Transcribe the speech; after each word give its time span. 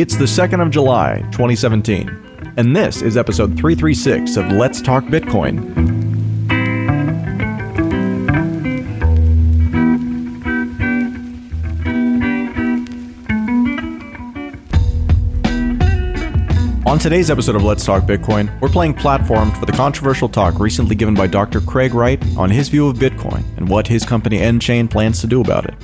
It's 0.00 0.16
the 0.16 0.24
2nd 0.24 0.62
of 0.62 0.70
July, 0.70 1.18
2017, 1.30 2.54
and 2.56 2.74
this 2.74 3.02
is 3.02 3.18
episode 3.18 3.54
336 3.58 4.38
of 4.38 4.50
Let's 4.50 4.80
Talk 4.80 5.04
Bitcoin. 5.04 5.58
On 16.86 16.98
today's 16.98 17.30
episode 17.30 17.56
of 17.56 17.62
Let's 17.62 17.84
Talk 17.84 18.04
Bitcoin, 18.04 18.58
we're 18.62 18.70
playing 18.70 18.94
platform 18.94 19.50
for 19.50 19.66
the 19.66 19.72
controversial 19.72 20.30
talk 20.30 20.58
recently 20.58 20.94
given 20.94 21.12
by 21.12 21.26
Dr. 21.26 21.60
Craig 21.60 21.92
Wright 21.92 22.24
on 22.38 22.48
his 22.48 22.70
view 22.70 22.88
of 22.88 22.96
Bitcoin 22.96 23.44
and 23.58 23.68
what 23.68 23.86
his 23.86 24.06
company 24.06 24.38
nChain 24.38 24.90
plans 24.90 25.20
to 25.20 25.26
do 25.26 25.42
about 25.42 25.66
it. 25.66 25.74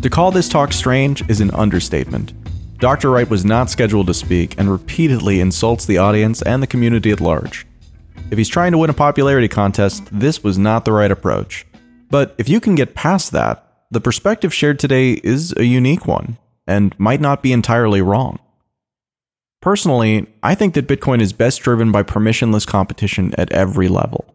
To 0.00 0.08
call 0.08 0.30
this 0.30 0.48
talk 0.48 0.72
strange 0.72 1.28
is 1.28 1.42
an 1.42 1.50
understatement. 1.50 2.32
Dr. 2.78 3.10
Wright 3.10 3.28
was 3.28 3.44
not 3.44 3.70
scheduled 3.70 4.08
to 4.08 4.14
speak 4.14 4.58
and 4.58 4.70
repeatedly 4.70 5.40
insults 5.40 5.86
the 5.86 5.98
audience 5.98 6.42
and 6.42 6.62
the 6.62 6.66
community 6.66 7.10
at 7.10 7.20
large. 7.20 7.66
If 8.30 8.38
he's 8.38 8.48
trying 8.48 8.72
to 8.72 8.78
win 8.78 8.90
a 8.90 8.94
popularity 8.94 9.48
contest, 9.48 10.02
this 10.10 10.42
was 10.42 10.58
not 10.58 10.84
the 10.84 10.92
right 10.92 11.10
approach. 11.10 11.66
But 12.10 12.34
if 12.36 12.48
you 12.48 12.60
can 12.60 12.74
get 12.74 12.94
past 12.94 13.32
that, 13.32 13.64
the 13.90 14.00
perspective 14.00 14.52
shared 14.52 14.78
today 14.78 15.12
is 15.12 15.54
a 15.56 15.64
unique 15.64 16.06
one 16.06 16.36
and 16.66 16.98
might 16.98 17.20
not 17.20 17.42
be 17.42 17.52
entirely 17.52 18.02
wrong. 18.02 18.38
Personally, 19.60 20.26
I 20.42 20.54
think 20.54 20.74
that 20.74 20.88
Bitcoin 20.88 21.22
is 21.22 21.32
best 21.32 21.62
driven 21.62 21.92
by 21.92 22.02
permissionless 22.02 22.66
competition 22.66 23.34
at 23.38 23.52
every 23.52 23.88
level. 23.88 24.26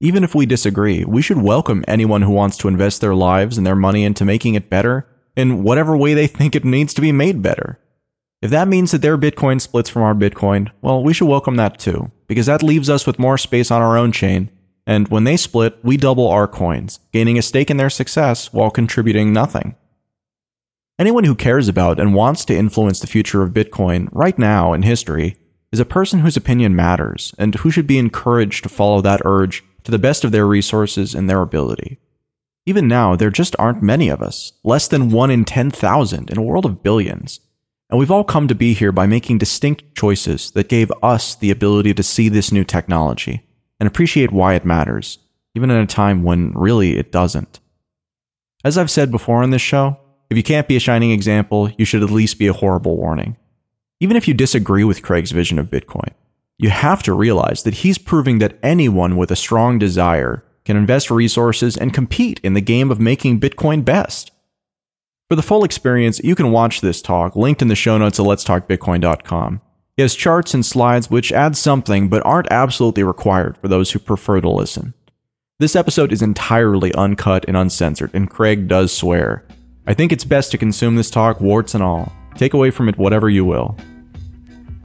Even 0.00 0.24
if 0.24 0.34
we 0.34 0.46
disagree, 0.46 1.04
we 1.04 1.22
should 1.22 1.40
welcome 1.40 1.84
anyone 1.88 2.22
who 2.22 2.32
wants 2.32 2.56
to 2.58 2.68
invest 2.68 3.00
their 3.00 3.14
lives 3.14 3.56
and 3.56 3.66
their 3.66 3.76
money 3.76 4.04
into 4.04 4.24
making 4.24 4.54
it 4.54 4.68
better 4.68 5.06
in 5.38 5.62
whatever 5.62 5.96
way 5.96 6.14
they 6.14 6.26
think 6.26 6.56
it 6.56 6.64
needs 6.64 6.92
to 6.92 7.00
be 7.00 7.12
made 7.12 7.40
better. 7.40 7.78
If 8.42 8.50
that 8.50 8.66
means 8.66 8.90
that 8.90 9.02
their 9.02 9.16
Bitcoin 9.16 9.60
splits 9.60 9.88
from 9.88 10.02
our 10.02 10.14
Bitcoin, 10.14 10.70
well, 10.82 11.00
we 11.02 11.14
should 11.14 11.28
welcome 11.28 11.54
that 11.56 11.78
too, 11.78 12.10
because 12.26 12.46
that 12.46 12.62
leaves 12.62 12.90
us 12.90 13.06
with 13.06 13.20
more 13.20 13.38
space 13.38 13.70
on 13.70 13.80
our 13.80 13.96
own 13.96 14.10
chain, 14.10 14.50
and 14.84 15.06
when 15.08 15.22
they 15.22 15.36
split, 15.36 15.78
we 15.84 15.96
double 15.96 16.26
our 16.26 16.48
coins, 16.48 16.98
gaining 17.12 17.38
a 17.38 17.42
stake 17.42 17.70
in 17.70 17.76
their 17.76 17.88
success 17.88 18.52
while 18.52 18.70
contributing 18.70 19.32
nothing. 19.32 19.76
Anyone 20.98 21.22
who 21.22 21.36
cares 21.36 21.68
about 21.68 22.00
and 22.00 22.14
wants 22.14 22.44
to 22.46 22.56
influence 22.56 22.98
the 22.98 23.06
future 23.06 23.44
of 23.44 23.52
Bitcoin 23.52 24.08
right 24.10 24.36
now 24.36 24.72
in 24.72 24.82
history 24.82 25.36
is 25.70 25.78
a 25.78 25.84
person 25.84 26.18
whose 26.18 26.36
opinion 26.36 26.74
matters 26.74 27.32
and 27.38 27.54
who 27.54 27.70
should 27.70 27.86
be 27.86 27.98
encouraged 27.98 28.64
to 28.64 28.68
follow 28.68 29.00
that 29.02 29.22
urge 29.24 29.62
to 29.84 29.92
the 29.92 30.00
best 30.00 30.24
of 30.24 30.32
their 30.32 30.46
resources 30.46 31.14
and 31.14 31.30
their 31.30 31.42
ability. 31.42 32.00
Even 32.68 32.86
now, 32.86 33.16
there 33.16 33.30
just 33.30 33.56
aren't 33.58 33.82
many 33.82 34.10
of 34.10 34.20
us, 34.20 34.52
less 34.62 34.88
than 34.88 35.08
1 35.08 35.30
in 35.30 35.46
10,000 35.46 36.28
in 36.28 36.36
a 36.36 36.42
world 36.42 36.66
of 36.66 36.82
billions. 36.82 37.40
And 37.88 37.98
we've 37.98 38.10
all 38.10 38.24
come 38.24 38.46
to 38.46 38.54
be 38.54 38.74
here 38.74 38.92
by 38.92 39.06
making 39.06 39.38
distinct 39.38 39.94
choices 39.94 40.50
that 40.50 40.68
gave 40.68 40.92
us 41.02 41.34
the 41.34 41.50
ability 41.50 41.94
to 41.94 42.02
see 42.02 42.28
this 42.28 42.52
new 42.52 42.64
technology 42.64 43.40
and 43.80 43.86
appreciate 43.86 44.32
why 44.32 44.52
it 44.52 44.66
matters, 44.66 45.16
even 45.54 45.70
in 45.70 45.78
a 45.78 45.86
time 45.86 46.22
when 46.22 46.52
really 46.52 46.98
it 46.98 47.10
doesn't. 47.10 47.58
As 48.62 48.76
I've 48.76 48.90
said 48.90 49.10
before 49.10 49.42
on 49.42 49.48
this 49.48 49.62
show, 49.62 49.96
if 50.28 50.36
you 50.36 50.42
can't 50.42 50.68
be 50.68 50.76
a 50.76 50.80
shining 50.80 51.10
example, 51.10 51.70
you 51.78 51.86
should 51.86 52.02
at 52.02 52.10
least 52.10 52.38
be 52.38 52.48
a 52.48 52.52
horrible 52.52 52.98
warning. 52.98 53.38
Even 53.98 54.14
if 54.14 54.28
you 54.28 54.34
disagree 54.34 54.84
with 54.84 55.02
Craig's 55.02 55.32
vision 55.32 55.58
of 55.58 55.70
Bitcoin, 55.70 56.12
you 56.58 56.68
have 56.68 57.02
to 57.04 57.14
realize 57.14 57.62
that 57.62 57.76
he's 57.76 57.96
proving 57.96 58.40
that 58.40 58.58
anyone 58.62 59.16
with 59.16 59.30
a 59.30 59.36
strong 59.36 59.78
desire 59.78 60.44
can 60.68 60.76
invest 60.76 61.10
resources 61.10 61.78
and 61.78 61.94
compete 61.94 62.38
in 62.42 62.52
the 62.52 62.60
game 62.60 62.90
of 62.90 63.00
making 63.00 63.40
Bitcoin 63.40 63.82
best. 63.82 64.32
For 65.30 65.34
the 65.34 65.42
full 65.42 65.64
experience, 65.64 66.20
you 66.22 66.34
can 66.34 66.52
watch 66.52 66.82
this 66.82 67.00
talk 67.00 67.34
linked 67.34 67.62
in 67.62 67.68
the 67.68 67.74
show 67.74 67.96
notes 67.96 68.20
at 68.20 68.26
letstalkbitcoin.com. 68.26 69.62
He 69.96 70.02
has 70.02 70.14
charts 70.14 70.52
and 70.52 70.66
slides 70.66 71.10
which 71.10 71.32
add 71.32 71.56
something 71.56 72.10
but 72.10 72.24
aren't 72.26 72.52
absolutely 72.52 73.02
required 73.02 73.56
for 73.56 73.68
those 73.68 73.92
who 73.92 73.98
prefer 73.98 74.42
to 74.42 74.50
listen. 74.50 74.92
This 75.58 75.74
episode 75.74 76.12
is 76.12 76.20
entirely 76.20 76.92
uncut 76.92 77.46
and 77.48 77.56
uncensored, 77.56 78.10
and 78.12 78.28
Craig 78.28 78.68
does 78.68 78.94
swear, 78.94 79.46
I 79.86 79.94
think 79.94 80.12
it's 80.12 80.24
best 80.24 80.50
to 80.50 80.58
consume 80.58 80.96
this 80.96 81.10
talk 81.10 81.40
warts 81.40 81.72
and 81.72 81.82
all. 81.82 82.12
Take 82.34 82.52
away 82.52 82.70
from 82.70 82.90
it 82.90 82.98
whatever 82.98 83.30
you 83.30 83.46
will. 83.46 83.74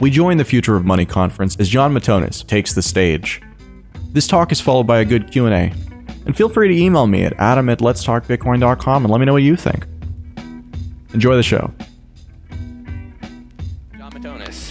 We 0.00 0.08
join 0.08 0.38
the 0.38 0.46
Future 0.46 0.76
of 0.76 0.86
Money 0.86 1.04
conference 1.04 1.56
as 1.56 1.68
Jon 1.68 1.92
Matonis 1.92 2.46
takes 2.46 2.72
the 2.72 2.80
stage. 2.80 3.42
This 4.14 4.28
talk 4.28 4.52
is 4.52 4.60
followed 4.60 4.86
by 4.86 5.00
a 5.00 5.04
good 5.04 5.32
Q&A. 5.32 5.72
And 6.24 6.36
feel 6.36 6.48
free 6.48 6.68
to 6.68 6.74
email 6.80 7.08
me 7.08 7.24
at 7.24 7.32
adam 7.32 7.68
at 7.68 7.80
letstalkbitcoin.com 7.80 9.04
and 9.04 9.10
let 9.10 9.18
me 9.18 9.26
know 9.26 9.32
what 9.32 9.42
you 9.42 9.56
think. 9.56 9.88
Enjoy 11.12 11.34
the 11.34 11.42
show. 11.42 11.74
Jon 13.98 14.12
Matonis. 14.12 14.70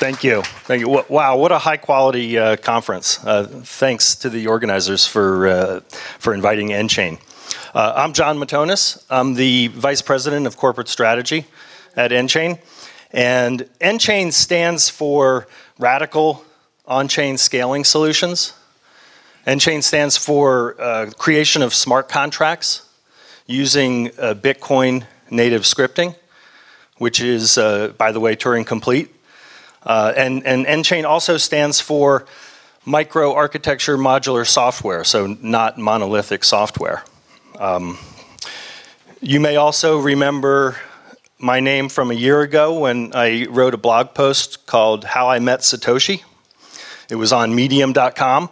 Thank 0.00 0.24
you. 0.24 0.42
Thank 0.42 0.80
you. 0.80 1.04
Wow, 1.08 1.36
what 1.36 1.52
a 1.52 1.58
high 1.58 1.76
quality 1.76 2.36
uh, 2.36 2.56
conference. 2.56 3.24
Uh, 3.24 3.44
thanks 3.44 4.16
to 4.16 4.28
the 4.28 4.48
organizers 4.48 5.06
for, 5.06 5.46
uh, 5.46 5.80
for 6.18 6.34
inviting 6.34 6.70
nChain. 6.70 7.20
Uh, 7.72 7.92
I'm 7.94 8.12
Jon 8.12 8.38
Matonis. 8.38 9.04
I'm 9.08 9.34
the 9.34 9.68
Vice 9.68 10.02
President 10.02 10.48
of 10.48 10.56
Corporate 10.56 10.88
Strategy 10.88 11.46
at 11.94 12.10
nChain. 12.10 12.58
And 13.12 13.68
nChain 13.80 14.32
stands 14.32 14.88
for 14.88 15.46
Radical 15.78 16.44
On 16.86 17.08
Chain 17.08 17.36
Scaling 17.36 17.84
Solutions. 17.84 18.54
nChain 19.46 19.82
stands 19.82 20.16
for 20.16 20.80
uh, 20.80 21.10
creation 21.18 21.62
of 21.62 21.74
smart 21.74 22.08
contracts 22.08 22.88
using 23.46 24.08
uh, 24.18 24.34
Bitcoin 24.34 25.04
native 25.30 25.62
scripting, 25.62 26.14
which 26.96 27.20
is, 27.20 27.56
by 27.56 28.12
the 28.12 28.20
way, 28.20 28.34
Turing 28.34 28.66
complete. 28.66 29.14
Uh, 29.84 30.12
and, 30.16 30.46
and 30.46 30.64
nChain 30.66 31.04
also 31.04 31.36
stands 31.36 31.80
for 31.80 32.24
microarchitecture 32.86 33.98
modular 33.98 34.46
software, 34.46 35.04
so 35.04 35.26
not 35.40 35.76
monolithic 35.76 36.44
software. 36.44 37.04
Um, 37.58 37.98
you 39.20 39.38
may 39.38 39.56
also 39.56 39.98
remember 39.98 40.78
my 41.42 41.58
name 41.58 41.88
from 41.88 42.12
a 42.12 42.14
year 42.14 42.40
ago 42.40 42.78
when 42.78 43.12
I 43.16 43.46
wrote 43.50 43.74
a 43.74 43.76
blog 43.76 44.14
post 44.14 44.64
called 44.64 45.02
How 45.02 45.28
I 45.28 45.40
Met 45.40 45.60
Satoshi. 45.60 46.22
It 47.10 47.16
was 47.16 47.32
on 47.32 47.52
medium.com. 47.52 48.48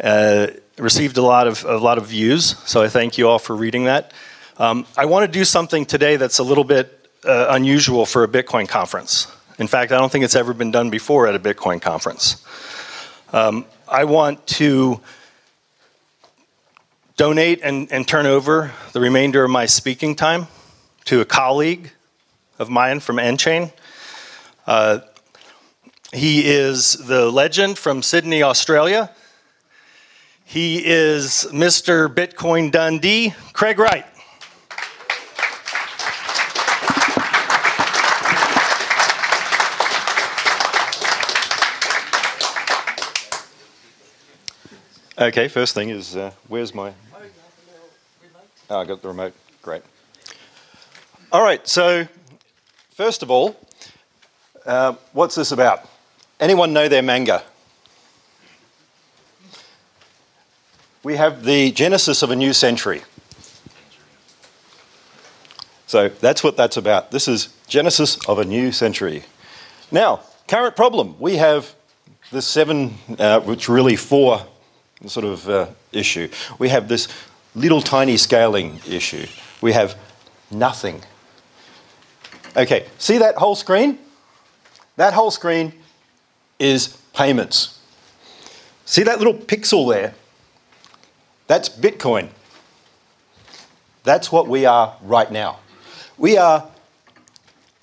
Uh, 0.00 0.46
received 0.78 1.16
a 1.16 1.22
lot 1.22 1.48
of 1.48 1.64
a 1.64 1.78
lot 1.78 1.98
of 1.98 2.06
views, 2.06 2.56
so 2.64 2.82
I 2.82 2.88
thank 2.88 3.18
you 3.18 3.28
all 3.28 3.40
for 3.40 3.56
reading 3.56 3.84
that. 3.84 4.12
Um, 4.58 4.86
I 4.96 5.06
want 5.06 5.26
to 5.26 5.38
do 5.38 5.44
something 5.44 5.84
today 5.84 6.14
that's 6.16 6.38
a 6.38 6.44
little 6.44 6.62
bit 6.62 7.10
uh, 7.24 7.48
unusual 7.50 8.06
for 8.06 8.22
a 8.22 8.28
Bitcoin 8.28 8.68
conference. 8.68 9.26
In 9.58 9.66
fact, 9.66 9.90
I 9.90 9.98
don't 9.98 10.10
think 10.10 10.24
it's 10.24 10.36
ever 10.36 10.54
been 10.54 10.70
done 10.70 10.88
before 10.88 11.26
at 11.26 11.34
a 11.34 11.40
Bitcoin 11.40 11.82
conference. 11.82 12.46
Um, 13.32 13.64
I 13.88 14.04
want 14.04 14.46
to 14.58 15.00
donate 17.16 17.60
and, 17.64 17.90
and 17.90 18.06
turn 18.06 18.26
over 18.26 18.70
the 18.92 19.00
remainder 19.00 19.42
of 19.42 19.50
my 19.50 19.66
speaking 19.66 20.14
time 20.14 20.46
to 21.04 21.20
a 21.20 21.24
colleague 21.24 21.92
of 22.58 22.70
mine 22.70 23.00
from 23.00 23.16
nChain. 23.16 23.72
Uh, 24.66 25.00
he 26.12 26.44
is 26.44 26.92
the 26.92 27.30
legend 27.30 27.78
from 27.78 28.02
Sydney, 28.02 28.42
Australia. 28.42 29.10
He 30.44 30.84
is 30.84 31.46
Mr. 31.50 32.12
Bitcoin 32.12 32.70
Dundee, 32.70 33.34
Craig 33.52 33.78
Wright. 33.78 34.04
Okay, 45.18 45.46
first 45.46 45.74
thing 45.74 45.90
is 45.90 46.16
uh, 46.16 46.32
where's 46.48 46.74
my. 46.74 46.92
Oh, 48.68 48.78
I 48.80 48.84
got 48.84 49.02
the 49.02 49.08
remote. 49.08 49.34
Great. 49.62 49.82
All 51.32 51.42
right, 51.42 51.66
so 51.66 52.06
first 52.90 53.22
of 53.22 53.30
all, 53.30 53.56
uh, 54.66 54.96
what's 55.14 55.34
this 55.34 55.50
about? 55.50 55.88
Anyone 56.38 56.74
know 56.74 56.88
their 56.88 57.00
manga? 57.00 57.42
We 61.02 61.16
have 61.16 61.42
the 61.42 61.72
genesis 61.72 62.22
of 62.22 62.30
a 62.30 62.36
new 62.36 62.52
century. 62.52 63.00
So 65.86 66.10
that's 66.10 66.44
what 66.44 66.58
that's 66.58 66.76
about. 66.76 67.12
This 67.12 67.28
is 67.28 67.48
genesis 67.66 68.18
of 68.28 68.38
a 68.38 68.44
new 68.44 68.70
century. 68.70 69.24
Now, 69.90 70.20
current 70.46 70.76
problem. 70.76 71.16
We 71.18 71.36
have 71.36 71.74
the 72.30 72.42
seven, 72.42 72.98
uh, 73.18 73.40
which 73.40 73.70
really 73.70 73.96
four 73.96 74.46
sort 75.06 75.24
of 75.24 75.48
uh, 75.48 75.66
issue. 75.92 76.28
We 76.58 76.68
have 76.68 76.88
this 76.88 77.08
little 77.54 77.80
tiny 77.80 78.18
scaling 78.18 78.80
issue. 78.86 79.26
We 79.62 79.72
have 79.72 79.96
nothing. 80.50 81.02
Okay, 82.56 82.86
see 82.98 83.18
that 83.18 83.36
whole 83.36 83.54
screen? 83.54 83.98
That 84.96 85.14
whole 85.14 85.30
screen 85.30 85.72
is 86.58 86.98
payments. 87.14 87.78
See 88.84 89.02
that 89.02 89.18
little 89.18 89.34
pixel 89.34 89.90
there? 89.92 90.14
That's 91.46 91.68
Bitcoin. 91.68 92.28
That's 94.04 94.30
what 94.32 94.48
we 94.48 94.66
are 94.66 94.96
right 95.02 95.30
now. 95.30 95.60
We 96.18 96.36
are 96.36 96.68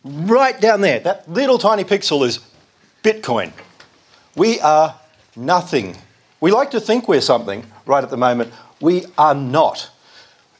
right 0.03 0.59
down 0.59 0.81
there. 0.81 0.99
That 0.99 1.29
little 1.29 1.57
tiny 1.57 1.83
pixel 1.83 2.25
is 2.25 2.39
Bitcoin. 3.03 3.51
We 4.35 4.59
are 4.59 4.99
nothing. 5.35 5.97
We 6.41 6.51
like 6.51 6.71
to 6.71 6.79
think 6.79 7.07
we're 7.07 7.21
something 7.21 7.65
right 7.85 8.03
at 8.03 8.09
the 8.09 8.17
moment. 8.17 8.53
We 8.79 9.05
are 9.17 9.35
not. 9.35 9.89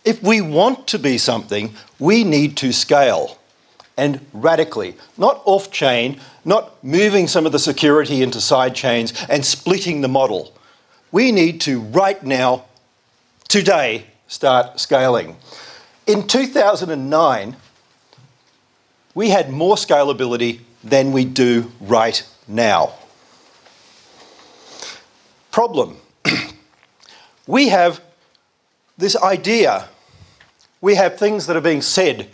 If 0.04 0.24
we 0.24 0.42
want 0.42 0.88
to 0.88 1.00
be 1.00 1.18
something, 1.18 1.76
we 2.00 2.24
need 2.24 2.58
to 2.58 2.72
scale 2.72 3.39
and 4.00 4.26
radically, 4.32 4.96
not 5.18 5.42
off 5.44 5.72
chain, 5.72 6.20
not 6.46 6.82
moving 6.82 7.28
some 7.28 7.46
of 7.46 7.52
the 7.52 7.60
security 7.60 8.24
into 8.24 8.40
side 8.40 8.74
chains 8.74 9.14
and 9.28 9.46
splitting 9.46 10.00
the 10.00 10.08
model. 10.08 10.54
We 11.12 11.34
need 11.34 11.60
to, 11.62 11.82
right 11.82 12.24
now, 12.24 12.64
today, 13.50 14.06
start 14.28 14.80
scaling. 14.80 15.36
In 16.08 16.28
2009, 16.28 17.58
we 19.14 19.30
had 19.30 19.50
more 19.50 19.76
scalability 19.76 20.62
than 20.82 21.12
we 21.12 21.26
do 21.26 21.70
right 21.82 22.26
now. 22.48 22.94
Problem 25.52 25.98
we 27.48 27.68
have 27.68 28.00
this 28.98 29.18
idea, 29.18 29.90
we 30.80 30.96
have 30.96 31.18
things 31.18 31.48
that 31.48 31.58
are 31.58 31.62
being 31.62 31.82
said, 31.82 32.30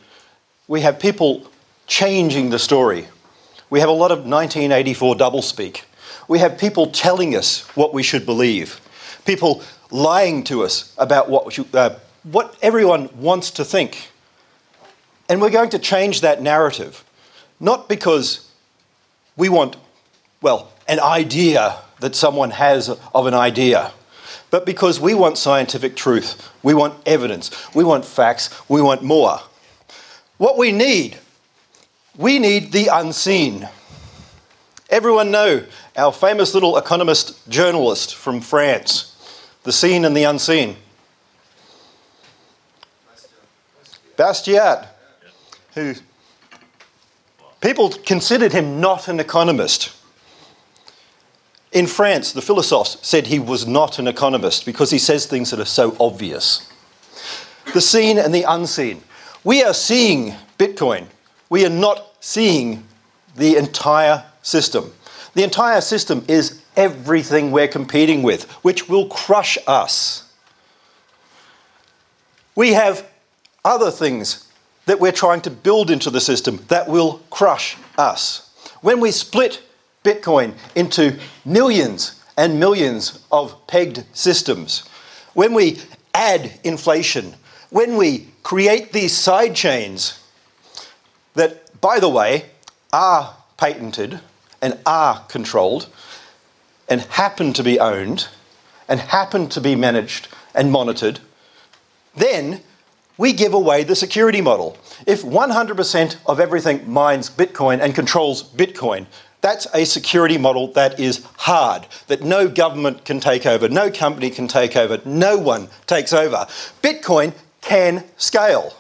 we 0.68 0.82
have 0.82 1.00
people 1.00 1.50
changing 1.88 2.50
the 2.50 2.60
story. 2.60 3.08
We 3.70 3.80
have 3.80 3.90
a 3.90 3.94
lot 3.94 4.12
of 4.12 4.20
1984 4.20 5.16
doublespeak. 5.16 5.84
We 6.28 6.40
have 6.40 6.58
people 6.58 6.88
telling 6.88 7.36
us 7.36 7.62
what 7.76 7.94
we 7.94 8.04
should 8.04 8.26
believe, 8.26 8.80
people 9.26 9.64
lying 9.92 10.44
to 10.46 10.64
us 10.64 10.94
about 10.98 11.30
what, 11.30 11.76
uh, 11.76 11.96
what 12.24 12.56
everyone 12.62 13.10
wants 13.18 13.52
to 13.52 13.66
think. 13.66 14.12
And 15.30 15.42
we're 15.42 15.50
going 15.50 15.70
to 15.72 15.80
change 15.80 16.22
that 16.22 16.42
narrative, 16.42 17.04
not 17.60 17.90
because 17.90 18.50
we 19.36 19.50
want, 19.50 19.76
well, 20.42 20.72
an 20.88 21.00
idea 21.00 21.78
that 22.00 22.16
someone 22.16 22.52
has 22.52 22.90
of 22.90 23.26
an 23.26 23.34
idea, 23.34 23.92
but 24.52 24.66
because 24.66 25.00
we 25.00 25.14
want 25.14 25.38
scientific 25.38 25.96
truth, 25.96 26.50
we 26.64 26.74
want 26.74 26.96
evidence, 27.08 27.52
we 27.76 27.84
want 27.84 28.06
facts, 28.06 28.50
we 28.70 28.82
want 28.82 29.04
more. 29.04 29.40
What 30.38 30.58
we 30.58 30.72
need 30.72 31.18
we 32.18 32.40
need 32.40 32.72
the 32.72 32.88
unseen. 32.92 33.68
Everyone 34.90 35.32
know 35.32 35.66
our 35.98 36.12
famous 36.12 36.54
little 36.54 36.78
economist 36.78 37.48
journalist 37.50 38.16
from 38.16 38.40
France, 38.40 39.16
the 39.64 39.72
seen 39.72 40.06
and 40.06 40.16
the 40.16 40.24
unseen. 40.24 40.78
Bastiat, 44.18 44.88
who 45.74 45.96
people 47.60 47.90
considered 47.90 48.54
him 48.54 48.80
not 48.80 49.08
an 49.08 49.20
economist. 49.20 49.92
In 51.74 51.88
France, 51.88 52.32
the 52.32 52.42
philosophes 52.42 52.98
said 53.02 53.28
he 53.28 53.40
was 53.40 53.68
not 53.68 54.00
an 54.00 54.08
economist 54.08 54.66
because 54.66 54.92
he 54.92 55.00
says 55.00 55.26
things 55.26 55.52
that 55.52 55.60
are 55.60 55.66
so 55.66 55.98
obvious. 56.00 56.72
The 57.74 57.82
seen 57.82 58.18
and 58.18 58.34
the 58.34 58.44
unseen. 58.44 59.04
We 59.44 59.62
are 59.64 59.74
seeing 59.74 60.36
Bitcoin 60.58 61.08
we 61.50 61.66
are 61.66 61.70
not 61.70 62.14
seeing 62.20 62.84
the 63.36 63.58
entire 63.58 64.24
system. 64.42 64.92
The 65.34 65.44
entire 65.44 65.82
system 65.82 66.24
is 66.28 66.62
everything 66.76 67.52
we're 67.52 67.68
competing 67.68 68.24
with, 68.24 68.50
which 68.64 68.90
will 68.90 69.08
crush 69.08 69.58
us. 69.68 70.32
We 72.56 72.74
have 72.74 73.06
other 73.64 73.92
things 73.92 74.48
that 74.86 75.00
we're 75.00 75.12
trying 75.12 75.42
to 75.42 75.50
build 75.50 75.92
into 75.92 76.10
the 76.10 76.22
system 76.22 76.64
that 76.68 76.88
will 76.88 77.20
crush 77.30 77.78
us. 77.98 78.54
When 78.82 79.00
we 79.00 79.12
split 79.12 79.62
Bitcoin 80.04 80.54
into 80.76 81.20
millions 81.44 82.24
and 82.38 82.60
millions 82.60 83.26
of 83.32 83.66
pegged 83.68 84.04
systems, 84.14 84.88
when 85.34 85.54
we 85.54 85.80
add 86.14 86.60
inflation, 86.64 87.34
when 87.72 87.98
we 87.98 88.28
create 88.44 88.94
these 88.94 89.14
side 89.14 89.56
chains, 89.56 90.20
that, 91.36 91.80
by 91.82 92.00
the 92.00 92.10
way, 92.10 92.46
are 92.92 93.36
patented 93.58 94.20
and 94.62 94.78
are 94.86 95.20
controlled 95.28 95.88
and 96.90 97.02
happen 97.02 97.54
to 97.54 97.64
be 97.64 97.80
owned 97.80 98.28
and 98.88 99.00
happen 99.00 99.50
to 99.50 99.62
be 99.62 99.76
managed 99.76 100.28
and 100.54 100.72
monitored, 100.72 101.20
then 102.16 102.62
we 103.18 103.34
give 103.34 103.54
away 103.54 103.84
the 103.84 103.96
security 103.96 104.42
model. 104.42 104.78
If 105.06 105.24
100% 105.24 106.18
of 106.26 106.40
everything 106.40 106.90
mines 106.90 107.30
Bitcoin 107.30 107.80
and 107.82 107.96
controls 107.96 108.44
Bitcoin, 108.44 109.06
that's 109.42 109.68
a 109.74 109.86
security 109.86 110.38
model 110.38 110.72
that 110.74 111.00
is 111.00 111.24
hard, 111.38 111.86
that 112.08 112.24
no 112.24 112.48
government 112.48 113.06
can 113.06 113.20
take 113.20 113.46
over, 113.46 113.70
no 113.70 113.92
company 113.92 114.30
can 114.30 114.48
take 114.48 114.76
over, 114.76 115.00
no 115.06 115.38
one 115.38 115.70
takes 115.86 116.14
over. 116.14 116.48
Bitcoin 116.82 117.34
can 117.62 118.04
scale. 118.18 118.74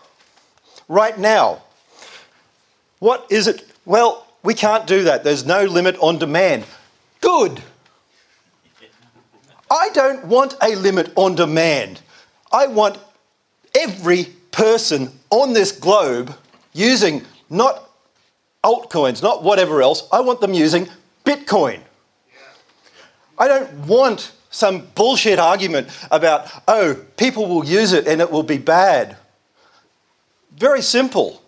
Right 0.87 1.17
now, 1.17 1.61
what 2.99 3.27
is 3.29 3.47
it? 3.47 3.65
Well, 3.85 4.25
we 4.43 4.53
can't 4.53 4.87
do 4.87 5.03
that. 5.03 5.23
There's 5.23 5.45
no 5.45 5.65
limit 5.65 5.97
on 5.99 6.17
demand. 6.17 6.65
Good. 7.21 7.61
I 9.69 9.89
don't 9.93 10.25
want 10.25 10.55
a 10.61 10.75
limit 10.75 11.11
on 11.15 11.35
demand. 11.35 12.01
I 12.51 12.67
want 12.67 12.97
every 13.75 14.25
person 14.51 15.11
on 15.29 15.53
this 15.53 15.71
globe 15.71 16.35
using 16.73 17.23
not 17.49 17.89
altcoins, 18.63 19.21
not 19.21 19.43
whatever 19.43 19.81
else, 19.81 20.07
I 20.11 20.21
want 20.21 20.41
them 20.41 20.53
using 20.53 20.87
Bitcoin. 21.23 21.79
I 23.37 23.47
don't 23.47 23.71
want 23.85 24.31
some 24.49 24.87
bullshit 24.95 25.37
argument 25.39 25.89
about, 26.09 26.49
oh, 26.67 26.95
people 27.17 27.47
will 27.47 27.65
use 27.65 27.93
it 27.93 28.07
and 28.07 28.21
it 28.21 28.31
will 28.31 28.43
be 28.43 28.57
bad. 28.57 29.17
Very 30.57 30.81
simple. 30.81 31.41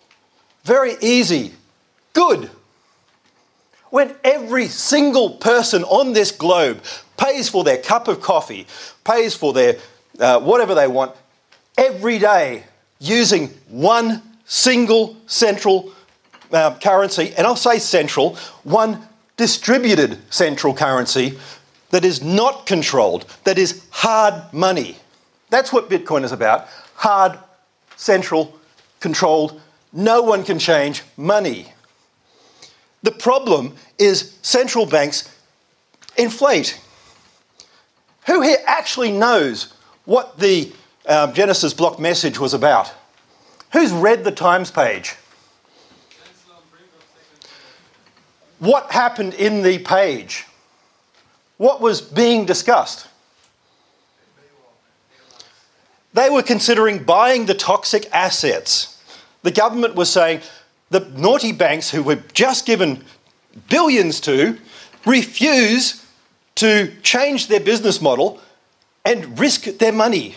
Very 0.67 0.97
easy. 0.99 1.53
Good. 2.11 2.49
When 3.89 4.13
every 4.21 4.67
single 4.67 5.29
person 5.29 5.85
on 5.85 6.11
this 6.11 6.29
globe 6.29 6.83
pays 7.15 7.47
for 7.47 7.63
their 7.63 7.77
cup 7.77 8.09
of 8.09 8.19
coffee, 8.19 8.67
pays 9.05 9.33
for 9.33 9.53
their 9.53 9.77
uh, 10.19 10.41
whatever 10.41 10.75
they 10.75 10.89
want, 10.89 11.15
every 11.77 12.19
day 12.19 12.65
using 12.99 13.47
one 13.69 14.21
single 14.43 15.15
central 15.25 15.93
uh, 16.51 16.77
currency, 16.79 17.33
and 17.37 17.47
I'll 17.47 17.55
say 17.55 17.79
central, 17.79 18.35
one 18.63 19.07
distributed 19.37 20.19
central 20.33 20.73
currency 20.73 21.39
that 21.91 22.03
is 22.03 22.21
not 22.21 22.65
controlled, 22.65 23.25
that 23.45 23.57
is 23.57 23.85
hard 23.89 24.51
money. 24.51 24.97
That's 25.49 25.71
what 25.71 25.89
Bitcoin 25.89 26.25
is 26.25 26.33
about 26.33 26.67
hard, 26.93 27.39
central, 27.95 28.59
controlled 28.99 29.61
no 29.93 30.21
one 30.21 30.43
can 30.43 30.59
change 30.59 31.03
money. 31.15 31.73
The 33.03 33.11
problem 33.11 33.75
is 33.97 34.37
central 34.41 34.85
banks 34.85 35.33
inflate. 36.17 36.79
Who 38.25 38.41
here 38.41 38.57
actually 38.65 39.11
knows 39.11 39.73
what 40.05 40.39
the 40.39 40.73
um, 41.05 41.33
Genesis 41.33 41.73
block 41.73 41.99
message 41.99 42.39
was 42.39 42.53
about? 42.53 42.93
Who's 43.73 43.91
read 43.91 44.23
the 44.23 44.31
Times 44.31 44.71
page? 44.71 45.15
What 48.59 48.91
happened 48.91 49.35
in 49.35 49.61
the 49.61 49.79
page? 49.79 50.45
What 51.57 51.79
was 51.79 52.01
being 52.01 52.45
discussed? 52.45 53.07
They 56.13 56.29
were 56.29 56.41
considering 56.41 57.03
buying 57.03 57.45
the 57.45 57.53
toxic 57.53 58.09
assets 58.11 58.96
the 59.47 59.51
government 59.51 59.95
was 59.95 60.09
saying 60.09 60.41
the 60.89 60.99
naughty 61.15 61.53
banks 61.53 61.89
who 61.89 62.03
were 62.03 62.17
just 62.33 62.65
given 62.65 63.01
billions 63.69 64.19
to 64.19 64.57
refuse 65.05 66.05
to 66.55 66.93
change 67.01 67.47
their 67.47 67.61
business 67.61 68.01
model 68.01 68.41
and 69.05 69.39
risk 69.39 69.63
their 69.63 69.93
money. 69.93 70.35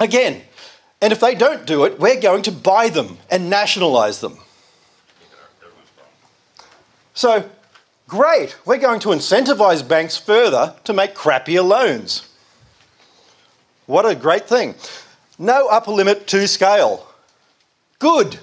Again, 0.00 0.42
and 1.00 1.12
if 1.12 1.20
they 1.20 1.36
don't 1.36 1.64
do 1.64 1.84
it, 1.84 2.00
we're 2.00 2.20
going 2.20 2.42
to 2.42 2.50
buy 2.50 2.88
them 2.88 3.18
and 3.30 3.48
nationalise 3.48 4.18
them. 4.18 4.36
So, 7.14 7.48
great, 8.08 8.56
we're 8.66 8.78
going 8.78 8.98
to 8.98 9.10
incentivise 9.10 9.86
banks 9.86 10.16
further 10.16 10.74
to 10.82 10.92
make 10.92 11.14
crappier 11.14 11.64
loans. 11.64 12.28
What 13.86 14.06
a 14.06 14.16
great 14.16 14.48
thing. 14.48 14.74
No 15.38 15.68
upper 15.68 15.92
limit 15.92 16.26
to 16.26 16.48
scale. 16.48 17.06
Good. 17.98 18.38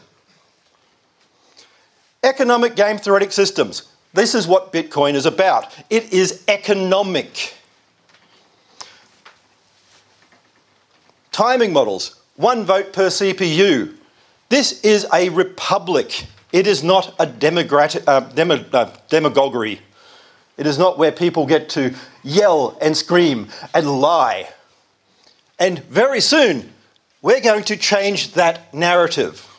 Economic 2.24 2.76
game 2.76 2.98
theoretic 2.98 3.32
systems. 3.32 3.90
This 4.14 4.36
is 4.36 4.48
what 4.48 4.72
Bitcoin 4.72 5.16
is 5.16 5.26
about. 5.26 5.76
It 5.90 6.14
is 6.14 6.44
economic. 6.48 7.54
Timing 11.32 11.74
models. 11.74 12.20
one 12.36 12.66
vote 12.66 12.94
per 12.94 13.08
CPU. 13.08 13.96
This 14.50 14.82
is 14.82 15.06
a 15.14 15.30
republic. 15.30 16.26
It 16.52 16.68
is 16.68 16.84
not 16.84 17.14
a 17.20 17.26
democratic, 17.26 18.08
uh, 18.08 18.30
uh, 18.74 18.92
demagoguery. 19.10 19.82
It 20.58 20.68
is 20.68 20.78
not 20.78 20.98
where 20.98 21.12
people 21.12 21.46
get 21.46 21.70
to 21.70 21.94
yell 22.24 22.78
and 22.82 22.96
scream 22.96 23.50
and 23.74 24.00
lie. 24.00 24.50
And 25.60 25.80
very 25.86 26.22
soon, 26.22 26.73
we're 27.24 27.42
going 27.42 27.64
to 27.64 27.78
change 27.78 28.34
that 28.34 28.72
narrative. 28.74 29.50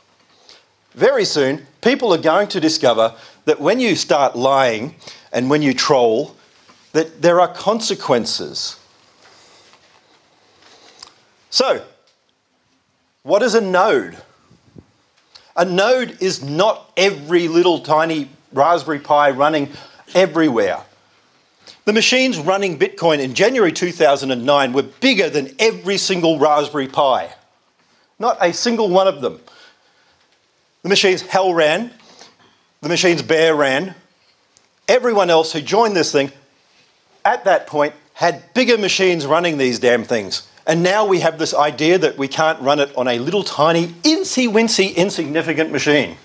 Very 0.92 1.24
soon, 1.24 1.66
people 1.80 2.14
are 2.14 2.18
going 2.18 2.46
to 2.48 2.60
discover 2.60 3.16
that 3.46 3.58
when 3.58 3.80
you 3.80 3.96
start 3.96 4.36
lying 4.36 4.94
and 5.32 5.50
when 5.50 5.62
you 5.62 5.74
troll, 5.74 6.36
that 6.92 7.22
there 7.22 7.40
are 7.40 7.48
consequences. 7.48 8.78
So, 11.50 11.84
what 13.22 13.42
is 13.42 13.54
a 13.54 13.60
node? 13.60 14.18
A 15.56 15.64
node 15.64 16.20
is 16.20 16.44
not 16.44 16.92
every 16.96 17.48
little 17.48 17.80
tiny 17.80 18.28
Raspberry 18.52 18.98
Pi 18.98 19.30
running 19.30 19.70
everywhere. 20.14 20.82
The 21.86 21.92
machines 21.94 22.38
running 22.38 22.78
Bitcoin 22.78 23.20
in 23.20 23.34
January 23.34 23.72
2009 23.72 24.72
were 24.72 24.82
bigger 24.82 25.30
than 25.30 25.54
every 25.58 25.96
single 25.96 26.38
Raspberry 26.38 26.88
Pi. 26.88 27.32
Not 28.18 28.38
a 28.40 28.52
single 28.52 28.88
one 28.88 29.08
of 29.08 29.20
them. 29.20 29.40
The 30.82 30.88
machines 30.88 31.22
Hal 31.22 31.54
ran, 31.54 31.90
the 32.80 32.88
machines 32.88 33.22
Bear 33.22 33.54
ran. 33.54 33.94
Everyone 34.86 35.30
else 35.30 35.52
who 35.52 35.60
joined 35.60 35.96
this 35.96 36.12
thing 36.12 36.30
at 37.24 37.44
that 37.44 37.66
point 37.66 37.94
had 38.12 38.52
bigger 38.54 38.78
machines 38.78 39.26
running 39.26 39.58
these 39.58 39.78
damn 39.78 40.04
things. 40.04 40.46
And 40.66 40.82
now 40.82 41.04
we 41.06 41.20
have 41.20 41.38
this 41.38 41.52
idea 41.52 41.98
that 41.98 42.16
we 42.16 42.28
can't 42.28 42.60
run 42.60 42.80
it 42.80 42.94
on 42.96 43.08
a 43.08 43.18
little 43.18 43.42
tiny, 43.42 43.88
incy 44.02 44.48
wincy, 44.48 44.94
insignificant 44.94 45.72
machine. 45.72 46.16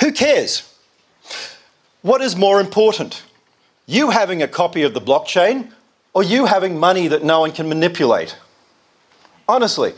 Who 0.00 0.12
cares? 0.12 0.74
What 2.02 2.20
is 2.20 2.36
more 2.36 2.60
important? 2.60 3.22
You 3.86 4.10
having 4.10 4.42
a 4.42 4.48
copy 4.48 4.82
of 4.82 4.94
the 4.94 5.00
blockchain 5.00 5.70
or 6.14 6.22
you 6.22 6.46
having 6.46 6.78
money 6.78 7.08
that 7.08 7.24
no 7.24 7.40
one 7.40 7.52
can 7.52 7.68
manipulate? 7.68 8.36
Honestly, 9.48 9.92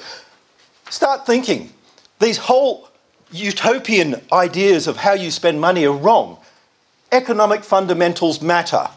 start 0.90 1.26
thinking. 1.26 1.72
These 2.18 2.38
whole 2.38 2.88
utopian 3.30 4.22
ideas 4.32 4.86
of 4.86 4.98
how 4.98 5.12
you 5.12 5.30
spend 5.30 5.60
money 5.60 5.84
are 5.84 5.92
wrong. 5.92 6.38
Economic 7.12 7.64
fundamentals 7.64 8.40
matter. 8.40 8.88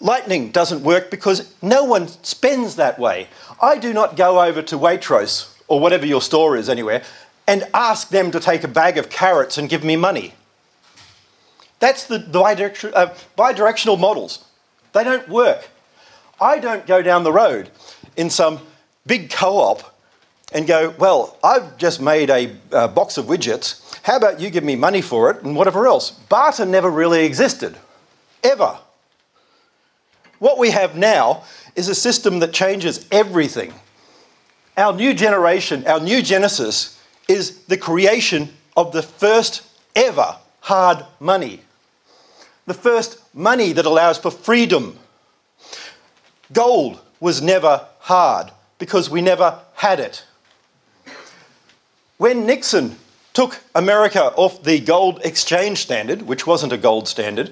Lightning 0.00 0.50
doesn't 0.50 0.82
work 0.82 1.10
because 1.10 1.54
no 1.62 1.84
one 1.84 2.08
spends 2.08 2.76
that 2.76 2.98
way. 2.98 3.28
I 3.60 3.78
do 3.78 3.92
not 3.92 4.16
go 4.16 4.42
over 4.42 4.62
to 4.62 4.76
Waitrose 4.76 5.56
or 5.68 5.78
whatever 5.78 6.04
your 6.06 6.20
store 6.20 6.56
is 6.56 6.68
anywhere 6.68 7.02
and 7.46 7.68
ask 7.74 8.08
them 8.08 8.30
to 8.30 8.40
take 8.40 8.64
a 8.64 8.68
bag 8.68 8.98
of 8.98 9.10
carrots 9.10 9.58
and 9.58 9.68
give 9.68 9.84
me 9.84 9.96
money. 9.96 10.34
That's 11.78 12.04
the 12.04 12.18
bidirectional, 12.18 12.92
uh, 12.94 13.14
bidirectional 13.36 13.98
models. 13.98 14.44
They 14.92 15.04
don't 15.04 15.28
work. 15.28 15.68
I 16.40 16.58
don't 16.58 16.86
go 16.86 17.02
down 17.02 17.24
the 17.24 17.32
road 17.32 17.70
in 18.16 18.30
some 18.30 18.60
big 19.06 19.30
co 19.30 19.58
op 19.58 19.91
and 20.52 20.66
go, 20.66 20.94
Well, 20.98 21.38
I've 21.42 21.76
just 21.78 22.00
made 22.00 22.30
a, 22.30 22.56
a 22.70 22.88
box 22.88 23.18
of 23.18 23.26
widgets. 23.26 23.80
How 24.02 24.16
about 24.16 24.40
you 24.40 24.50
give 24.50 24.64
me 24.64 24.76
money 24.76 25.00
for 25.00 25.30
it 25.30 25.42
and 25.42 25.56
whatever 25.56 25.86
else? 25.86 26.10
Barter 26.10 26.64
never 26.64 26.90
really 26.90 27.24
existed, 27.24 27.76
ever. 28.42 28.78
What 30.38 30.58
we 30.58 30.70
have 30.70 30.96
now 30.96 31.44
is 31.76 31.88
a 31.88 31.94
system 31.94 32.40
that 32.40 32.52
changes 32.52 33.06
everything. 33.12 33.72
Our 34.76 34.92
new 34.92 35.14
generation, 35.14 35.86
our 35.86 36.00
new 36.00 36.22
Genesis, 36.22 37.00
is 37.28 37.64
the 37.64 37.76
creation 37.76 38.48
of 38.76 38.92
the 38.92 39.02
first 39.02 39.62
ever 39.94 40.36
hard 40.60 41.04
money. 41.20 41.60
The 42.66 42.74
first 42.74 43.18
money 43.34 43.72
that 43.72 43.86
allows 43.86 44.18
for 44.18 44.30
freedom. 44.30 44.98
Gold 46.52 47.00
was 47.20 47.42
never 47.42 47.86
hard 48.00 48.50
because 48.78 49.08
we 49.08 49.20
never 49.20 49.60
had 49.74 50.00
it. 50.00 50.24
When 52.22 52.46
Nixon 52.46 52.98
took 53.32 53.58
America 53.74 54.32
off 54.36 54.62
the 54.62 54.78
gold 54.78 55.20
exchange 55.24 55.78
standard, 55.78 56.22
which 56.22 56.46
wasn't 56.46 56.72
a 56.72 56.78
gold 56.78 57.08
standard, 57.08 57.50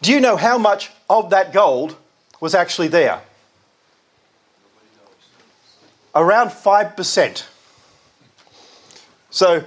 do 0.00 0.10
you 0.10 0.20
know 0.20 0.38
how 0.38 0.56
much 0.56 0.90
of 1.10 1.28
that 1.28 1.52
gold 1.52 1.94
was 2.40 2.54
actually 2.54 2.88
there? 2.88 3.20
Around 6.14 6.48
5%. 6.48 7.44
So 9.28 9.64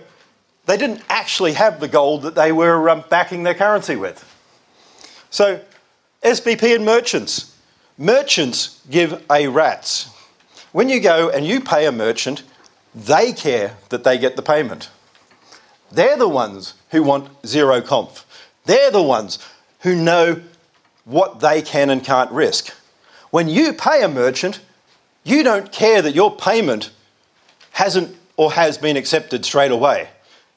they 0.65 0.77
didn't 0.77 1.03
actually 1.07 1.53
have 1.53 1.79
the 1.79 1.87
gold 1.87 2.23
that 2.23 2.33
they 2.33 2.51
were 2.51 2.89
um, 2.89 3.03
backing 3.07 3.43
their 3.43 3.53
currency 3.53 3.95
with. 3.95 4.27
So, 5.29 5.61
SPV 6.23 6.73
and 6.73 6.85
merchants. 6.85 7.55
Merchants 7.99 8.81
give 8.89 9.23
a 9.29 9.47
rats. 9.47 10.09
When 10.71 10.89
you 10.89 11.01
go 11.01 11.29
and 11.29 11.45
you 11.45 11.61
pay 11.61 11.85
a 11.85 11.91
merchant, 11.91 12.41
they 12.93 13.33
care 13.33 13.77
that 13.89 14.03
they 14.03 14.17
get 14.17 14.35
the 14.35 14.41
payment. 14.41 14.89
They're 15.91 16.17
the 16.17 16.27
ones 16.27 16.75
who 16.91 17.03
want 17.03 17.29
zero 17.45 17.81
conf. 17.81 18.25
They're 18.65 18.91
the 18.91 19.03
ones 19.03 19.39
who 19.81 19.95
know 19.95 20.41
what 21.05 21.39
they 21.39 21.61
can 21.61 21.89
and 21.89 22.03
can't 22.03 22.31
risk. 22.31 22.73
When 23.29 23.49
you 23.49 23.73
pay 23.73 24.03
a 24.03 24.07
merchant, 24.07 24.59
you 25.23 25.43
don't 25.43 25.71
care 25.71 26.01
that 26.01 26.15
your 26.15 26.35
payment 26.35 26.91
hasn't 27.71 28.15
or 28.37 28.53
has 28.53 28.77
been 28.77 28.97
accepted 28.97 29.45
straight 29.45 29.71
away. 29.71 30.09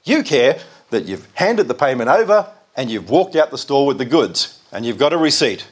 You 0.05 0.23
care 0.23 0.59
that 0.91 1.05
you've 1.05 1.29
handed 1.35 1.69
the 1.69 1.75
payment 1.75 2.11
over 2.11 2.51
and 2.77 2.91
you've 2.91 3.11
walked 3.11 3.37
out 3.37 3.51
the 3.51 3.59
store 3.59 3.87
with 3.87 3.99
the 3.99 4.05
goods 4.05 4.61
and 4.73 4.85
you've 4.85 4.99
got 4.99 5.13
a 5.13 5.19
receipt. 5.19 5.67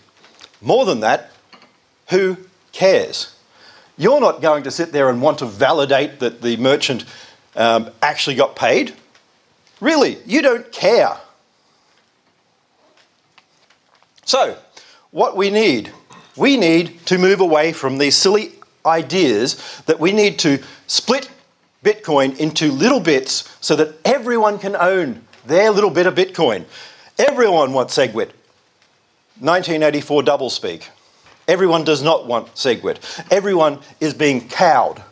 More 0.60 0.84
than 0.84 1.00
that, 1.00 1.30
who 2.10 2.36
cares? 2.72 3.34
You're 4.02 4.20
not 4.20 4.42
going 4.42 4.64
to 4.64 4.72
sit 4.72 4.90
there 4.90 5.10
and 5.10 5.22
want 5.22 5.38
to 5.38 5.46
validate 5.46 6.18
that 6.18 6.42
the 6.42 6.56
merchant 6.56 7.04
um, 7.54 7.88
actually 8.02 8.34
got 8.34 8.56
paid. 8.56 8.94
Really, 9.80 10.18
you 10.26 10.42
don't 10.42 10.72
care. 10.72 11.18
So, 14.24 14.58
what 15.12 15.36
we 15.36 15.50
need, 15.50 15.92
we 16.36 16.56
need 16.56 17.06
to 17.06 17.16
move 17.16 17.38
away 17.38 17.72
from 17.72 17.98
these 17.98 18.16
silly 18.16 18.54
ideas 18.84 19.80
that 19.86 20.00
we 20.00 20.10
need 20.10 20.36
to 20.40 20.58
split 20.88 21.30
Bitcoin 21.84 22.36
into 22.40 22.72
little 22.72 22.98
bits 22.98 23.56
so 23.60 23.76
that 23.76 23.94
everyone 24.04 24.58
can 24.58 24.74
own 24.74 25.22
their 25.46 25.70
little 25.70 25.90
bit 25.90 26.08
of 26.08 26.16
Bitcoin. 26.16 26.64
Everyone 27.20 27.72
wants 27.72 27.96
SegWit. 27.96 28.32
1984 29.38 30.22
doublespeak. 30.22 30.88
Everyone 31.48 31.84
does 31.84 32.02
not 32.02 32.26
want 32.26 32.54
SegWit. 32.54 33.26
Everyone 33.30 33.80
is 34.00 34.14
being 34.14 34.48
cowed. 34.48 35.02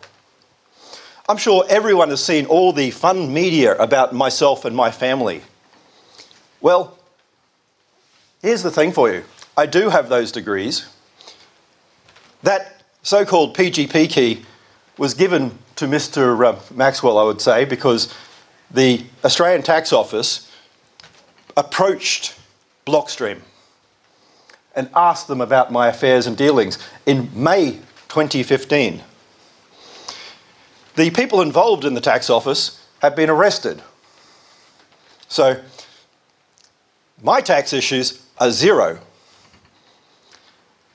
I'm 1.28 1.36
sure 1.36 1.64
everyone 1.68 2.08
has 2.10 2.24
seen 2.24 2.46
all 2.46 2.72
the 2.72 2.90
fun 2.90 3.32
media 3.32 3.76
about 3.76 4.12
myself 4.12 4.64
and 4.64 4.74
my 4.74 4.90
family. 4.90 5.42
Well, 6.60 6.98
here's 8.42 8.62
the 8.62 8.70
thing 8.70 8.92
for 8.92 9.12
you 9.12 9.24
I 9.56 9.66
do 9.66 9.90
have 9.90 10.08
those 10.08 10.32
degrees. 10.32 10.88
That 12.42 12.82
so 13.02 13.24
called 13.24 13.56
PGP 13.56 14.10
key 14.10 14.44
was 14.98 15.14
given 15.14 15.58
to 15.76 15.86
Mr. 15.86 16.44
Uh, 16.44 16.58
Maxwell, 16.74 17.18
I 17.18 17.22
would 17.22 17.40
say, 17.40 17.64
because 17.64 18.12
the 18.70 19.04
Australian 19.24 19.62
Tax 19.62 19.92
Office 19.92 20.50
approached 21.56 22.38
Blockstream 22.86 23.40
and 24.80 24.88
asked 24.96 25.28
them 25.28 25.42
about 25.42 25.70
my 25.70 25.88
affairs 25.88 26.26
and 26.26 26.38
dealings 26.38 26.78
in 27.04 27.28
May 27.34 27.72
2015. 28.08 29.02
The 30.96 31.10
people 31.10 31.42
involved 31.42 31.84
in 31.84 31.92
the 31.92 32.00
tax 32.00 32.30
office 32.30 32.82
have 33.02 33.14
been 33.14 33.28
arrested. 33.28 33.82
So, 35.28 35.62
my 37.22 37.42
tax 37.42 37.74
issues 37.74 38.24
are 38.38 38.50
zero. 38.50 39.00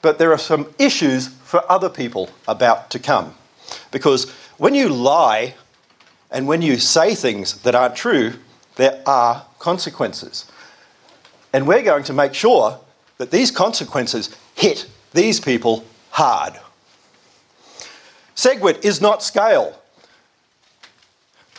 But 0.02 0.18
there 0.18 0.32
are 0.32 0.40
some 0.40 0.74
issues 0.80 1.28
for 1.28 1.64
other 1.72 1.90
people 1.90 2.32
about 2.48 2.90
to 2.90 2.98
come. 2.98 3.36
Because 3.92 4.32
when 4.58 4.74
you 4.74 4.90
lie 4.90 5.54
and 6.32 6.48
when 6.48 6.64
you 6.64 6.78
say 6.78 7.14
things 7.14 7.62
that 7.62 7.76
aren't 7.76 7.96
true, 7.96 8.34
there 8.78 9.04
are 9.06 9.46
consequences. 9.60 10.52
And 11.54 11.68
we're 11.68 11.84
going 11.84 12.04
to 12.06 12.14
make 12.14 12.34
sure 12.34 12.80
that 13.18 13.32
these 13.32 13.52
consequences 13.52 14.36
hit 14.56 14.88
these 15.14 15.40
people 15.40 15.86
hard. 16.12 16.54
SegWit 18.36 18.84
is 18.84 19.02
not 19.02 19.24
scale. 19.24 19.80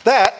That 0.03 0.35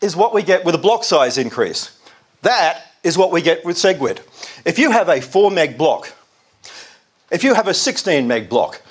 is 0.00 0.14
what 0.14 0.34
we 0.34 0.42
get 0.42 0.64
with 0.64 0.74
a 0.74 0.78
block 0.78 1.04
size 1.04 1.38
increase. 1.38 1.98
That 2.42 2.92
is 3.02 3.16
what 3.16 3.32
we 3.32 3.40
get 3.40 3.64
with 3.64 3.76
SegWit. 3.76 4.20
If 4.64 4.78
you 4.78 4.90
have 4.90 5.08
a 5.08 5.20
4 5.20 5.50
meg 5.50 5.78
block, 5.78 6.12
if 7.30 7.42
you 7.42 7.54
have 7.54 7.68
a 7.68 7.74
16 7.74 8.26
meg 8.26 8.48
block, 8.48 8.82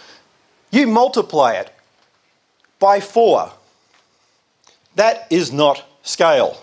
you 0.72 0.88
multiply 0.88 1.54
it 1.54 1.72
by 2.80 3.00
four. 3.00 3.52
That 4.96 5.28
is 5.30 5.52
not 5.52 5.86
scale. 6.02 6.58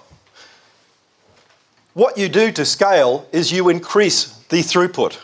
What 1.95 2.19
you 2.19 2.29
do 2.29 2.53
to 2.53 2.65
scale 2.65 3.27
is 3.33 3.53
you 3.53 3.69
increase 3.69 4.40
the 4.51 4.59
throughput. 4.59 5.19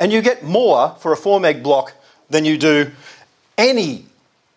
And 0.00 0.12
you 0.12 0.20
get 0.20 0.42
more 0.42 0.96
for 1.00 1.12
a 1.12 1.16
4 1.16 1.40
meg 1.40 1.62
block 1.62 1.92
than 2.28 2.44
you 2.44 2.58
do 2.58 2.90
any 3.56 4.06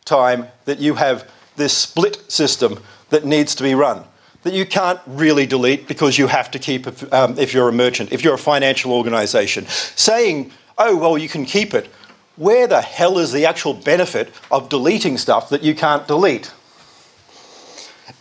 time 0.06 0.48
that 0.66 0.80
you 0.80 0.96
have 0.96 1.30
this 1.56 1.76
split 1.76 2.32
system 2.32 2.80
that 3.10 3.26
needs 3.26 3.56
to 3.56 3.64
be 3.64 3.76
run 3.76 4.04
that 4.44 4.54
you 4.54 4.66
can't 4.66 5.00
really 5.06 5.46
delete 5.46 5.88
because 5.88 6.18
you 6.18 6.28
have 6.28 6.50
to 6.52 6.60
keep 6.60 6.88
it 6.88 7.14
um, 7.14 7.38
if 7.38 7.54
you're 7.54 7.70
a 7.70 7.74
merchant, 7.74 8.12
if 8.12 8.24
you're 8.24 8.34
a 8.34 8.40
financial 8.40 8.92
organization. 8.92 9.66
Saying, 9.68 10.52
oh, 10.78 10.96
well, 10.98 11.18
you 11.18 11.30
can 11.30 11.46
keep 11.46 11.74
it, 11.74 11.88
where 12.38 12.68
the 12.68 12.82
hell 12.82 13.20
is 13.20 13.32
the 13.32 13.46
actual 13.46 13.74
benefit 13.74 14.32
of 14.50 14.70
deleting 14.70 15.18
stuff 15.18 15.50
that 15.50 15.64
you 15.64 15.76
can't 15.76 16.08
delete? 16.08 16.52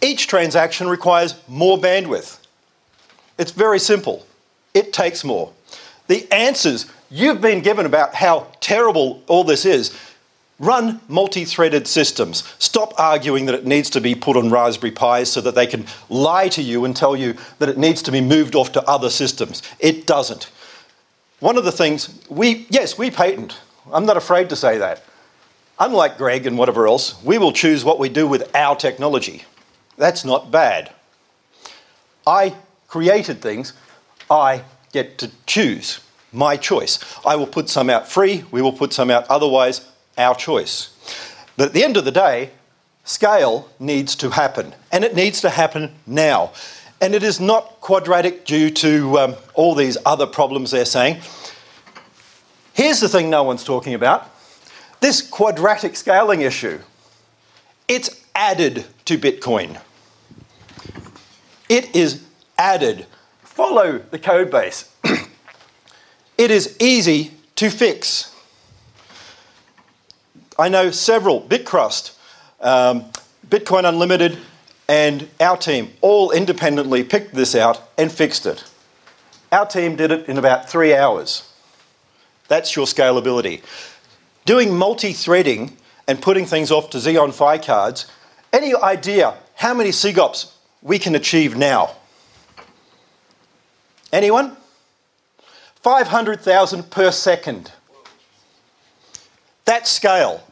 Each 0.03 0.27
transaction 0.27 0.89
requires 0.89 1.35
more 1.49 1.79
bandwidth. 1.79 2.39
It's 3.39 3.53
very 3.53 3.79
simple. 3.79 4.27
It 4.75 4.93
takes 4.93 5.25
more. 5.25 5.53
The 6.07 6.31
answers 6.33 6.87
you've 7.11 7.41
been 7.41 7.61
given 7.61 7.87
about 7.87 8.15
how 8.15 8.49
terrible 8.61 9.23
all 9.27 9.45
this 9.45 9.65
is 9.65 9.97
Run 10.61 11.01
multi 11.09 11.47
threaded 11.47 11.89
systems. 11.89 12.45
Stop 12.59 12.93
arguing 12.99 13.47
that 13.47 13.55
it 13.55 13.65
needs 13.65 13.89
to 13.91 14.01
be 14.01 14.15
put 14.15 14.37
on 14.37 14.51
Raspberry 14.51 14.91
Pis 14.91 15.33
so 15.33 15.41
that 15.41 15.55
they 15.55 15.67
can 15.67 15.87
lie 16.11 16.49
to 16.49 16.61
you 16.61 16.85
and 16.85 16.95
tell 16.95 17.17
you 17.17 17.35
that 17.59 17.71
it 17.71 17.79
needs 17.79 18.03
to 18.03 18.13
be 18.13 18.21
moved 18.21 18.55
off 18.55 18.71
to 18.73 18.83
other 18.87 19.09
systems. 19.09 19.63
It 19.79 20.07
doesn't. 20.07 20.51
One 21.41 21.57
of 21.57 21.65
the 21.65 21.73
things 21.73 22.21
we, 22.29 22.67
yes, 22.69 22.99
we 22.99 23.11
patent. 23.11 23.59
I'm 23.91 24.05
not 24.05 24.19
afraid 24.19 24.51
to 24.51 24.57
say 24.57 24.77
that. 24.77 25.03
Unlike 25.79 26.19
Greg 26.19 26.47
and 26.47 26.59
whatever 26.59 26.87
else, 26.87 27.21
we 27.25 27.39
will 27.39 27.53
choose 27.53 27.83
what 27.83 27.99
we 27.99 28.11
do 28.11 28.29
with 28.29 28.55
our 28.55 28.77
technology. 28.77 29.45
That's 29.97 30.27
not 30.27 30.51
bad. 30.51 30.93
I 32.27 32.55
created 32.87 33.41
things, 33.41 33.73
I 34.31 34.63
get 34.93 35.19
to 35.19 35.31
choose. 35.47 36.01
My 36.33 36.57
choice. 36.57 36.99
I 37.27 37.35
will 37.35 37.47
put 37.47 37.69
some 37.69 37.91
out 37.91 38.09
free, 38.09 38.45
we 38.53 38.63
will 38.63 38.73
put 38.73 38.93
some 38.93 39.11
out 39.11 39.27
otherwise 39.29 39.87
our 40.17 40.35
choice. 40.35 40.91
But 41.57 41.69
at 41.69 41.73
the 41.75 41.83
end 41.83 41.97
of 41.97 42.05
the 42.05 42.13
day, 42.13 42.51
scale 43.05 43.69
needs 43.81 44.15
to 44.17 44.31
happen, 44.31 44.75
and 44.93 45.03
it 45.05 45.17
needs 45.17 45.41
to 45.41 45.51
happen 45.51 45.93
now. 46.07 46.53
And 47.01 47.15
it 47.15 47.23
is 47.23 47.41
not 47.41 47.81
quadratic 47.81 48.45
due 48.45 48.71
to 48.71 49.19
um, 49.19 49.35
all 49.55 49.75
these 49.75 49.97
other 50.07 50.27
problems 50.27 50.71
they're 50.71 50.85
saying. 50.85 51.21
Here's 52.75 53.01
the 53.01 53.09
thing 53.09 53.29
no 53.29 53.43
one's 53.43 53.65
talking 53.65 53.95
about 53.95 54.31
this 55.01 55.23
quadratic 55.23 55.97
scaling 55.97 56.43
issue. 56.43 56.79
It's 57.89 58.23
added 58.35 58.85
to 59.07 59.19
Bitcoin. 59.19 59.81
It 61.69 61.95
is 61.97 62.23
added. 62.59 63.07
Follow 63.61 63.99
the 63.99 64.19
code 64.19 64.51
base. 64.51 64.91
it 66.39 66.51
is 66.51 66.79
easy 66.81 67.33
to 67.57 67.69
fix. 67.69 68.35
I 70.59 70.71
know 70.71 70.91
several, 70.91 71.43
Bitcrust, 71.43 72.17
um, 72.63 73.05
Bitcoin 73.47 73.87
Unlimited, 73.87 74.39
and 74.89 75.29
our 75.41 75.59
team 75.59 75.91
all 76.01 76.31
independently 76.31 77.05
picked 77.05 77.35
this 77.35 77.55
out 77.55 77.83
and 77.99 78.11
fixed 78.11 78.47
it. 78.47 78.65
Our 79.53 79.67
team 79.67 79.95
did 79.95 80.11
it 80.11 80.27
in 80.27 80.39
about 80.39 80.71
three 80.71 80.95
hours. 80.95 81.53
That's 82.49 82.75
your 82.75 82.87
scalability. 82.87 83.61
Doing 84.47 84.75
multi 84.75 85.13
threading 85.13 85.77
and 86.09 86.23
putting 86.23 86.47
things 86.47 86.71
off 86.71 86.89
to 86.91 86.97
Xeon 86.97 87.35
Phi 87.35 87.59
cards, 87.59 88.07
any 88.55 88.75
idea 88.75 89.35
how 89.57 89.75
many 89.75 89.91
SIGOPS 89.91 90.51
we 90.81 90.99
can 90.99 91.15
achieve 91.15 91.59
now? 91.59 91.97
Anyone? 94.13 94.57
500,000 95.83 96.91
per 96.91 97.11
second. 97.11 97.73
That 99.65 99.87
scale. 99.87 100.43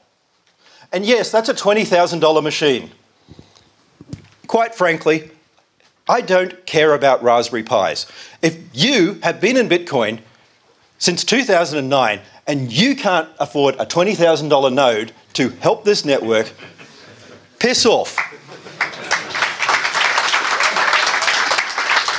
And 0.92 1.04
yes, 1.04 1.30
that's 1.30 1.48
a 1.48 1.54
$20,000 1.54 2.42
machine. 2.42 2.90
Quite 4.46 4.74
frankly, 4.74 5.30
I 6.08 6.22
don't 6.22 6.64
care 6.64 6.94
about 6.94 7.22
Raspberry 7.22 7.62
Pis. 7.62 8.06
If 8.40 8.58
you 8.72 9.18
have 9.22 9.40
been 9.40 9.58
in 9.58 9.68
Bitcoin 9.68 10.20
since 10.98 11.22
2009 11.24 12.20
and 12.46 12.72
you 12.72 12.96
can't 12.96 13.28
afford 13.38 13.74
a 13.74 13.84
$20,000 13.84 14.72
node 14.72 15.12
to 15.34 15.50
help 15.50 15.84
this 15.84 16.06
network, 16.06 16.50
piss 17.58 17.84
off. 17.84 18.16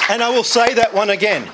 And 0.10 0.24
I 0.24 0.30
will 0.32 0.44
say 0.44 0.74
that 0.74 0.94
one 0.94 1.12
again. 1.12 1.48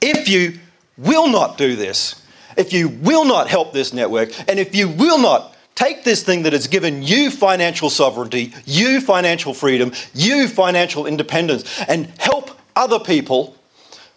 If 0.00 0.28
you 0.28 0.58
will 0.98 1.28
not 1.28 1.56
do 1.56 1.76
this, 1.76 2.20
if 2.56 2.72
you 2.72 2.88
will 2.88 3.24
not 3.24 3.48
help 3.48 3.72
this 3.72 3.92
network, 3.92 4.30
and 4.48 4.58
if 4.58 4.74
you 4.74 4.88
will 4.88 5.18
not 5.18 5.56
take 5.76 6.04
this 6.04 6.22
thing 6.22 6.42
that 6.42 6.52
has 6.52 6.66
given 6.66 7.02
you 7.02 7.30
financial 7.30 7.88
sovereignty, 7.88 8.52
you 8.66 9.00
financial 9.00 9.54
freedom, 9.54 9.92
you 10.12 10.48
financial 10.48 11.06
independence, 11.06 11.80
and 11.88 12.06
help 12.18 12.50
other 12.74 12.98
people 12.98 13.56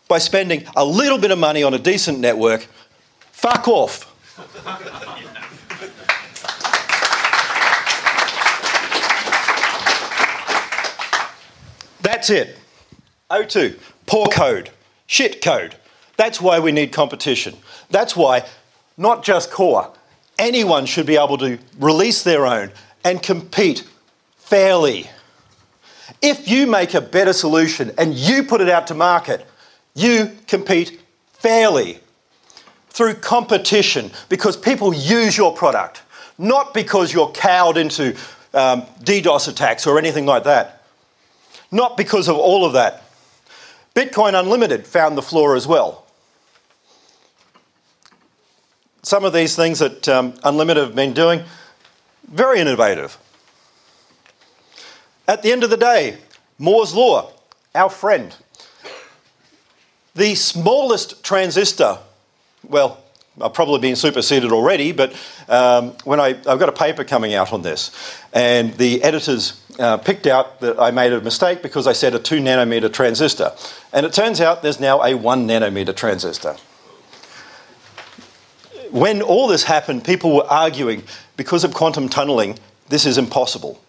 by 0.07 0.17
spending 0.17 0.65
a 0.75 0.83
little 0.83 1.17
bit 1.17 1.31
of 1.31 1.37
money 1.37 1.63
on 1.63 1.73
a 1.73 1.79
decent 1.79 2.19
network, 2.19 2.67
fuck 3.31 3.67
off. 3.67 4.09
That's 12.01 12.29
it. 12.29 12.57
O2, 13.33 13.79
poor 14.05 14.27
code, 14.27 14.69
shit 15.07 15.41
code. 15.41 15.75
That's 16.17 16.39
why 16.39 16.59
we 16.59 16.71
need 16.71 16.91
competition. 16.91 17.55
That's 17.89 18.15
why 18.15 18.45
not 18.95 19.23
just 19.23 19.49
Core, 19.49 19.91
anyone 20.37 20.85
should 20.85 21.07
be 21.07 21.17
able 21.17 21.39
to 21.39 21.57
release 21.79 22.23
their 22.23 22.45
own 22.45 22.71
and 23.03 23.23
compete 23.23 23.87
fairly. 24.37 25.09
If 26.21 26.47
you 26.47 26.67
make 26.67 26.93
a 26.93 27.01
better 27.01 27.33
solution 27.33 27.91
and 27.97 28.13
you 28.13 28.43
put 28.43 28.61
it 28.61 28.69
out 28.69 28.87
to 28.87 28.93
market, 28.93 29.47
you 29.95 30.31
compete 30.47 31.01
fairly 31.33 31.99
through 32.89 33.15
competition 33.15 34.11
because 34.29 34.55
people 34.55 34.93
use 34.93 35.35
your 35.35 35.55
product, 35.55 36.03
not 36.37 36.73
because 36.73 37.11
you're 37.11 37.31
cowed 37.31 37.77
into 37.77 38.15
um, 38.53 38.83
DDoS 39.03 39.47
attacks 39.47 39.87
or 39.87 39.97
anything 39.97 40.27
like 40.27 40.43
that. 40.43 40.83
Not 41.71 41.97
because 41.97 42.27
of 42.27 42.37
all 42.37 42.65
of 42.65 42.73
that. 42.73 43.03
Bitcoin 43.95 44.39
Unlimited 44.39 44.87
found 44.87 45.17
the 45.17 45.21
floor 45.21 45.55
as 45.55 45.67
well. 45.67 46.03
some 49.03 49.25
of 49.25 49.33
these 49.33 49.55
things 49.55 49.79
that 49.79 50.07
um, 50.09 50.33
Unlimited 50.43 50.83
have 50.83 50.95
been 50.95 51.13
doing, 51.13 51.43
very 52.27 52.59
innovative. 52.59 53.17
At 55.27 55.43
the 55.43 55.51
end 55.51 55.63
of 55.63 55.69
the 55.69 55.77
day, 55.77 56.17
Moore's 56.57 56.95
Law, 56.95 57.31
our 57.75 57.89
friend. 57.89 58.35
The 60.15 60.35
smallest 60.35 61.23
transistor, 61.23 61.99
well, 62.67 63.03
I've 63.41 63.53
probably 63.53 63.79
been 63.79 63.95
superseded 63.95 64.51
already, 64.51 64.91
but 64.91 65.13
um, 65.49 65.95
when 66.03 66.19
I, 66.19 66.29
I've 66.47 66.59
got 66.59 66.69
a 66.69 66.73
paper 66.73 67.03
coming 67.03 67.33
out 67.33 67.51
on 67.51 67.61
this, 67.61 67.91
and 68.31 68.73
the 68.75 69.01
editors 69.03 69.61
uh, 69.79 69.97
picked 69.97 70.27
out 70.27 70.59
that 70.59 70.79
I 70.79 70.91
made 70.91 71.13
a 71.13 71.21
mistake 71.21 71.61
because 71.61 71.87
I 71.87 71.93
said 71.93 72.13
a 72.13 72.19
two 72.19 72.39
nanometer 72.39 72.93
transistor. 72.93 73.51
And 73.91 74.05
it 74.05 74.13
turns 74.13 74.39
out 74.39 74.61
there's 74.61 74.79
now 74.79 75.01
a 75.03 75.15
one 75.15 75.47
nanometer 75.47 75.95
transistor 75.95 76.57
when 78.93 79.23
all 79.23 79.47
this 79.47 79.63
happened, 79.63 80.05
people 80.05 80.35
were 80.35 80.45
arguing 80.45 81.01
because 81.35 81.63
of 81.63 81.73
quantum 81.73 82.07
tunneling, 82.07 82.59
this 82.89 83.07
is 83.07 83.17
impossible. 83.17 83.81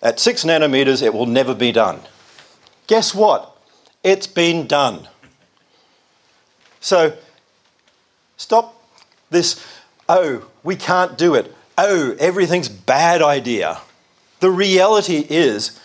At 0.00 0.20
six 0.20 0.44
nanometers, 0.44 1.02
it 1.02 1.12
will 1.12 1.26
never 1.26 1.56
be 1.56 1.72
done. 1.72 1.98
Guess 2.86 3.16
what? 3.16 3.56
It's 4.04 4.28
been 4.28 4.68
done. 4.68 5.08
So 6.78 7.16
stop 8.36 8.82
this, 9.30 9.64
oh, 10.08 10.48
we 10.62 10.76
can't 10.76 11.18
do 11.18 11.34
it. 11.34 11.54
Oh, 11.78 12.16
everything's 12.18 12.68
bad 12.68 13.22
idea. 13.22 13.80
The 14.40 14.50
reality 14.50 15.26
is 15.28 15.80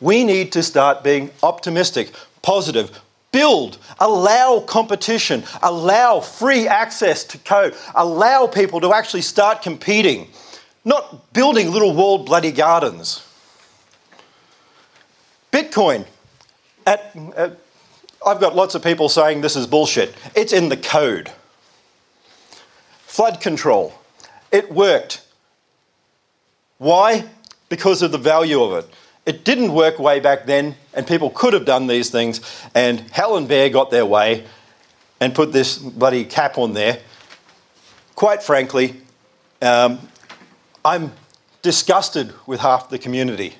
we 0.00 0.24
need 0.24 0.52
to 0.52 0.62
start 0.62 1.04
being 1.04 1.30
optimistic, 1.42 2.12
positive, 2.42 3.00
build, 3.30 3.78
allow 3.98 4.60
competition, 4.60 5.42
allow 5.62 6.20
free 6.20 6.68
access 6.68 7.24
to 7.24 7.38
code, 7.38 7.74
allow 7.94 8.46
people 8.46 8.80
to 8.80 8.92
actually 8.92 9.22
start 9.22 9.62
competing, 9.62 10.28
not 10.84 11.32
building 11.32 11.70
little 11.70 11.94
walled 11.94 12.26
bloody 12.26 12.52
gardens. 12.52 13.26
Bitcoin, 15.50 16.06
at, 16.86 17.16
at, 17.36 17.58
I've 18.24 18.40
got 18.40 18.54
lots 18.54 18.74
of 18.74 18.82
people 18.82 19.08
saying 19.08 19.40
this 19.40 19.56
is 19.56 19.66
bullshit. 19.66 20.14
It's 20.34 20.52
in 20.52 20.68
the 20.68 20.76
code. 20.76 21.30
Flood 23.12 23.42
control, 23.42 23.92
it 24.50 24.72
worked. 24.72 25.22
Why? 26.78 27.28
Because 27.68 28.00
of 28.00 28.10
the 28.10 28.16
value 28.16 28.62
of 28.62 28.82
it. 28.82 28.90
It 29.26 29.44
didn't 29.44 29.74
work 29.74 29.98
way 29.98 30.18
back 30.18 30.46
then, 30.46 30.76
and 30.94 31.06
people 31.06 31.28
could 31.28 31.52
have 31.52 31.66
done 31.66 31.88
these 31.88 32.08
things, 32.08 32.40
and 32.74 33.00
Hal 33.10 33.36
and 33.36 33.46
Bear 33.46 33.68
got 33.68 33.90
their 33.90 34.06
way 34.06 34.46
and 35.20 35.34
put 35.34 35.52
this 35.52 35.76
bloody 35.76 36.24
cap 36.24 36.56
on 36.56 36.72
there. 36.72 37.00
Quite 38.14 38.42
frankly, 38.42 39.02
um, 39.60 39.98
I'm 40.82 41.12
disgusted 41.60 42.32
with 42.46 42.60
half 42.60 42.88
the 42.88 42.98
community. 42.98 43.56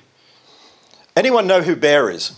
Anyone 1.15 1.45
know 1.45 1.61
who 1.61 1.75
Bear 1.75 2.09
is? 2.09 2.35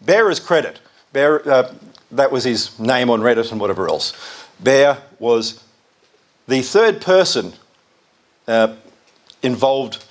Bear 0.00 0.28
is 0.28 0.40
credit. 0.40 0.80
Bear, 1.12 1.48
uh, 1.48 1.72
that 2.10 2.32
was 2.32 2.42
his 2.42 2.76
name 2.80 3.10
on 3.10 3.20
Reddit 3.20 3.52
and 3.52 3.60
whatever 3.60 3.88
else. 3.88 4.12
Bear 4.60 4.98
was 5.18 5.62
the 6.46 6.62
third 6.62 7.00
person 7.00 7.54
uh, 8.46 8.76
involved 9.42 10.04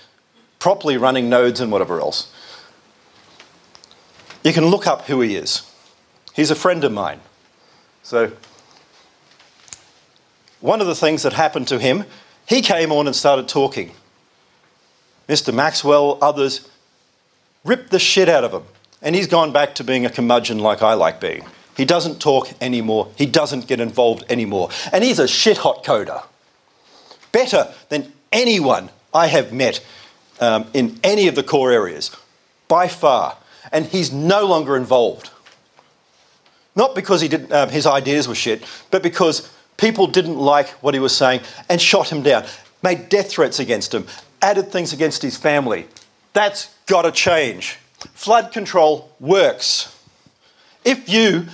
properly 0.60 0.98
running 0.98 1.30
nodes 1.30 1.60
and 1.60 1.72
whatever 1.72 2.00
else. 2.00 2.32
You 4.44 4.54
can 4.54 4.66
look 4.66 4.88
up 4.88 5.08
who 5.08 5.22
he 5.22 5.36
is. 5.36 5.70
He's 6.34 6.52
a 6.52 6.56
friend 6.56 6.84
of 6.84 6.92
mine. 6.92 7.20
So, 8.02 8.32
one 10.60 10.82
of 10.82 10.88
the 10.88 10.96
things 10.96 11.24
that 11.24 11.34
happened 11.34 11.68
to 11.70 11.80
him, 11.80 12.06
he 12.46 12.62
came 12.62 12.92
on 12.92 13.08
and 13.08 13.16
started 13.16 13.48
talking. 13.48 13.92
Mr. 15.28 15.54
Maxwell, 15.54 16.18
others, 16.22 16.70
ripped 17.64 17.92
the 17.92 18.00
shit 18.00 18.28
out 18.28 18.44
of 18.44 18.52
him. 18.52 18.64
And 19.02 19.16
he's 19.16 19.28
gone 19.28 19.52
back 19.52 19.76
to 19.76 19.84
being 19.84 20.06
a 20.06 20.10
curmudgeon 20.10 20.60
like 20.60 20.82
I 20.82 20.94
like 20.94 21.20
being. 21.20 21.46
He 21.76 21.86
doesn't 21.86 22.20
talk 22.20 22.50
anymore. 22.62 23.10
He 23.18 23.26
doesn't 23.26 23.68
get 23.68 23.80
involved 23.80 24.24
anymore. 24.30 24.70
And 24.92 25.04
he's 25.04 25.20
a 25.20 25.28
shit 25.28 25.58
hot 25.58 25.84
coder. 25.84 26.24
Better 27.32 27.74
than 27.90 28.14
anyone 28.32 28.90
I 29.14 29.28
have 29.28 29.52
met 29.52 29.84
um, 30.40 30.66
in 30.74 31.00
any 31.04 31.28
of 31.28 31.36
the 31.36 31.44
core 31.44 31.72
areas, 31.72 32.12
by 32.68 32.88
far. 32.88 33.38
And 33.72 33.86
he's 33.86 34.12
no 34.12 34.46
longer 34.46 34.76
involved. 34.76 35.32
Not 36.76 36.96
because 36.96 37.22
he 37.22 37.28
didn't, 37.28 37.52
uh, 37.52 37.68
his 37.68 37.86
ideas 37.86 38.28
were 38.28 38.36
shit, 38.36 38.64
but 38.92 39.04
because 39.04 39.52
people 39.78 40.08
didn't 40.08 40.38
like 40.38 40.70
what 40.82 40.94
he 40.94 41.00
was 41.00 41.16
saying 41.16 41.42
and 41.70 41.82
shot 41.82 42.12
him 42.12 42.24
down, 42.24 42.46
made 42.82 43.10
death 43.10 43.30
threats 43.30 43.60
against 43.60 43.94
him, 43.94 44.06
added 44.42 44.72
things 44.72 44.94
against 44.94 45.22
his 45.22 45.38
family. 45.38 45.88
That's 46.34 46.74
got 46.88 47.04
to 47.04 47.12
change. 47.12 47.78
Flood 48.14 48.52
control 48.52 49.12
works. 49.20 49.90
If 50.86 51.10
you 51.10 51.48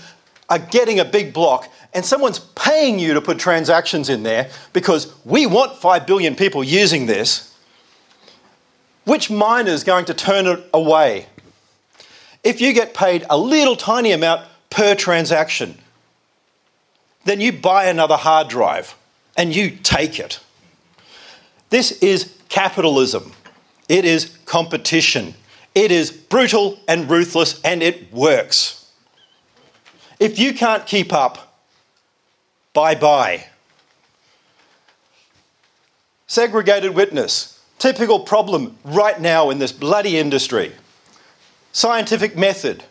are 0.50 0.60
getting 0.60 1.00
a 1.00 1.06
big 1.06 1.34
block 1.34 1.72
and 1.94 2.06
someone's 2.06 2.40
paying 2.40 3.00
you 3.00 3.14
to 3.14 3.22
put 3.22 3.40
transactions 3.40 4.10
in 4.10 4.24
there 4.24 4.50
because 4.74 5.14
we 5.26 5.46
want 5.46 5.78
5 5.78 6.06
billion 6.06 6.36
people 6.36 6.64
using 6.64 7.06
this, 7.06 7.56
which 9.06 9.30
miner 9.30 9.72
is 9.72 9.84
going 9.84 10.06
to 10.06 10.14
turn 10.14 10.46
it 10.48 10.64
away? 10.74 11.28
If 12.44 12.62
you 12.62 12.74
get 12.74 12.94
paid 12.94 13.26
a 13.30 13.38
little 13.38 13.76
tiny 13.76 14.12
amount 14.12 14.48
per 14.70 14.96
transaction, 14.96 15.78
then 17.26 17.42
you 17.42 17.52
buy 17.52 17.86
another 17.86 18.18
hard 18.18 18.48
drive 18.48 18.96
and 19.36 19.56
you 19.56 19.72
take 19.72 20.20
it. 20.20 20.40
This 21.70 21.92
is 22.04 22.36
capitalism. 22.50 23.34
It 23.88 24.06
is 24.06 24.38
competition. 24.46 25.34
It 25.76 25.92
is 25.92 26.12
brutal 26.12 26.80
and 26.88 27.10
ruthless 27.10 27.60
and 27.64 27.84
it 27.84 28.12
works. 28.12 28.79
If 30.20 30.38
you 30.38 30.54
can't 30.54 30.86
keep 30.86 31.14
up, 31.14 31.56
bye 32.74 32.96
bye. 32.96 33.46
Segregated 36.28 36.94
witness, 36.94 37.60
typical 37.80 38.20
problem 38.20 38.78
right 38.84 39.20
now 39.20 39.50
in 39.50 39.60
this 39.60 39.72
bloody 39.72 40.18
industry. 40.18 40.74
Scientific 41.72 42.38
method, 42.38 42.84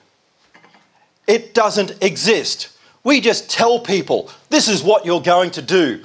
it 1.26 1.52
doesn't 1.52 2.02
exist. 2.02 2.70
We 3.04 3.20
just 3.20 3.50
tell 3.50 3.78
people 3.78 4.30
this 4.48 4.68
is 4.68 4.82
what 4.82 5.04
you're 5.04 5.20
going 5.20 5.50
to 5.52 5.62
do. 5.62 6.02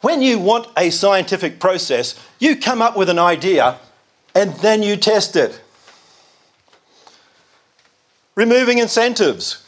When 0.00 0.22
you 0.22 0.38
want 0.38 0.68
a 0.76 0.90
scientific 0.90 1.60
process, 1.60 2.18
you 2.38 2.56
come 2.56 2.80
up 2.80 2.96
with 2.96 3.08
an 3.08 3.18
idea 3.18 3.78
and 4.34 4.54
then 4.56 4.82
you 4.82 4.96
test 4.96 5.36
it. 5.36 5.60
Removing 8.34 8.78
incentives. 8.78 9.61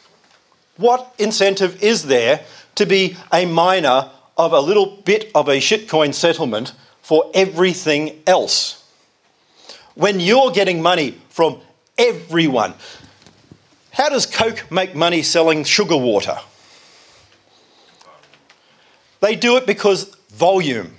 What 0.77 1.13
incentive 1.17 1.81
is 1.81 2.03
there 2.03 2.41
to 2.75 2.85
be 2.85 3.15
a 3.31 3.45
miner 3.45 4.09
of 4.37 4.51
a 4.51 4.59
little 4.59 4.97
bit 5.05 5.31
of 5.33 5.47
a 5.47 5.57
shitcoin 5.57 6.13
settlement 6.13 6.73
for 7.01 7.31
everything 7.33 8.21
else? 8.27 8.83
When 9.95 10.19
you're 10.19 10.51
getting 10.51 10.81
money 10.81 11.21
from 11.29 11.61
everyone, 11.97 12.73
how 13.91 14.09
does 14.09 14.25
Coke 14.25 14.69
make 14.69 14.93
money 14.93 15.21
selling 15.21 15.63
sugar 15.63 15.95
water? 15.95 16.37
They 19.21 19.37
do 19.37 19.55
it 19.55 19.65
because 19.65 20.13
volume. 20.29 20.95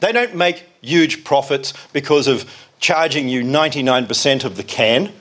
They 0.00 0.12
don't 0.12 0.36
make 0.36 0.64
huge 0.82 1.24
profits 1.24 1.72
because 1.94 2.28
of 2.28 2.44
charging 2.78 3.28
you 3.28 3.42
99% 3.42 4.44
of 4.44 4.56
the 4.56 4.62
can. 4.62 5.12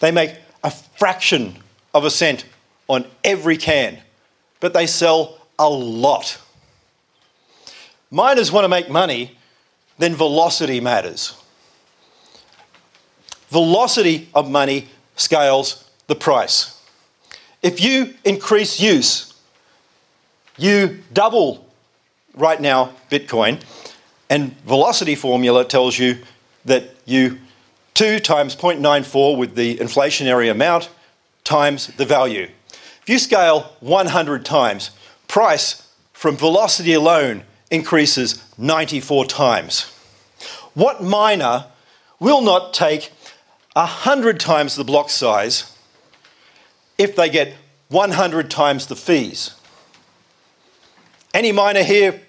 They 0.00 0.10
make 0.10 0.34
a 0.64 0.70
fraction 0.70 1.56
of 1.92 2.04
a 2.04 2.10
cent 2.10 2.46
on 2.88 3.06
every 3.22 3.56
can, 3.56 3.98
but 4.60 4.74
they 4.74 4.86
sell 4.86 5.38
a 5.58 5.68
lot. 5.68 6.38
Miners 8.10 8.52
want 8.52 8.64
to 8.64 8.68
make 8.68 8.88
money, 8.88 9.36
then 9.98 10.14
velocity 10.14 10.80
matters. 10.80 11.40
Velocity 13.48 14.28
of 14.34 14.50
money 14.50 14.88
scales 15.16 15.90
the 16.06 16.14
price. 16.14 16.80
If 17.62 17.80
you 17.80 18.14
increase 18.24 18.80
use, 18.80 19.32
you 20.58 21.02
double 21.12 21.66
right 22.34 22.60
now 22.60 22.92
Bitcoin, 23.10 23.62
and 24.28 24.56
velocity 24.62 25.14
formula 25.14 25.64
tells 25.64 25.98
you 25.98 26.18
that 26.64 26.94
you 27.04 27.38
2 27.94 28.18
times 28.18 28.56
0.94 28.56 29.38
with 29.38 29.54
the 29.54 29.76
inflationary 29.76 30.50
amount 30.50 30.90
times 31.44 31.88
the 31.96 32.04
value. 32.04 32.48
If 33.04 33.10
you 33.10 33.18
scale 33.18 33.70
100 33.80 34.46
times, 34.46 34.90
price 35.28 35.86
from 36.14 36.38
velocity 36.38 36.94
alone 36.94 37.42
increases 37.70 38.42
94 38.56 39.26
times. 39.26 39.82
What 40.72 41.02
miner 41.02 41.66
will 42.18 42.40
not 42.40 42.72
take 42.72 43.12
100 43.74 44.40
times 44.40 44.74
the 44.74 44.84
block 44.84 45.10
size 45.10 45.76
if 46.96 47.14
they 47.14 47.28
get 47.28 47.54
100 47.88 48.50
times 48.50 48.86
the 48.86 48.96
fees. 48.96 49.54
Any 51.34 51.52
miner 51.52 51.82
here 51.82 52.22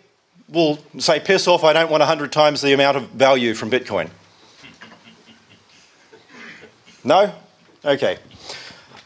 will 0.49 0.79
say, 0.97 1.21
piss 1.21 1.47
off, 1.47 1.63
I 1.63 1.71
don't 1.71 1.89
want 1.89 2.01
100 2.01 2.33
times 2.33 2.59
the 2.61 2.73
amount 2.73 2.97
of 2.97 3.09
value 3.11 3.53
from 3.53 3.71
Bitcoin. 3.71 4.09
No? 7.05 7.33
Okay. 7.85 8.17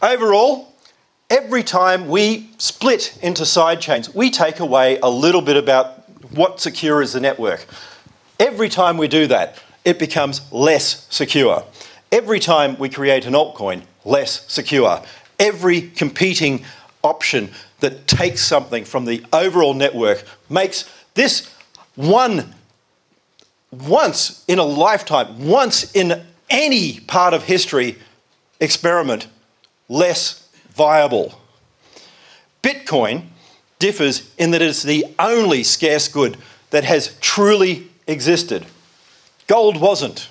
Overall, 0.02 0.69
every 1.30 1.64
time 1.64 2.08
we 2.08 2.50
split 2.58 3.18
into 3.22 3.46
side 3.46 3.82
chains, 3.82 4.14
we 4.14 4.30
take 4.30 4.60
away 4.60 5.00
a 5.00 5.10
little 5.10 5.42
bit 5.42 5.58
about 5.58 6.10
what 6.32 6.60
secure 6.60 7.02
is 7.02 7.14
the 7.14 7.20
network. 7.20 7.66
Every 8.40 8.70
time 8.70 8.98
we 8.98 9.08
do 9.08 9.28
that, 9.28 9.62
it 9.86 10.00
becomes 10.00 10.42
less 10.52 11.08
secure. 11.10 11.64
Every 12.12 12.40
time 12.40 12.78
we 12.78 12.90
create 12.90 13.26
an 13.26 13.34
altcoin, 13.34 13.84
less 14.06 14.52
secure 14.52 15.04
every 15.40 15.82
competing 15.82 16.64
option 17.04 17.50
that 17.80 18.06
takes 18.08 18.42
something 18.42 18.84
from 18.84 19.06
the 19.06 19.24
overall 19.32 19.74
network 19.74 20.24
makes 20.50 20.90
this 21.14 21.52
one 21.96 22.54
once 23.72 24.44
in 24.48 24.60
a 24.60 24.64
lifetime, 24.64 25.48
once 25.48 25.96
in 25.96 26.26
any 26.50 27.00
part 27.02 27.34
of 27.34 27.44
history 27.44 27.98
experiment 28.60 29.28
less 29.88 30.49
viable. 30.80 31.38
Bitcoin 32.64 33.26
differs 33.80 34.34
in 34.38 34.52
that 34.52 34.62
it's 34.62 34.82
the 34.82 35.06
only 35.20 35.62
scarce 35.62 36.08
good 36.08 36.38
that 36.70 36.86
has 36.86 37.18
truly 37.20 37.90
existed. 38.08 38.66
Gold 39.46 39.82
wasn't. 39.82 40.30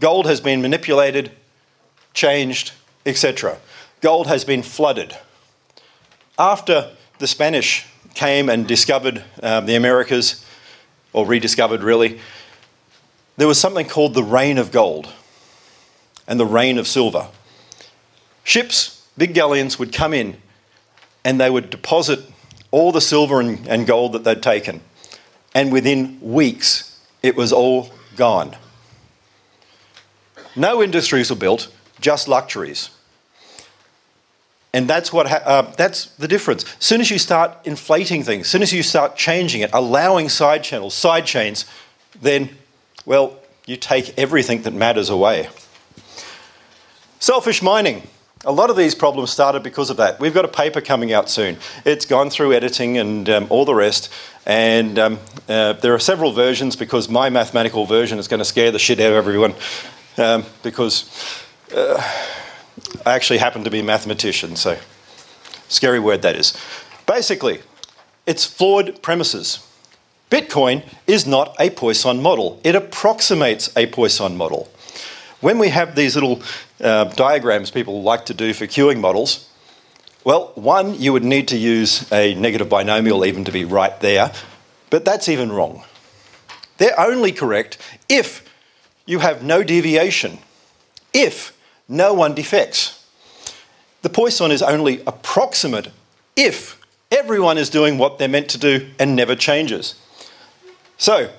Gold 0.00 0.24
has 0.24 0.40
been 0.40 0.62
manipulated, 0.62 1.30
changed, 2.14 2.72
etc. 3.04 3.58
Gold 4.00 4.28
has 4.28 4.46
been 4.46 4.62
flooded. 4.62 5.14
After 6.38 6.90
the 7.18 7.26
Spanish 7.26 7.86
came 8.14 8.48
and 8.48 8.66
discovered 8.66 9.22
um, 9.42 9.66
the 9.66 9.74
Americas, 9.74 10.42
or 11.12 11.26
rediscovered 11.26 11.82
really, 11.82 12.18
there 13.36 13.46
was 13.46 13.60
something 13.60 13.86
called 13.86 14.14
the 14.14 14.24
reign 14.24 14.56
of 14.56 14.72
gold 14.72 15.12
and 16.26 16.40
the 16.40 16.46
reign 16.46 16.78
of 16.78 16.86
silver. 16.86 17.28
Ships, 18.44 19.06
big 19.18 19.34
galleons, 19.34 19.78
would 19.78 19.92
come 19.92 20.14
in 20.14 20.36
and 21.24 21.40
they 21.40 21.50
would 21.50 21.70
deposit 21.70 22.20
all 22.70 22.92
the 22.92 23.00
silver 23.00 23.40
and, 23.40 23.66
and 23.66 23.86
gold 23.86 24.12
that 24.12 24.24
they'd 24.24 24.42
taken. 24.42 24.80
and 25.54 25.72
within 25.72 26.18
weeks, 26.20 27.00
it 27.22 27.36
was 27.36 27.52
all 27.52 27.90
gone. 28.16 28.56
No 30.56 30.82
industries 30.82 31.30
were 31.30 31.36
built, 31.36 31.72
just 32.00 32.28
luxuries. 32.28 32.90
And 34.72 34.88
that's 34.88 35.12
what 35.12 35.28
ha- 35.28 35.42
uh, 35.44 35.62
that's 35.76 36.06
the 36.16 36.26
difference. 36.26 36.64
As 36.64 36.84
soon 36.84 37.00
as 37.00 37.10
you 37.10 37.18
start 37.18 37.56
inflating 37.64 38.24
things, 38.24 38.46
as 38.46 38.50
soon 38.50 38.62
as 38.62 38.72
you 38.72 38.82
start 38.82 39.16
changing 39.16 39.60
it, 39.60 39.70
allowing 39.72 40.28
side 40.28 40.64
channels, 40.64 40.94
side 40.94 41.26
chains, 41.26 41.64
then, 42.20 42.50
well, 43.06 43.38
you 43.66 43.76
take 43.76 44.18
everything 44.18 44.62
that 44.62 44.74
matters 44.74 45.08
away. 45.08 45.48
Selfish 47.20 47.62
mining. 47.62 48.02
A 48.46 48.52
lot 48.52 48.70
of 48.70 48.76
these 48.76 48.94
problems 48.94 49.30
started 49.30 49.62
because 49.62 49.90
of 49.90 49.96
that. 49.96 50.20
We've 50.20 50.34
got 50.34 50.44
a 50.44 50.48
paper 50.48 50.80
coming 50.80 51.12
out 51.12 51.30
soon. 51.30 51.56
It's 51.84 52.04
gone 52.04 52.30
through 52.30 52.52
editing 52.52 52.98
and 52.98 53.28
um, 53.28 53.46
all 53.48 53.64
the 53.64 53.74
rest, 53.74 54.12
and 54.44 54.98
um, 54.98 55.18
uh, 55.48 55.74
there 55.74 55.94
are 55.94 55.98
several 55.98 56.32
versions 56.32 56.76
because 56.76 57.08
my 57.08 57.30
mathematical 57.30 57.86
version 57.86 58.18
is 58.18 58.28
going 58.28 58.38
to 58.38 58.44
scare 58.44 58.70
the 58.70 58.78
shit 58.78 59.00
out 59.00 59.10
of 59.10 59.16
everyone 59.16 59.54
um, 60.18 60.44
because. 60.62 61.08
Uh, 61.74 62.02
I 63.06 63.14
actually 63.14 63.38
happen 63.38 63.64
to 63.64 63.70
be 63.70 63.80
a 63.80 63.84
mathematician, 63.84 64.56
so 64.56 64.78
scary 65.68 66.00
word 66.00 66.22
that 66.22 66.36
is. 66.36 66.56
Basically, 67.06 67.60
it's 68.26 68.44
flawed 68.44 69.02
premises. 69.02 69.66
Bitcoin 70.30 70.82
is 71.06 71.26
not 71.26 71.54
a 71.60 71.70
Poisson 71.70 72.20
model, 72.20 72.60
it 72.64 72.74
approximates 72.74 73.74
a 73.76 73.86
Poisson 73.86 74.36
model. 74.36 74.70
When 75.40 75.58
we 75.58 75.68
have 75.68 75.94
these 75.94 76.14
little 76.14 76.42
uh, 76.80 77.04
diagrams 77.04 77.70
people 77.70 78.02
like 78.02 78.26
to 78.26 78.34
do 78.34 78.52
for 78.52 78.66
queuing 78.66 79.00
models, 79.00 79.48
well, 80.24 80.52
one, 80.54 80.98
you 80.98 81.12
would 81.12 81.24
need 81.24 81.48
to 81.48 81.56
use 81.56 82.10
a 82.10 82.34
negative 82.34 82.68
binomial 82.68 83.26
even 83.26 83.44
to 83.44 83.52
be 83.52 83.64
right 83.64 83.98
there, 84.00 84.32
but 84.88 85.04
that's 85.04 85.28
even 85.28 85.52
wrong. 85.52 85.84
They're 86.78 86.98
only 86.98 87.30
correct 87.30 87.78
if 88.08 88.42
you 89.06 89.18
have 89.18 89.42
no 89.42 89.62
deviation, 89.62 90.38
if 91.12 91.56
no 91.88 92.14
one 92.14 92.34
defects. 92.34 93.06
The 94.00 94.08
Poisson 94.08 94.50
is 94.50 94.62
only 94.62 95.02
approximate 95.06 95.88
if 96.36 96.80
everyone 97.10 97.58
is 97.58 97.70
doing 97.70 97.98
what 97.98 98.18
they're 98.18 98.28
meant 98.28 98.48
to 98.50 98.58
do 98.58 98.88
and 98.98 99.14
never 99.14 99.36
changes. 99.36 99.94
So, 100.96 101.30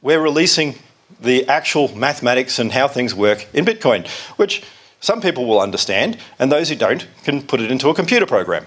we're 0.00 0.20
releasing 0.20 0.76
the 1.20 1.46
actual 1.48 1.94
mathematics 1.96 2.58
and 2.58 2.72
how 2.72 2.86
things 2.86 3.14
work 3.14 3.46
in 3.52 3.64
Bitcoin, 3.64 4.06
which 4.36 4.62
some 5.00 5.20
people 5.20 5.46
will 5.46 5.60
understand, 5.60 6.18
and 6.38 6.50
those 6.50 6.68
who 6.68 6.74
don't 6.74 7.06
can 7.24 7.42
put 7.42 7.60
it 7.60 7.70
into 7.70 7.88
a 7.88 7.94
computer 7.94 8.26
program. 8.26 8.66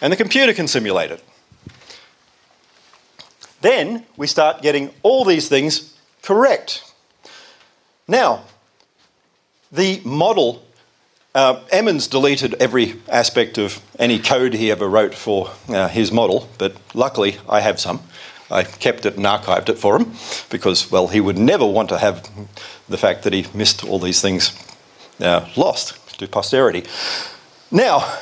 And 0.00 0.12
the 0.12 0.16
computer 0.16 0.52
can 0.54 0.68
simulate 0.68 1.10
it. 1.10 1.22
Then 3.60 4.06
we 4.16 4.26
start 4.26 4.62
getting 4.62 4.90
all 5.02 5.24
these 5.24 5.48
things 5.48 5.98
correct. 6.22 6.84
Now, 8.06 8.44
the 9.70 10.00
model, 10.04 10.64
uh, 11.34 11.60
Emmons 11.70 12.06
deleted 12.06 12.54
every 12.60 12.94
aspect 13.08 13.58
of 13.58 13.82
any 13.98 14.18
code 14.18 14.54
he 14.54 14.70
ever 14.70 14.88
wrote 14.88 15.14
for 15.14 15.50
uh, 15.68 15.88
his 15.88 16.12
model, 16.12 16.48
but 16.56 16.76
luckily 16.94 17.38
I 17.48 17.60
have 17.60 17.78
some. 17.80 18.00
I 18.50 18.62
kept 18.62 19.04
it 19.04 19.16
and 19.16 19.26
archived 19.26 19.68
it 19.68 19.78
for 19.78 19.98
him 19.98 20.14
because, 20.48 20.90
well, 20.90 21.08
he 21.08 21.20
would 21.20 21.36
never 21.36 21.66
want 21.66 21.90
to 21.90 21.98
have 21.98 22.30
the 22.88 22.96
fact 22.96 23.24
that 23.24 23.34
he 23.34 23.46
missed 23.52 23.84
all 23.84 23.98
these 23.98 24.22
things 24.22 24.67
uh, 25.20 25.48
lost 25.56 26.18
to 26.18 26.26
posterity. 26.28 26.84
Now, 27.70 28.18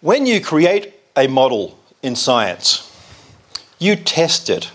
when 0.00 0.26
you 0.26 0.40
create 0.40 0.94
a 1.16 1.26
model 1.26 1.78
in 2.02 2.16
science, 2.16 2.90
you 3.78 3.96
test 3.96 4.50
it. 4.50 4.70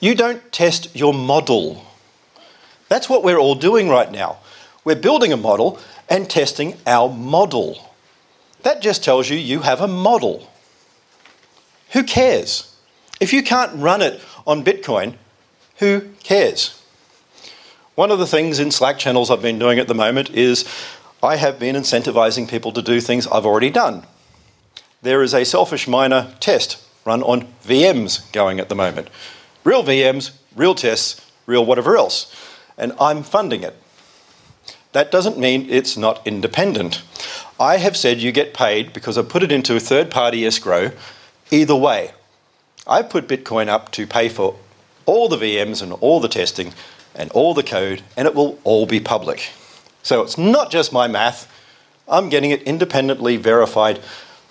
You 0.00 0.14
don't 0.14 0.52
test 0.52 0.94
your 0.94 1.12
model. 1.12 1.84
That's 2.88 3.08
what 3.08 3.22
we're 3.22 3.38
all 3.38 3.54
doing 3.54 3.88
right 3.88 4.10
now. 4.10 4.38
We're 4.84 4.96
building 4.96 5.32
a 5.32 5.36
model 5.36 5.78
and 6.08 6.28
testing 6.30 6.76
our 6.86 7.08
model. 7.08 7.92
That 8.62 8.80
just 8.80 9.04
tells 9.04 9.28
you 9.28 9.36
you 9.36 9.60
have 9.60 9.80
a 9.80 9.88
model. 9.88 10.50
Who 11.92 12.02
cares? 12.02 12.74
If 13.20 13.32
you 13.32 13.42
can't 13.42 13.72
run 13.74 14.02
it 14.02 14.20
on 14.46 14.64
Bitcoin, 14.64 15.16
who 15.76 16.08
cares? 16.22 16.77
One 17.98 18.12
of 18.12 18.20
the 18.20 18.28
things 18.28 18.60
in 18.60 18.70
Slack 18.70 18.96
channels 18.96 19.28
I've 19.28 19.42
been 19.42 19.58
doing 19.58 19.80
at 19.80 19.88
the 19.88 19.92
moment 19.92 20.30
is 20.30 20.64
I 21.20 21.34
have 21.34 21.58
been 21.58 21.74
incentivizing 21.74 22.48
people 22.48 22.70
to 22.74 22.80
do 22.80 23.00
things 23.00 23.26
I've 23.26 23.44
already 23.44 23.70
done. 23.70 24.04
There 25.02 25.20
is 25.20 25.34
a 25.34 25.44
selfish 25.44 25.88
miner 25.88 26.32
test 26.38 26.80
run 27.04 27.24
on 27.24 27.52
VMs 27.64 28.30
going 28.30 28.60
at 28.60 28.68
the 28.68 28.76
moment. 28.76 29.08
Real 29.64 29.82
VMs, 29.82 30.30
real 30.54 30.76
tests, 30.76 31.28
real 31.44 31.66
whatever 31.66 31.96
else. 31.96 32.32
And 32.76 32.92
I'm 33.00 33.24
funding 33.24 33.64
it. 33.64 33.74
That 34.92 35.10
doesn't 35.10 35.36
mean 35.36 35.66
it's 35.68 35.96
not 35.96 36.24
independent. 36.24 37.02
I 37.58 37.78
have 37.78 37.96
said 37.96 38.18
you 38.18 38.30
get 38.30 38.54
paid 38.54 38.92
because 38.92 39.18
I 39.18 39.22
put 39.22 39.42
it 39.42 39.50
into 39.50 39.74
a 39.74 39.80
third 39.80 40.08
party 40.08 40.46
escrow 40.46 40.92
either 41.50 41.74
way. 41.74 42.12
I've 42.86 43.10
put 43.10 43.26
Bitcoin 43.26 43.66
up 43.66 43.90
to 43.90 44.06
pay 44.06 44.28
for 44.28 44.54
all 45.04 45.28
the 45.28 45.36
VMs 45.36 45.82
and 45.82 45.92
all 45.94 46.20
the 46.20 46.28
testing 46.28 46.74
and 47.14 47.30
all 47.32 47.54
the 47.54 47.62
code, 47.62 48.02
and 48.16 48.26
it 48.26 48.34
will 48.34 48.58
all 48.64 48.86
be 48.86 49.00
public. 49.00 49.50
So 50.02 50.22
it's 50.22 50.38
not 50.38 50.70
just 50.70 50.92
my 50.92 51.08
math, 51.08 51.52
I'm 52.08 52.28
getting 52.28 52.50
it 52.50 52.62
independently 52.62 53.36
verified 53.36 54.00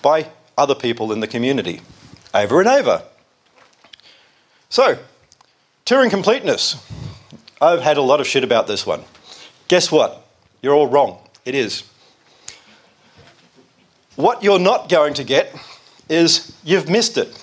by 0.01 0.29
other 0.57 0.75
people 0.75 1.11
in 1.11 1.19
the 1.19 1.27
community 1.27 1.81
over 2.33 2.59
and 2.59 2.69
over. 2.69 3.03
So, 4.69 4.99
Turing 5.87 6.09
completeness. 6.09 6.75
I've 7.61 7.79
had 7.79 7.95
a 7.95 8.01
lot 8.01 8.19
of 8.19 8.27
shit 8.27 8.43
about 8.43 8.67
this 8.67 8.85
one. 8.85 9.05
Guess 9.69 9.89
what? 9.89 10.27
You're 10.61 10.73
all 10.73 10.87
wrong. 10.87 11.19
It 11.45 11.55
is. 11.55 11.83
What 14.17 14.43
you're 14.43 14.59
not 14.59 14.89
going 14.89 15.13
to 15.13 15.23
get 15.23 15.55
is 16.09 16.53
you've 16.65 16.89
missed 16.89 17.17
it. 17.17 17.41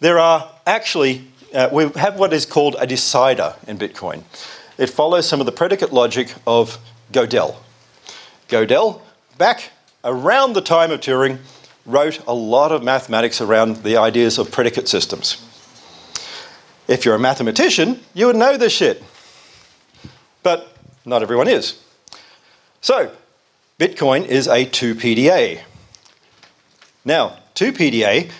There 0.00 0.18
are 0.18 0.50
actually, 0.66 1.28
uh, 1.54 1.68
we 1.72 1.88
have 1.96 2.18
what 2.18 2.32
is 2.32 2.46
called 2.46 2.76
a 2.78 2.86
decider 2.86 3.54
in 3.66 3.78
Bitcoin. 3.78 4.22
It 4.78 4.88
follows 4.88 5.28
some 5.28 5.40
of 5.40 5.46
the 5.46 5.52
predicate 5.52 5.92
logic 5.92 6.34
of 6.46 6.78
Gödel. 7.12 7.56
Gödel, 8.48 9.00
back 9.38 9.70
around 10.04 10.54
the 10.54 10.60
time 10.60 10.90
of 10.90 11.00
Turing, 11.00 11.38
wrote 11.84 12.24
a 12.26 12.34
lot 12.34 12.72
of 12.72 12.82
mathematics 12.82 13.40
around 13.40 13.76
the 13.76 13.96
ideas 13.96 14.38
of 14.38 14.50
predicate 14.50 14.88
systems. 14.88 15.44
If 16.88 17.04
you're 17.04 17.14
a 17.14 17.18
mathematician, 17.18 18.00
you 18.14 18.26
would 18.26 18.36
know 18.36 18.56
this 18.56 18.72
shit. 18.72 19.02
But 20.42 20.76
not 21.04 21.22
everyone 21.22 21.48
is. 21.48 21.82
So, 22.80 23.12
Bitcoin 23.78 24.26
is 24.26 24.48
a 24.48 24.64
2 24.64 24.94
PDA. 24.94 25.62
Now, 27.04 27.38
2 27.54 27.72
PDA, 27.72 28.30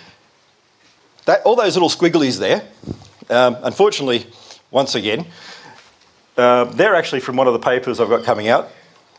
that, 1.25 1.41
all 1.43 1.55
those 1.55 1.75
little 1.75 1.89
squigglies 1.89 2.39
there, 2.39 2.63
um, 3.29 3.57
unfortunately, 3.63 4.25
once 4.71 4.95
again, 4.95 5.25
uh, 6.37 6.65
they're 6.65 6.95
actually 6.95 7.19
from 7.19 7.35
one 7.35 7.47
of 7.47 7.53
the 7.53 7.59
papers 7.59 7.99
I've 7.99 8.09
got 8.09 8.23
coming 8.23 8.47
out. 8.47 8.69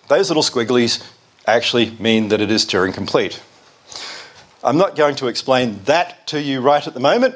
Those 0.08 0.28
little 0.28 0.42
squigglies 0.42 1.06
actually 1.46 1.90
mean 1.92 2.28
that 2.28 2.40
it 2.40 2.50
is 2.50 2.64
Turing 2.64 2.92
complete. 2.92 3.40
I'm 4.62 4.78
not 4.78 4.96
going 4.96 5.14
to 5.16 5.28
explain 5.28 5.80
that 5.84 6.26
to 6.28 6.40
you 6.40 6.60
right 6.60 6.84
at 6.86 6.94
the 6.94 7.00
moment. 7.00 7.34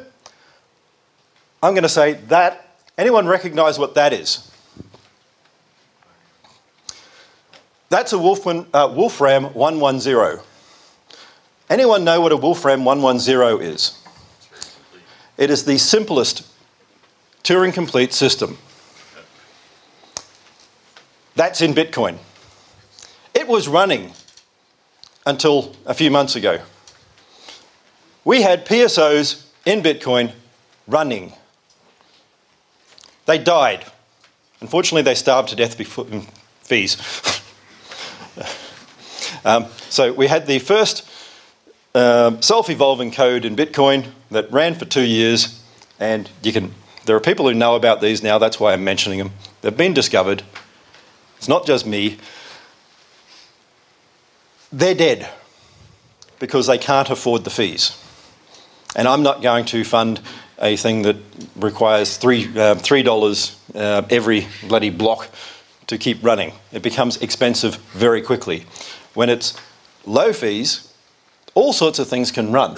I'm 1.62 1.74
going 1.74 1.82
to 1.82 1.88
say 1.88 2.14
that. 2.28 2.64
Anyone 2.96 3.26
recognize 3.26 3.78
what 3.78 3.94
that 3.94 4.12
is? 4.12 4.50
That's 7.90 8.12
a 8.12 8.18
Wolfman, 8.18 8.66
uh, 8.74 8.92
Wolfram 8.94 9.54
110. 9.54 10.44
Anyone 11.70 12.04
know 12.04 12.20
what 12.20 12.32
a 12.32 12.36
Wolfram 12.36 12.84
110 12.84 13.62
is? 13.62 14.02
It 15.36 15.50
is 15.50 15.64
the 15.64 15.78
simplest 15.78 16.46
Turing 17.48 17.72
complete 17.72 18.12
system. 18.12 18.58
That's 21.34 21.62
in 21.62 21.72
Bitcoin. 21.72 22.18
It 23.32 23.48
was 23.48 23.66
running 23.66 24.12
until 25.24 25.74
a 25.86 25.94
few 25.94 26.10
months 26.10 26.36
ago. 26.36 26.60
We 28.22 28.42
had 28.42 28.66
PSOs 28.66 29.46
in 29.64 29.80
Bitcoin 29.80 30.32
running. 30.86 31.32
They 33.24 33.38
died. 33.38 33.86
Unfortunately, 34.60 35.00
they 35.00 35.14
starved 35.14 35.48
to 35.48 35.56
death 35.56 35.78
before 35.78 36.04
fees. 36.60 36.98
um, 39.46 39.68
so 39.88 40.12
we 40.12 40.26
had 40.26 40.46
the 40.46 40.58
first 40.58 41.08
uh, 41.94 42.38
self-evolving 42.42 43.12
code 43.12 43.46
in 43.46 43.56
Bitcoin 43.56 44.08
that 44.30 44.52
ran 44.52 44.74
for 44.74 44.84
two 44.84 45.06
years, 45.06 45.64
and 45.98 46.28
you 46.42 46.52
can. 46.52 46.74
There 47.08 47.16
are 47.16 47.20
people 47.20 47.48
who 47.48 47.54
know 47.54 47.74
about 47.74 48.02
these 48.02 48.22
now. 48.22 48.36
That's 48.36 48.60
why 48.60 48.74
I'm 48.74 48.84
mentioning 48.84 49.18
them. 49.18 49.30
They've 49.62 49.74
been 49.74 49.94
discovered. 49.94 50.42
It's 51.38 51.48
not 51.48 51.64
just 51.64 51.86
me. 51.86 52.18
They're 54.70 54.94
dead 54.94 55.30
because 56.38 56.66
they 56.66 56.76
can't 56.76 57.08
afford 57.08 57.44
the 57.44 57.50
fees. 57.50 57.96
And 58.94 59.08
I'm 59.08 59.22
not 59.22 59.40
going 59.40 59.64
to 59.64 59.84
fund 59.84 60.20
a 60.60 60.76
thing 60.76 61.00
that 61.02 61.16
requires 61.56 62.18
three, 62.18 62.44
uh, 62.44 62.74
$3 62.74 63.56
uh, 63.74 64.02
every 64.10 64.46
bloody 64.68 64.90
block 64.90 65.30
to 65.86 65.96
keep 65.96 66.22
running. 66.22 66.52
It 66.72 66.82
becomes 66.82 67.16
expensive 67.22 67.76
very 67.94 68.20
quickly. 68.20 68.66
When 69.14 69.30
it's 69.30 69.58
low 70.04 70.34
fees, 70.34 70.92
all 71.54 71.72
sorts 71.72 71.98
of 71.98 72.06
things 72.06 72.30
can 72.30 72.52
run. 72.52 72.76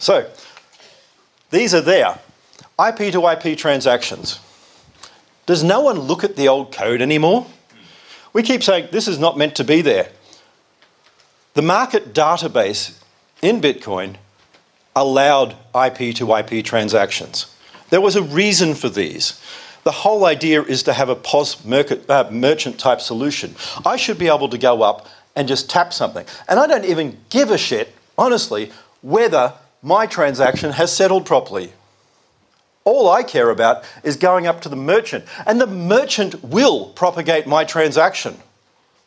So, 0.00 0.28
these 1.50 1.72
are 1.72 1.80
there 1.80 2.18
IP 2.88 3.12
to 3.12 3.26
IP 3.28 3.58
transactions. 3.58 4.40
Does 5.46 5.62
no 5.62 5.80
one 5.80 5.98
look 5.98 6.24
at 6.24 6.36
the 6.36 6.48
old 6.48 6.72
code 6.72 7.02
anymore? 7.02 7.46
We 8.32 8.42
keep 8.42 8.62
saying 8.62 8.88
this 8.92 9.08
is 9.08 9.18
not 9.18 9.36
meant 9.36 9.56
to 9.56 9.64
be 9.64 9.82
there. 9.82 10.10
The 11.54 11.62
market 11.62 12.14
database 12.14 13.02
in 13.42 13.60
Bitcoin 13.60 14.16
allowed 14.94 15.56
IP 15.74 16.14
to 16.16 16.34
IP 16.36 16.64
transactions. 16.64 17.54
There 17.90 18.00
was 18.00 18.16
a 18.16 18.22
reason 18.22 18.74
for 18.74 18.88
these. 18.88 19.42
The 19.82 19.90
whole 19.90 20.24
idea 20.24 20.62
is 20.62 20.82
to 20.84 20.92
have 20.92 21.08
a 21.08 21.16
POS 21.16 21.66
uh, 21.66 22.28
merchant 22.30 22.78
type 22.78 23.00
solution. 23.00 23.56
I 23.84 23.96
should 23.96 24.18
be 24.18 24.28
able 24.28 24.48
to 24.48 24.58
go 24.58 24.82
up 24.82 25.08
and 25.34 25.48
just 25.48 25.70
tap 25.70 25.92
something. 25.92 26.26
And 26.48 26.60
I 26.60 26.66
don't 26.66 26.84
even 26.84 27.18
give 27.30 27.50
a 27.50 27.58
shit, 27.58 27.94
honestly, 28.18 28.70
whether 29.00 29.54
my 29.82 30.06
transaction 30.06 30.72
has 30.72 30.94
settled 30.94 31.24
properly. 31.24 31.72
All 32.90 33.08
I 33.08 33.22
care 33.22 33.50
about 33.50 33.84
is 34.02 34.16
going 34.16 34.48
up 34.48 34.62
to 34.62 34.68
the 34.68 34.74
merchant, 34.74 35.24
and 35.46 35.60
the 35.60 35.66
merchant 35.68 36.42
will 36.42 36.86
propagate 36.86 37.46
my 37.46 37.62
transaction. 37.62 38.36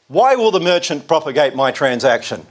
Why 0.07 0.37
will 0.37 0.51
the 0.51 0.61
merchant 0.61 1.05
propagate 1.05 1.53
my 1.53 1.69
transaction? 1.71 2.45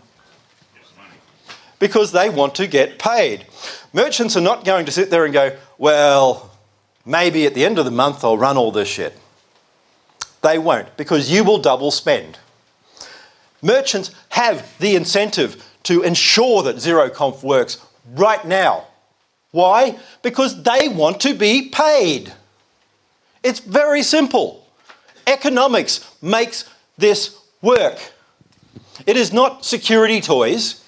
Because 1.78 2.12
they 2.12 2.28
want 2.28 2.54
to 2.56 2.66
get 2.66 2.98
paid. 2.98 3.46
Merchants 3.94 4.36
are 4.36 4.42
not 4.42 4.66
going 4.66 4.84
to 4.84 4.92
sit 4.92 5.08
there 5.08 5.24
and 5.24 5.32
go, 5.32 5.56
well, 5.78 6.50
maybe 7.06 7.46
at 7.46 7.54
the 7.54 7.64
end 7.64 7.78
of 7.78 7.86
the 7.86 7.90
month 7.90 8.22
I'll 8.22 8.36
run 8.36 8.58
all 8.58 8.70
this 8.70 8.88
shit. 8.88 9.18
They 10.42 10.58
won't, 10.58 10.98
because 10.98 11.30
you 11.30 11.44
will 11.44 11.62
double 11.62 11.90
spend. 11.90 12.40
Merchants 13.62 14.10
have 14.28 14.78
the 14.80 14.96
incentive 14.96 15.66
to 15.84 16.02
ensure 16.02 16.62
that 16.64 16.76
ZeroConf 16.76 17.42
works 17.42 17.78
right 18.16 18.44
now. 18.44 18.88
Why? 19.52 19.98
Because 20.22 20.62
they 20.62 20.88
want 20.88 21.20
to 21.20 21.34
be 21.34 21.68
paid. 21.68 22.32
It's 23.42 23.60
very 23.60 24.02
simple. 24.02 24.66
Economics 25.26 26.10
makes 26.20 26.68
this 26.98 27.38
work. 27.60 27.98
It 29.06 29.16
is 29.16 29.32
not 29.32 29.64
security 29.64 30.20
toys. 30.20 30.84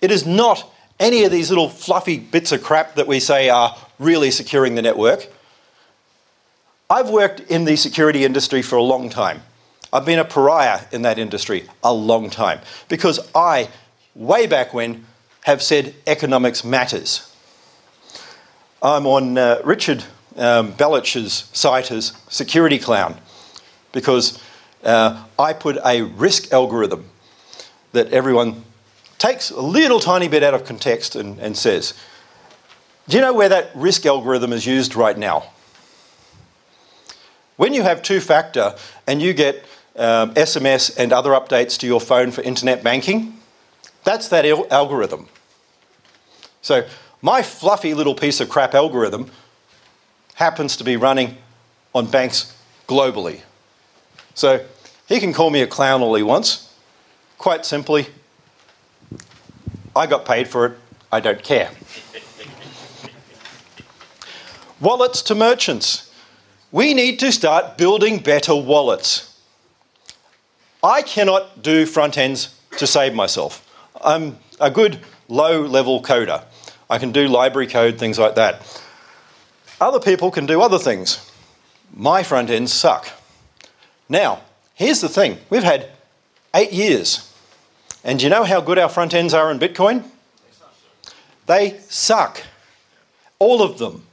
It 0.00 0.10
is 0.10 0.26
not 0.26 0.68
any 0.98 1.24
of 1.24 1.32
these 1.32 1.50
little 1.50 1.68
fluffy 1.68 2.18
bits 2.18 2.52
of 2.52 2.62
crap 2.62 2.94
that 2.94 3.06
we 3.06 3.20
say 3.20 3.48
are 3.48 3.76
really 3.98 4.30
securing 4.30 4.74
the 4.74 4.82
network. 4.82 5.28
I've 6.88 7.10
worked 7.10 7.40
in 7.40 7.64
the 7.64 7.76
security 7.76 8.24
industry 8.24 8.62
for 8.62 8.76
a 8.76 8.82
long 8.82 9.08
time. 9.08 9.42
I've 9.92 10.04
been 10.06 10.18
a 10.18 10.24
pariah 10.24 10.82
in 10.92 11.02
that 11.02 11.18
industry 11.18 11.68
a 11.82 11.92
long 11.92 12.30
time 12.30 12.60
because 12.88 13.20
I, 13.34 13.68
way 14.14 14.46
back 14.46 14.72
when, 14.72 15.06
have 15.42 15.62
said 15.62 15.94
economics 16.06 16.64
matters. 16.64 17.31
I'm 18.82 19.06
on 19.06 19.38
uh, 19.38 19.60
Richard 19.62 20.02
um, 20.36 20.72
Bejtlich's 20.72 21.48
site 21.52 21.92
as 21.92 22.14
Security 22.28 22.80
Clown 22.80 23.16
because 23.92 24.42
uh, 24.82 25.24
I 25.38 25.52
put 25.52 25.78
a 25.84 26.02
risk 26.02 26.52
algorithm 26.52 27.08
that 27.92 28.12
everyone 28.12 28.64
takes 29.18 29.52
a 29.52 29.60
little 29.60 30.00
tiny 30.00 30.26
bit 30.26 30.42
out 30.42 30.52
of 30.52 30.64
context 30.64 31.14
and, 31.14 31.38
and 31.38 31.56
says, 31.56 31.94
Do 33.06 33.16
you 33.16 33.22
know 33.22 33.32
where 33.32 33.48
that 33.50 33.70
risk 33.76 34.04
algorithm 34.04 34.52
is 34.52 34.66
used 34.66 34.96
right 34.96 35.16
now? 35.16 35.44
When 37.56 37.74
you 37.74 37.84
have 37.84 38.02
two 38.02 38.18
factor 38.18 38.74
and 39.06 39.22
you 39.22 39.32
get 39.32 39.64
um, 39.94 40.34
SMS 40.34 40.96
and 40.98 41.12
other 41.12 41.30
updates 41.30 41.78
to 41.78 41.86
your 41.86 42.00
phone 42.00 42.32
for 42.32 42.42
internet 42.42 42.82
banking, 42.82 43.38
that's 44.02 44.26
that 44.30 44.44
al- 44.44 44.66
algorithm. 44.72 45.28
So 46.62 46.84
my 47.22 47.40
fluffy 47.40 47.94
little 47.94 48.16
piece 48.16 48.40
of 48.40 48.48
crap 48.48 48.74
algorithm 48.74 49.30
happens 50.34 50.76
to 50.76 50.84
be 50.84 50.96
running 50.96 51.38
on 51.94 52.06
banks 52.06 52.56
globally. 52.88 53.40
So 54.34 54.64
he 55.08 55.20
can 55.20 55.32
call 55.32 55.50
me 55.50 55.62
a 55.62 55.66
clown 55.66 56.02
all 56.02 56.14
he 56.14 56.22
wants. 56.22 56.74
Quite 57.38 57.64
simply, 57.64 58.08
I 59.94 60.06
got 60.06 60.24
paid 60.24 60.48
for 60.48 60.66
it, 60.66 60.78
I 61.12 61.20
don't 61.20 61.42
care. 61.42 61.70
wallets 64.80 65.22
to 65.22 65.34
merchants. 65.34 66.12
We 66.72 66.94
need 66.94 67.18
to 67.20 67.30
start 67.30 67.76
building 67.76 68.18
better 68.18 68.54
wallets. 68.54 69.38
I 70.82 71.02
cannot 71.02 71.62
do 71.62 71.86
front 71.86 72.18
ends 72.18 72.58
to 72.78 72.86
save 72.86 73.14
myself. 73.14 73.68
I'm 74.02 74.38
a 74.60 74.70
good 74.70 74.98
low 75.28 75.62
level 75.62 76.02
coder. 76.02 76.44
I 76.92 76.98
can 76.98 77.10
do 77.10 77.26
library 77.26 77.68
code, 77.68 77.96
things 77.96 78.18
like 78.18 78.34
that. 78.34 78.60
Other 79.80 79.98
people 79.98 80.30
can 80.30 80.44
do 80.44 80.60
other 80.60 80.78
things. 80.78 81.26
My 81.96 82.22
front 82.22 82.50
ends 82.50 82.70
suck. 82.70 83.08
Now, 84.10 84.42
here's 84.74 85.00
the 85.00 85.08
thing 85.08 85.38
we've 85.48 85.62
had 85.62 85.88
eight 86.54 86.70
years. 86.70 87.32
And 88.04 88.18
do 88.18 88.26
you 88.26 88.30
know 88.30 88.44
how 88.44 88.60
good 88.60 88.78
our 88.78 88.90
front 88.90 89.14
ends 89.14 89.32
are 89.32 89.50
in 89.50 89.58
Bitcoin? 89.58 90.04
They 91.46 91.78
suck. 91.88 92.42
All 93.38 93.62
of 93.62 93.78
them. 93.78 94.04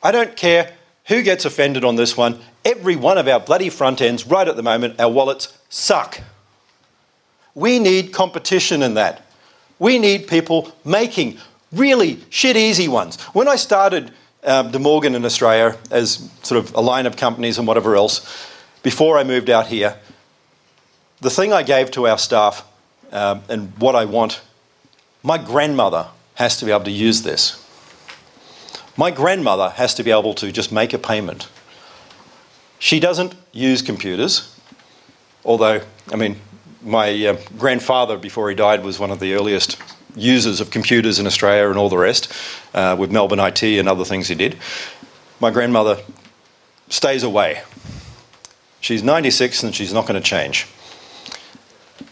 I 0.00 0.12
don't 0.12 0.36
care 0.36 0.72
who 1.06 1.20
gets 1.20 1.44
offended 1.44 1.84
on 1.84 1.96
this 1.96 2.16
one. 2.16 2.38
Every 2.64 2.94
one 2.94 3.18
of 3.18 3.26
our 3.26 3.40
bloody 3.40 3.70
front 3.70 4.00
ends, 4.00 4.24
right 4.24 4.46
at 4.46 4.54
the 4.54 4.62
moment, 4.62 5.00
our 5.00 5.10
wallets 5.10 5.58
suck. 5.68 6.20
We 7.56 7.80
need 7.80 8.12
competition 8.12 8.84
in 8.84 8.94
that. 8.94 9.26
We 9.80 9.98
need 9.98 10.28
people 10.28 10.72
making 10.84 11.38
really 11.74 12.20
shit 12.30 12.56
easy 12.56 12.88
ones. 12.88 13.20
When 13.32 13.48
I 13.48 13.56
started 13.56 14.12
um, 14.44 14.70
De 14.70 14.78
Morgan 14.78 15.14
in 15.14 15.24
Australia 15.24 15.76
as 15.90 16.28
sort 16.42 16.64
of 16.64 16.74
a 16.74 16.80
line 16.80 17.06
of 17.06 17.16
companies 17.16 17.58
and 17.58 17.66
whatever 17.66 17.96
else, 17.96 18.20
before 18.82 19.18
I 19.18 19.24
moved 19.24 19.50
out 19.50 19.68
here, 19.68 19.96
the 21.20 21.30
thing 21.30 21.52
I 21.52 21.62
gave 21.62 21.90
to 21.92 22.06
our 22.06 22.18
staff 22.18 22.64
um, 23.12 23.42
and 23.48 23.72
what 23.78 23.94
I 23.94 24.04
want, 24.04 24.42
my 25.22 25.38
grandmother 25.38 26.08
has 26.34 26.56
to 26.58 26.64
be 26.64 26.70
able 26.70 26.84
to 26.84 26.90
use 26.90 27.22
this. 27.22 27.60
My 28.96 29.10
grandmother 29.10 29.70
has 29.70 29.94
to 29.94 30.02
be 30.02 30.10
able 30.10 30.34
to 30.34 30.52
just 30.52 30.70
make 30.70 30.92
a 30.92 30.98
payment. 30.98 31.48
She 32.78 33.00
doesn't 33.00 33.34
use 33.52 33.82
computers, 33.82 34.54
although, 35.44 35.80
I 36.12 36.16
mean, 36.16 36.40
my 36.82 37.26
uh, 37.26 37.38
grandfather, 37.58 38.18
before 38.18 38.50
he 38.50 38.54
died, 38.54 38.84
was 38.84 38.98
one 38.98 39.10
of 39.10 39.20
the 39.20 39.32
earliest 39.32 39.78
users 40.14 40.60
of 40.60 40.70
computers 40.70 41.18
in 41.18 41.26
Australia 41.26 41.68
and 41.68 41.78
all 41.78 41.88
the 41.88 41.98
rest, 41.98 42.32
uh, 42.74 42.96
with 42.98 43.10
Melbourne 43.10 43.40
IT 43.40 43.62
and 43.62 43.88
other 43.88 44.04
things 44.04 44.28
he 44.28 44.34
did. 44.34 44.56
My 45.40 45.50
grandmother 45.50 45.98
stays 46.88 47.22
away. 47.22 47.62
She's 48.80 49.02
96 49.02 49.62
and 49.62 49.74
she's 49.74 49.92
not 49.92 50.06
going 50.06 50.20
to 50.20 50.26
change. 50.26 50.66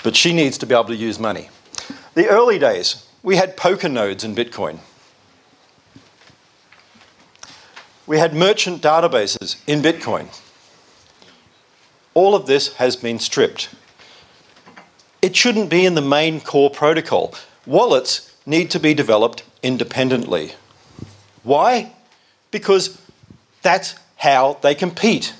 But 0.03 0.17
she 0.17 0.33
needs 0.33 0.59
to 0.59 0.67
be 0.67 0.75
able 0.75 0.87
to 0.87 0.97
use 0.97 1.19
money. 1.19 1.51
The 2.15 2.29
early 2.29 2.59
days, 2.59 3.07
we 3.23 3.37
had 3.37 3.57
poker 3.57 3.89
nodes 3.89 4.25
in 4.25 4.35
Bitcoin. 4.35 4.79
We 8.07 8.19
had 8.19 8.35
merchant 8.35 8.83
databases 8.83 9.63
in 9.67 9.81
Bitcoin. 9.81 10.29
All 12.15 12.35
of 12.35 12.47
this 12.47 12.75
has 12.75 12.97
been 12.97 13.19
stripped. 13.19 13.69
It 15.23 15.37
shouldn't 15.37 15.71
be 15.71 15.87
in 15.87 15.95
the 15.95 16.03
main 16.03 16.41
core 16.41 16.69
protocol. 16.69 17.35
Wallets 17.67 18.35
need 18.45 18.71
to 18.73 18.81
be 18.81 18.95
developed 18.95 19.45
independently. 19.63 20.53
Why? 21.43 21.93
Because 22.51 23.01
that's 23.63 23.95
how 24.17 24.59
they 24.63 24.75
compete. 24.75 25.35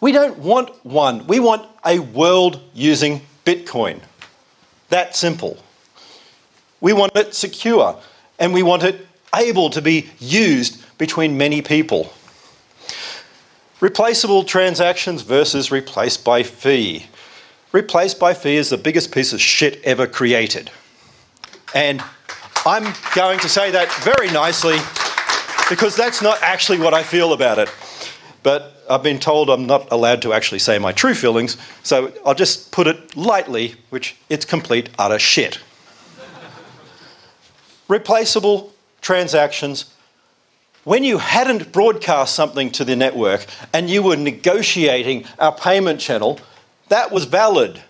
We 0.00 0.12
don't 0.12 0.38
want 0.38 0.84
one, 0.84 1.26
we 1.26 1.40
want 1.40 1.68
a 1.84 1.98
world 1.98 2.60
using 2.74 3.22
Bitcoin. 3.44 4.00
That 4.88 5.14
simple. 5.14 5.58
We 6.80 6.92
want 6.92 7.14
it 7.14 7.34
secure 7.34 8.00
and 8.38 8.54
we 8.54 8.62
want 8.62 8.82
it 8.82 9.06
able 9.34 9.70
to 9.70 9.82
be 9.82 10.10
used 10.18 10.82
between 10.98 11.36
many 11.36 11.62
people. 11.62 12.12
Replaceable 13.80 14.44
transactions 14.44 15.22
versus 15.22 15.70
replaced 15.70 16.24
by 16.24 16.42
fee. 16.42 17.06
Replaced 17.72 18.18
by 18.18 18.34
fee 18.34 18.56
is 18.56 18.70
the 18.70 18.76
biggest 18.76 19.12
piece 19.12 19.32
of 19.32 19.40
shit 19.40 19.80
ever 19.84 20.06
created. 20.06 20.70
And 21.74 22.02
I'm 22.66 22.94
going 23.14 23.38
to 23.40 23.48
say 23.48 23.70
that 23.70 23.92
very 24.02 24.30
nicely 24.30 24.76
because 25.68 25.96
that's 25.96 26.20
not 26.20 26.42
actually 26.42 26.78
what 26.78 26.94
I 26.94 27.02
feel 27.02 27.32
about 27.32 27.58
it. 27.58 27.72
But 28.42 28.84
I've 28.88 29.02
been 29.02 29.20
told 29.20 29.50
I'm 29.50 29.66
not 29.66 29.92
allowed 29.92 30.22
to 30.22 30.32
actually 30.32 30.58
say 30.58 30.78
my 30.78 30.92
true 30.92 31.14
feelings, 31.14 31.56
so 31.82 32.12
I'll 32.24 32.34
just 32.34 32.72
put 32.72 32.86
it 32.86 33.16
lightly, 33.16 33.76
which 33.90 34.16
it's 34.28 34.44
complete 34.44 34.90
utter 34.98 35.18
shit. 35.18 35.60
Replaceable 37.88 38.72
transactions 39.00 39.94
when 40.84 41.04
you 41.04 41.18
hadn't 41.18 41.72
broadcast 41.72 42.34
something 42.34 42.70
to 42.70 42.84
the 42.84 42.96
network 42.96 43.46
and 43.72 43.90
you 43.90 44.02
were 44.02 44.16
negotiating 44.16 45.24
a 45.38 45.52
payment 45.52 46.00
channel, 46.00 46.40
that 46.88 47.12
was 47.12 47.26
valid. 47.26 47.82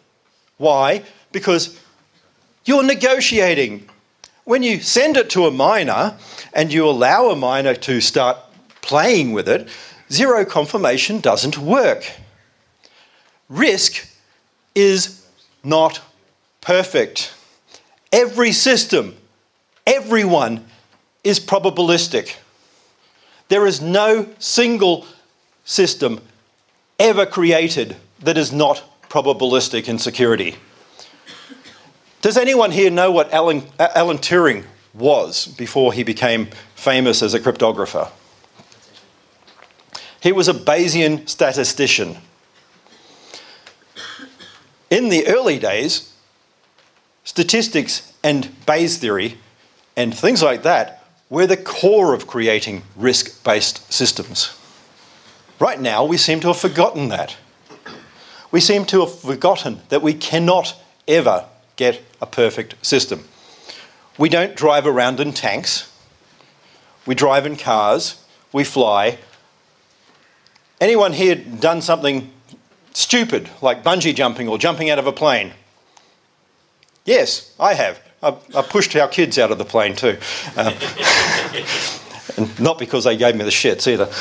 Why? 0.59 1.05
Because 1.31 1.80
you're 2.65 2.83
negotiating. 2.83 3.89
When 4.45 4.63
you 4.63 4.81
send 4.81 5.17
it 5.17 5.31
to 5.31 5.47
a 5.47 5.51
miner 5.51 6.17
and 6.53 6.73
you 6.73 6.89
allow 6.89 7.31
a 7.31 7.37
miner 7.37 7.75
to 7.75 8.01
start 8.01 8.39
playing 8.83 9.33
with 9.33 9.49
it, 9.49 9.69
zero 10.11 10.45
confirmation 10.45 11.21
doesn't 11.21 11.59
work. 11.59 12.11
Risk 13.49 14.07
is 14.75 15.27
not 15.63 16.01
perfect. 16.61 17.35
Every 18.13 18.53
system, 18.53 19.17
everyone 19.87 20.65
is 21.23 21.39
probabilistic. 21.39 22.37
There 23.49 23.67
is 23.67 23.81
no 23.81 24.29
single 24.39 25.07
system 25.65 26.21
ever 26.99 27.27
created 27.27 27.97
that 28.21 28.39
is 28.39 28.53
not 28.53 28.83
probabilistic 29.09 29.89
in 29.89 29.99
security. 29.99 30.57
Does 32.23 32.37
anyone 32.37 32.71
here 32.71 32.91
know 32.91 33.11
what 33.11 33.33
Alan, 33.33 33.63
Alan 33.79 34.19
Turing 34.19 34.65
was 34.93 35.47
before 35.47 35.95
he 35.95 36.03
became 36.03 36.49
famous 36.75 37.23
as 37.23 37.33
a 37.33 37.41
cryptographer? 37.41 38.11
He 40.23 40.33
was 40.33 40.47
a 40.47 40.53
Bayesian 40.53 41.27
statistician. 41.27 42.19
In 44.91 45.09
the 45.09 45.27
early 45.29 45.59
days, 45.59 46.13
statistics 47.25 48.13
and 48.23 48.51
Bayes 48.67 48.99
theory 48.99 49.39
and 49.97 50.15
things 50.15 50.43
like 50.43 50.63
that 50.63 51.03
were 51.31 51.47
the 51.47 51.57
core 51.57 52.13
of 52.13 52.27
creating 52.27 52.83
risk 52.97 53.43
based 53.45 53.91
systems. 53.91 54.55
Right 55.59 55.81
now, 55.81 56.05
we 56.05 56.19
seem 56.19 56.41
to 56.41 56.49
have 56.49 56.59
forgotten 56.59 57.09
that. 57.09 57.37
We 58.51 58.61
seem 58.61 58.85
to 58.87 59.01
have 59.01 59.19
forgotten 59.19 59.81
that 59.89 60.03
we 60.03 60.13
cannot 60.13 60.75
ever 61.09 61.47
get 61.81 62.03
a 62.21 62.27
perfect 62.27 62.75
system. 62.85 63.25
We 64.19 64.29
don't 64.29 64.55
drive 64.55 64.87
around 64.87 65.19
in 65.19 65.33
tanks, 65.33 65.91
we 67.07 67.15
drive 67.15 67.47
in 67.47 67.57
cars, 67.57 68.23
we 68.53 68.65
fly. 68.65 69.19
Anyone 70.79 71.15
here 71.15 71.35
done 71.37 71.81
something 71.81 72.31
stupid 72.93 73.49
like 73.63 73.83
bungee 73.83 74.15
jumping 74.15 74.47
or 74.47 74.59
jumping 74.59 74.91
out 74.91 74.99
of 74.99 75.07
a 75.07 75.13
plane? 75.13 75.55
Yes, 77.07 77.55
I 77.59 77.73
have. 77.73 77.99
I, 78.23 78.37
I 78.55 78.61
pushed 78.61 78.95
our 78.95 79.09
kids 79.09 79.39
out 79.39 79.51
of 79.51 79.57
the 79.57 79.65
plane 79.65 79.97
too. 79.97 80.19
Uh, 80.59 80.75
and 82.37 82.61
not 82.61 82.79
because 82.79 83.05
they 83.05 83.17
gave 83.17 83.37
me 83.37 83.45
the 83.45 83.51
shits 83.51 83.87
either. 83.87 84.13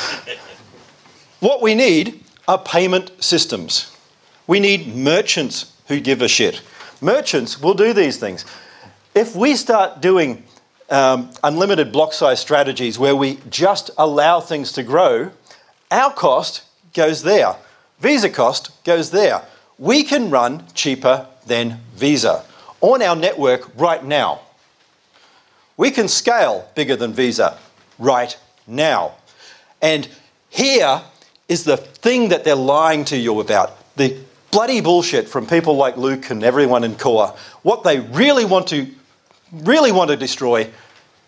What 1.40 1.60
we 1.60 1.74
need 1.74 2.24
are 2.48 2.58
payment 2.58 3.22
systems. 3.22 3.94
We 4.46 4.60
need 4.60 4.96
merchants 4.96 5.76
who 5.88 6.00
give 6.00 6.22
a 6.22 6.28
shit. 6.28 6.62
Merchants 7.00 7.60
will 7.60 7.74
do 7.74 7.92
these 7.92 8.18
things. 8.18 8.44
If 9.14 9.34
we 9.34 9.56
start 9.56 10.00
doing 10.00 10.44
um, 10.90 11.30
unlimited 11.42 11.92
block 11.92 12.12
size 12.12 12.40
strategies 12.40 12.98
where 12.98 13.16
we 13.16 13.38
just 13.48 13.90
allow 13.96 14.40
things 14.40 14.72
to 14.72 14.82
grow, 14.82 15.30
our 15.90 16.12
cost 16.12 16.62
goes 16.94 17.22
there. 17.22 17.56
Visa 18.00 18.30
cost 18.30 18.84
goes 18.84 19.10
there. 19.10 19.42
We 19.78 20.02
can 20.02 20.30
run 20.30 20.64
cheaper 20.74 21.26
than 21.46 21.80
Visa 21.94 22.44
on 22.80 23.02
our 23.02 23.16
network 23.16 23.70
right 23.78 24.04
now. 24.04 24.40
We 25.76 25.90
can 25.90 26.08
scale 26.08 26.68
bigger 26.74 26.96
than 26.96 27.12
Visa 27.12 27.58
right 27.98 28.36
now. 28.66 29.14
And 29.80 30.08
here 30.50 31.02
is 31.48 31.64
the 31.64 31.76
thing 31.76 32.28
that 32.28 32.44
they're 32.44 32.54
lying 32.54 33.04
to 33.06 33.16
you 33.16 33.40
about 33.40 33.96
the 33.96 34.18
bloody 34.50 34.80
bullshit 34.80 35.28
from 35.28 35.46
people 35.46 35.76
like 35.76 35.96
Luke 35.96 36.30
and 36.30 36.42
everyone 36.42 36.84
in 36.84 36.96
Core. 36.96 37.34
What 37.62 37.84
they 37.84 38.00
really 38.00 38.44
want 38.44 38.68
to 38.68 38.88
really 39.52 39.92
want 39.92 40.10
to 40.10 40.16
destroy 40.16 40.70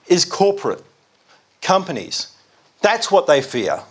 is 0.06 0.24
corporate 0.24 0.82
companies. 1.60 2.36
That's 2.80 3.10
what 3.10 3.26
they 3.26 3.40
fear. 3.42 3.82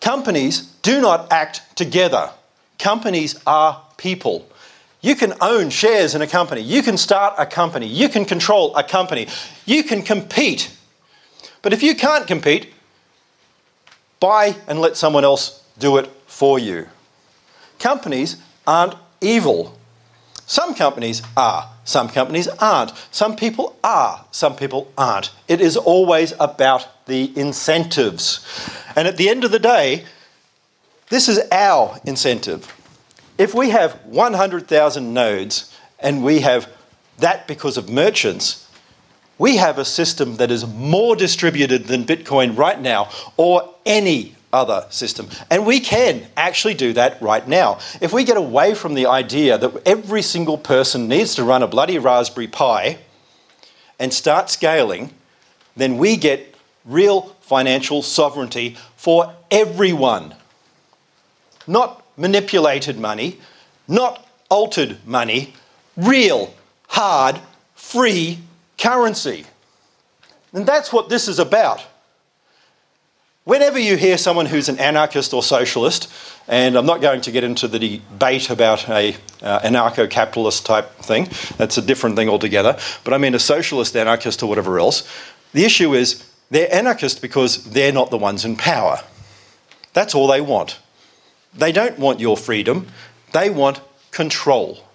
Companies 0.00 0.62
do 0.82 1.00
not 1.00 1.32
act 1.32 1.76
together. 1.76 2.30
Companies 2.78 3.40
are 3.46 3.82
people. 3.96 4.48
You 5.00 5.14
can 5.16 5.34
own 5.40 5.70
shares 5.70 6.14
in 6.14 6.22
a 6.22 6.26
company. 6.26 6.60
You 6.60 6.82
can 6.82 6.96
start 6.96 7.34
a 7.38 7.46
company. 7.46 7.86
You 7.86 8.08
can 8.08 8.24
control 8.24 8.74
a 8.76 8.84
company. 8.84 9.26
You 9.66 9.82
can 9.82 10.02
compete. 10.02 10.76
But 11.60 11.72
if 11.72 11.82
you 11.82 11.94
can't 11.94 12.26
compete, 12.26 12.72
buy 14.20 14.56
and 14.68 14.80
let 14.80 14.96
someone 14.96 15.24
else 15.24 15.64
do 15.78 15.96
it 15.98 16.06
for 16.26 16.58
you. 16.58 16.86
Companies 17.82 18.36
aren't 18.64 18.94
evil. 19.20 19.76
Some 20.46 20.72
companies 20.76 21.20
are. 21.36 21.68
Some 21.82 22.08
companies 22.08 22.46
aren't. 22.60 22.92
Some 23.10 23.34
people 23.34 23.76
are. 23.82 24.24
Some 24.30 24.54
people 24.54 24.92
aren't. 24.96 25.32
It 25.48 25.60
is 25.60 25.76
always 25.76 26.32
about 26.38 27.06
the 27.06 27.36
incentives. 27.36 28.46
And 28.94 29.08
at 29.08 29.16
the 29.16 29.28
end 29.28 29.42
of 29.42 29.50
the 29.50 29.58
day, 29.58 30.04
this 31.08 31.28
is 31.28 31.40
our 31.50 31.98
incentive. 32.04 32.72
If 33.36 33.52
we 33.52 33.70
have 33.70 33.94
100,000 34.04 35.12
nodes 35.12 35.76
and 35.98 36.22
we 36.22 36.38
have 36.38 36.68
that 37.18 37.48
because 37.48 37.76
of 37.76 37.90
merchants, 37.90 38.70
we 39.38 39.56
have 39.56 39.78
a 39.78 39.84
system 39.84 40.36
that 40.36 40.52
is 40.52 40.64
more 40.68 41.16
distributed 41.16 41.86
than 41.86 42.04
Bitcoin 42.04 42.56
right 42.56 42.80
now 42.80 43.10
or 43.36 43.74
any 43.84 44.36
other 44.52 44.86
system. 44.90 45.28
And 45.50 45.64
we 45.64 45.80
can 45.80 46.26
actually 46.36 46.74
do 46.74 46.92
that 46.92 47.20
right 47.22 47.46
now. 47.46 47.78
If 48.00 48.12
we 48.12 48.24
get 48.24 48.36
away 48.36 48.74
from 48.74 48.94
the 48.94 49.06
idea 49.06 49.56
that 49.58 49.82
every 49.86 50.22
single 50.22 50.58
person 50.58 51.08
needs 51.08 51.34
to 51.36 51.44
run 51.44 51.62
a 51.62 51.66
bloody 51.66 51.98
Raspberry 51.98 52.48
Pi 52.48 52.98
and 53.98 54.12
start 54.12 54.50
scaling, 54.50 55.12
then 55.76 55.96
we 55.96 56.16
get 56.16 56.54
real 56.84 57.34
financial 57.40 58.02
sovereignty 58.02 58.76
for 58.96 59.34
everyone. 59.50 60.34
Not 61.66 62.04
manipulated 62.16 62.98
money, 62.98 63.38
not 63.88 64.26
altered 64.50 64.98
money, 65.06 65.54
real, 65.96 66.52
hard, 66.88 67.40
free 67.74 68.40
currency. 68.76 69.46
And 70.52 70.66
that's 70.66 70.92
what 70.92 71.08
this 71.08 71.28
is 71.28 71.38
about. 71.38 71.84
Whenever 73.44 73.76
you 73.76 73.96
hear 73.96 74.16
someone 74.18 74.46
who's 74.46 74.68
an 74.68 74.78
anarchist 74.78 75.34
or 75.34 75.42
socialist, 75.42 76.08
and 76.46 76.76
I'm 76.76 76.86
not 76.86 77.00
going 77.00 77.20
to 77.22 77.32
get 77.32 77.42
into 77.42 77.66
the 77.66 77.98
debate 77.98 78.50
about 78.50 78.88
a 78.88 79.16
uh, 79.42 79.58
anarcho-capitalist 79.60 80.64
type 80.64 80.88
thing, 80.98 81.28
that's 81.56 81.76
a 81.76 81.82
different 81.82 82.14
thing 82.14 82.28
altogether, 82.28 82.78
but 83.02 83.12
I 83.12 83.18
mean 83.18 83.34
a 83.34 83.40
socialist 83.40 83.96
anarchist 83.96 84.44
or 84.44 84.48
whatever 84.48 84.78
else, 84.78 85.08
the 85.52 85.64
issue 85.64 85.92
is 85.92 86.24
they're 86.50 86.72
anarchist 86.72 87.20
because 87.20 87.64
they're 87.64 87.92
not 87.92 88.10
the 88.10 88.18
ones 88.18 88.44
in 88.44 88.54
power. 88.54 89.00
That's 89.92 90.14
all 90.14 90.28
they 90.28 90.40
want. 90.40 90.78
They 91.52 91.72
don't 91.72 91.98
want 91.98 92.20
your 92.20 92.36
freedom, 92.36 92.86
they 93.32 93.50
want 93.50 93.80
control. 94.12 94.86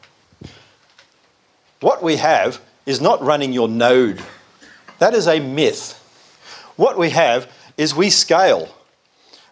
What 1.81 2.01
we 2.01 2.15
have 2.15 2.61
is 2.85 3.01
not 3.01 3.21
running 3.21 3.51
your 3.51 3.67
node. 3.67 4.23
That 4.99 5.13
is 5.13 5.27
a 5.27 5.41
myth. 5.41 5.95
What 6.77 6.97
we 6.97 7.09
have 7.09 7.51
is 7.77 7.95
we 7.95 8.09
scale. 8.09 8.69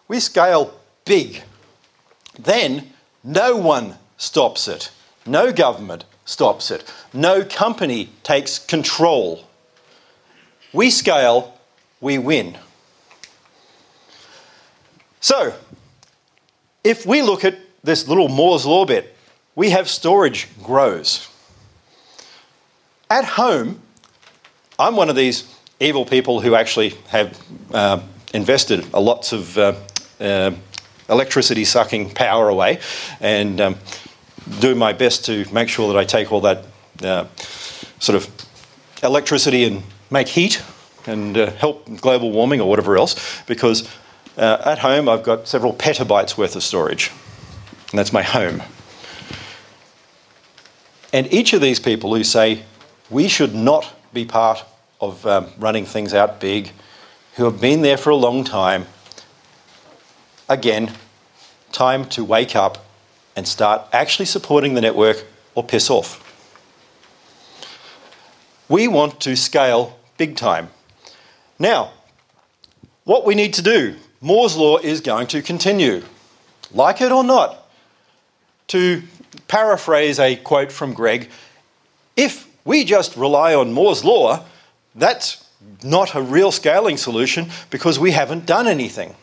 We 0.08 0.20
scale 0.20 0.74
big. 1.04 1.42
Then 2.38 2.92
no 3.24 3.56
one 3.56 3.96
stops 4.18 4.68
it. 4.68 4.90
No 5.24 5.52
government 5.52 6.04
stops 6.24 6.70
it. 6.70 6.84
No 7.12 7.44
company 7.44 8.10
takes 8.22 8.58
control. 8.58 9.44
We 10.72 10.90
scale, 10.90 11.54
we 12.00 12.18
win. 12.18 12.58
So, 15.20 15.54
if 16.84 17.06
we 17.06 17.22
look 17.22 17.44
at 17.44 17.58
this 17.82 18.06
little 18.06 18.28
Moore's 18.28 18.66
Law 18.66 18.84
bit, 18.84 19.16
we 19.54 19.70
have 19.70 19.88
storage 19.88 20.48
grows. 20.62 21.28
At 23.08 23.24
home, 23.24 23.80
I'm 24.78 24.96
one 24.96 25.08
of 25.08 25.16
these 25.16 25.52
evil 25.80 26.04
people 26.04 26.40
who 26.40 26.54
actually 26.54 26.90
have 27.08 27.40
uh, 27.72 28.00
invested 28.36 28.86
a 28.92 29.00
lots 29.00 29.32
of 29.32 29.58
uh, 29.58 29.74
uh, 30.20 30.52
electricity 31.08 31.64
sucking 31.64 32.10
power 32.10 32.48
away 32.48 32.78
and 33.20 33.60
um, 33.60 33.76
do 34.60 34.74
my 34.74 34.92
best 34.92 35.24
to 35.24 35.44
make 35.52 35.68
sure 35.68 35.92
that 35.92 35.98
I 35.98 36.04
take 36.04 36.30
all 36.30 36.42
that 36.42 36.64
uh, 37.02 37.26
sort 37.98 38.16
of 38.16 38.30
electricity 39.02 39.64
and 39.64 39.82
make 40.10 40.28
heat 40.28 40.62
and 41.06 41.36
uh, 41.36 41.50
help 41.52 42.00
global 42.00 42.30
warming 42.30 42.60
or 42.60 42.68
whatever 42.68 42.96
else 42.96 43.42
because 43.46 43.88
uh, 44.36 44.62
at 44.64 44.78
home 44.80 45.08
I've 45.08 45.22
got 45.22 45.48
several 45.48 45.72
petabytes 45.72 46.36
worth 46.36 46.54
of 46.56 46.62
storage 46.62 47.10
and 47.90 47.98
that's 47.98 48.12
my 48.12 48.22
home. 48.22 48.62
And 51.12 51.32
each 51.32 51.52
of 51.52 51.60
these 51.60 51.80
people 51.80 52.14
who 52.14 52.24
say 52.24 52.64
we 53.08 53.28
should 53.28 53.54
not 53.54 53.94
be 54.12 54.24
part 54.24 54.64
of 55.00 55.24
um, 55.26 55.46
running 55.58 55.84
things 55.84 56.12
out 56.12 56.40
big, 56.40 56.72
who 57.36 57.44
have 57.44 57.60
been 57.60 57.82
there 57.82 57.98
for 57.98 58.10
a 58.10 58.16
long 58.16 58.44
time, 58.44 58.86
again, 60.48 60.92
time 61.70 62.04
to 62.06 62.24
wake 62.24 62.56
up 62.56 62.84
and 63.36 63.46
start 63.46 63.82
actually 63.92 64.24
supporting 64.24 64.74
the 64.74 64.80
network 64.80 65.24
or 65.54 65.62
piss 65.62 65.90
off. 65.90 66.22
We 68.68 68.88
want 68.88 69.20
to 69.20 69.36
scale 69.36 69.98
big 70.16 70.36
time. 70.36 70.70
Now, 71.58 71.92
what 73.04 73.26
we 73.26 73.34
need 73.34 73.52
to 73.54 73.62
do, 73.62 73.96
Moore's 74.20 74.56
Law 74.56 74.78
is 74.78 75.00
going 75.00 75.26
to 75.28 75.42
continue. 75.42 76.02
Like 76.72 77.00
it 77.02 77.12
or 77.12 77.22
not, 77.22 77.68
to 78.68 79.02
paraphrase 79.46 80.18
a 80.18 80.36
quote 80.36 80.72
from 80.72 80.94
Greg, 80.94 81.28
if 82.16 82.48
we 82.64 82.82
just 82.82 83.14
rely 83.14 83.54
on 83.54 83.72
Moore's 83.72 84.04
Law, 84.04 84.44
that's 84.94 85.45
not 85.82 86.14
a 86.14 86.22
real 86.22 86.52
scaling 86.52 86.96
solution 86.96 87.48
because 87.70 87.98
we 87.98 88.12
haven't 88.12 88.46
done 88.46 88.66
anything. 88.66 89.14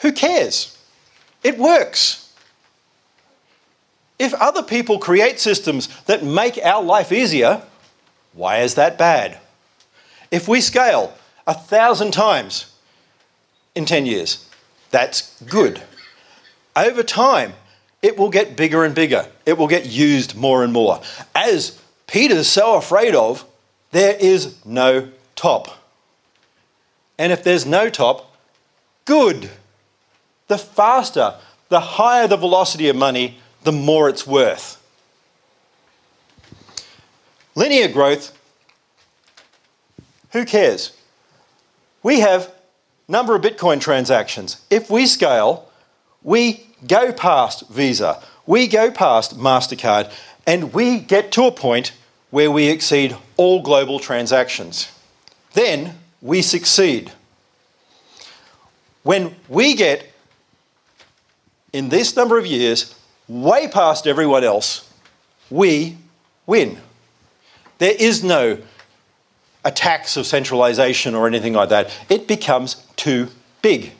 Who 0.00 0.12
cares? 0.12 0.78
It 1.42 1.58
works. 1.58 2.34
If 4.18 4.34
other 4.34 4.62
people 4.62 4.98
create 4.98 5.40
systems 5.40 5.88
that 6.04 6.24
make 6.24 6.58
our 6.62 6.82
life 6.82 7.12
easier, 7.12 7.62
why 8.32 8.58
is 8.58 8.74
that 8.76 8.98
bad? 8.98 9.38
If 10.30 10.48
we 10.48 10.60
scale 10.60 11.14
a 11.46 11.54
thousand 11.54 12.12
times 12.12 12.72
in 13.74 13.84
10 13.84 14.06
years, 14.06 14.48
that's 14.90 15.40
good. 15.42 15.82
Over 16.74 17.02
time, 17.02 17.54
it 18.00 18.16
will 18.16 18.30
get 18.30 18.56
bigger 18.56 18.84
and 18.84 18.94
bigger. 18.94 19.26
It 19.46 19.58
will 19.58 19.68
get 19.68 19.86
used 19.86 20.34
more 20.36 20.64
and 20.64 20.72
more. 20.72 21.00
As 21.34 21.80
Peter's 22.06 22.48
so 22.48 22.76
afraid 22.76 23.14
of, 23.14 23.44
there 23.92 24.16
is 24.16 24.56
no 24.64 25.08
top. 25.36 25.78
And 27.18 27.32
if 27.32 27.44
there's 27.44 27.64
no 27.64 27.88
top, 27.88 28.36
good. 29.04 29.50
The 30.48 30.58
faster, 30.58 31.36
the 31.68 31.80
higher 31.80 32.26
the 32.26 32.36
velocity 32.36 32.88
of 32.88 32.96
money, 32.96 33.38
the 33.62 33.72
more 33.72 34.08
it's 34.08 34.26
worth. 34.26 34.78
Linear 37.54 37.88
growth, 37.88 38.36
who 40.32 40.44
cares? 40.44 40.96
We 42.02 42.20
have 42.20 42.52
number 43.06 43.34
of 43.36 43.42
Bitcoin 43.42 43.80
transactions. 43.80 44.62
If 44.70 44.90
we 44.90 45.06
scale, 45.06 45.68
we 46.22 46.66
go 46.86 47.12
past 47.12 47.68
Visa, 47.68 48.22
we 48.46 48.66
go 48.66 48.90
past 48.90 49.38
MasterCard, 49.38 50.10
and 50.46 50.72
we 50.72 50.98
get 50.98 51.30
to 51.32 51.44
a 51.44 51.52
point 51.52 51.92
where 52.30 52.50
we 52.50 52.68
exceed 52.68 53.16
all 53.42 53.60
global 53.60 53.98
transactions. 53.98 54.88
Then 55.54 55.98
we 56.20 56.42
succeed. 56.42 57.10
When 59.02 59.34
we 59.48 59.74
get, 59.74 59.98
in 61.72 61.88
this 61.88 62.14
number 62.14 62.38
of 62.38 62.46
years, 62.46 62.94
way 63.26 63.66
past 63.66 64.06
everyone 64.06 64.44
else, 64.44 64.88
we 65.50 65.96
win. 66.46 66.78
There 67.78 67.96
is 67.98 68.22
no 68.22 68.58
attacks 69.64 70.16
of 70.16 70.24
centralization 70.24 71.16
or 71.16 71.26
anything 71.26 71.52
like 71.52 71.70
that. 71.70 71.90
It 72.08 72.28
becomes 72.28 72.86
too 72.94 73.26
big. 73.60 73.90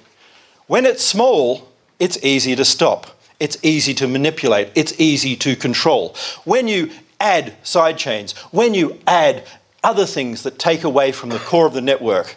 When 0.69 0.87
it's 0.87 1.03
small, 1.03 1.69
it's 1.99 2.17
easy 2.23 2.55
to 2.55 2.65
stop. 2.65 3.07
It's 3.41 3.59
easy 3.65 3.93
to 3.95 4.07
manipulate. 4.07 4.69
It's 4.77 4.95
easy 5.01 5.35
to 5.37 5.57
control. 5.57 6.15
When 6.45 6.69
you 6.69 6.91
add 7.23 7.55
sidechains, 7.63 8.37
when 8.53 8.75
you 8.75 8.99
add 9.07 9.45
other 9.85 10.05
things 10.05 10.43
that 10.43 10.59
take 10.59 10.85
away 10.85 11.13
from 11.13 11.31
the 11.31 11.39
core 11.39 11.67
of 11.67 11.73
the 11.73 11.81
network, 11.81 12.37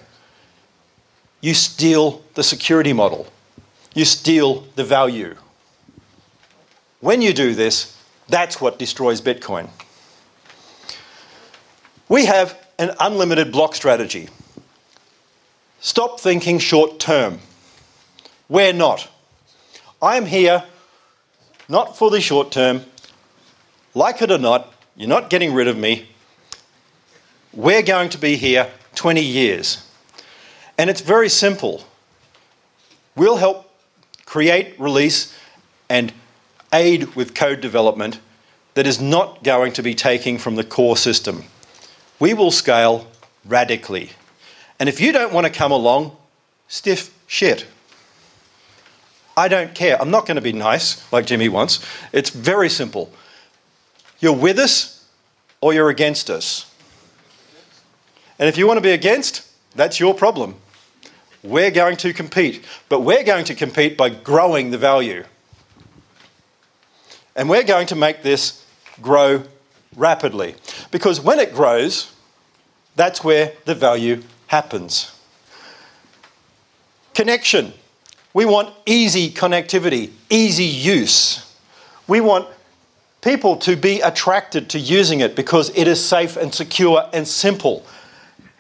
you 1.42 1.54
steal 1.54 2.24
the 2.36 2.44
security 2.44 2.94
model. 2.94 3.28
You 3.94 4.06
steal 4.06 4.68
the 4.76 4.84
value. 4.84 5.36
When 7.00 7.22
you 7.22 7.34
do 7.34 7.54
this, 7.54 7.98
that's 8.28 8.62
what 8.62 8.80
destroys 8.80 9.22
Bitcoin. 9.22 9.70
We 12.08 12.26
have 12.26 12.58
an 12.78 12.92
unlimited 13.00 13.52
block 13.52 13.76
strategy. 13.76 14.30
Stop 15.80 16.20
thinking 16.20 16.60
short 16.60 17.00
term. 17.00 17.40
We're 18.50 18.74
not. 18.74 19.10
I'm 20.02 20.26
here 20.26 20.64
not 21.68 21.98
for 21.98 22.10
the 22.12 22.22
short 22.22 22.52
term. 22.52 22.82
Like 23.94 24.22
it 24.22 24.30
or 24.30 24.38
not, 24.38 24.74
you're 24.96 25.10
not 25.10 25.30
getting 25.30 25.54
rid 25.54 25.68
of 25.68 25.78
me. 25.78 26.08
We're 27.54 27.82
going 27.82 28.10
to 28.10 28.18
be 28.18 28.36
here 28.36 28.70
20 28.96 29.22
years. 29.22 29.90
And 30.78 30.90
it's 30.90 31.02
very 31.02 31.30
simple. 31.30 31.86
We'll 33.16 33.38
help 33.38 33.72
create, 34.26 34.80
release, 34.80 35.38
and 35.90 36.12
aid 36.74 37.16
with 37.16 37.34
code 37.34 37.62
development 37.62 38.20
that 38.74 38.86
is 38.86 39.00
not 39.00 39.44
going 39.44 39.72
to 39.74 39.82
be 39.82 39.94
taking 39.94 40.38
from 40.38 40.56
the 40.56 40.64
core 40.64 40.98
system. 40.98 41.46
We 42.20 42.34
will 42.34 42.52
scale 42.52 43.08
radically. 43.46 44.12
And 44.80 44.90
if 44.90 45.00
you 45.00 45.12
don't 45.12 45.34
want 45.34 45.48
to 45.48 45.54
come 45.54 45.72
along, 45.72 46.16
stiff 46.68 47.14
shit. 47.28 47.66
I 49.38 49.48
don't 49.48 49.74
care. 49.74 50.02
I'm 50.02 50.12
not 50.12 50.26
going 50.26 50.36
to 50.36 50.42
be 50.42 50.54
nice 50.54 51.12
like 51.12 51.26
Jimmy 51.26 51.50
wants. 51.50 51.86
It's 52.12 52.30
very 52.30 52.70
simple. 52.70 53.12
You're 54.26 54.34
with 54.34 54.58
us 54.58 55.08
or 55.62 55.76
you're 55.76 55.90
against 55.90 56.32
us. 56.32 56.74
And 58.40 58.50
if 58.50 58.58
you 58.58 58.66
want 58.66 58.78
to 58.78 58.82
be 58.82 58.90
against, 58.90 59.48
that's 59.76 60.00
your 60.00 60.16
problem. 60.16 60.56
We're 61.44 61.70
going 61.70 61.96
to 61.98 62.12
compete, 62.12 62.66
but 62.90 63.02
we're 63.02 63.24
going 63.24 63.46
to 63.46 63.54
compete 63.54 63.96
by 63.96 64.10
growing 64.10 64.72
the 64.72 64.80
value. 64.80 65.26
And 67.36 67.48
we're 67.48 67.66
going 67.66 67.86
to 67.86 67.96
make 67.96 68.24
this 68.24 68.66
grow 69.00 69.44
rapidly 69.96 70.56
because 70.90 71.22
when 71.22 71.38
it 71.38 71.54
grows, 71.54 72.12
that's 72.96 73.24
where 73.24 73.54
the 73.66 73.76
value 73.76 74.24
happens. 74.48 75.16
Connection. 77.14 77.74
We 78.34 78.46
want 78.46 78.74
easy 78.88 79.30
connectivity, 79.30 80.14
easy 80.32 80.64
use. 80.64 81.56
We 82.08 82.22
want 82.22 82.48
people 83.26 83.58
to 83.58 83.76
be 83.76 84.00
attracted 84.02 84.70
to 84.70 84.80
using 84.80 85.20
it 85.20 85.36
because 85.36 85.70
it 85.76 85.88
is 85.88 86.04
safe 86.04 86.38
and 86.38 86.54
secure 86.54 87.10
and 87.12 87.28
simple. 87.28 87.84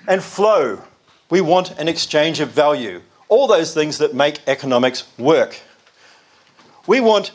And 0.07 0.21
flow. 0.21 0.81
We 1.29 1.39
want 1.39 1.79
an 1.79 1.87
exchange 1.87 2.39
of 2.39 2.49
value. 2.49 3.01
All 3.29 3.47
those 3.47 3.73
things 3.73 3.99
that 3.99 4.13
make 4.13 4.41
economics 4.47 5.07
work. 5.17 5.61
We 6.87 6.99
want 6.99 7.31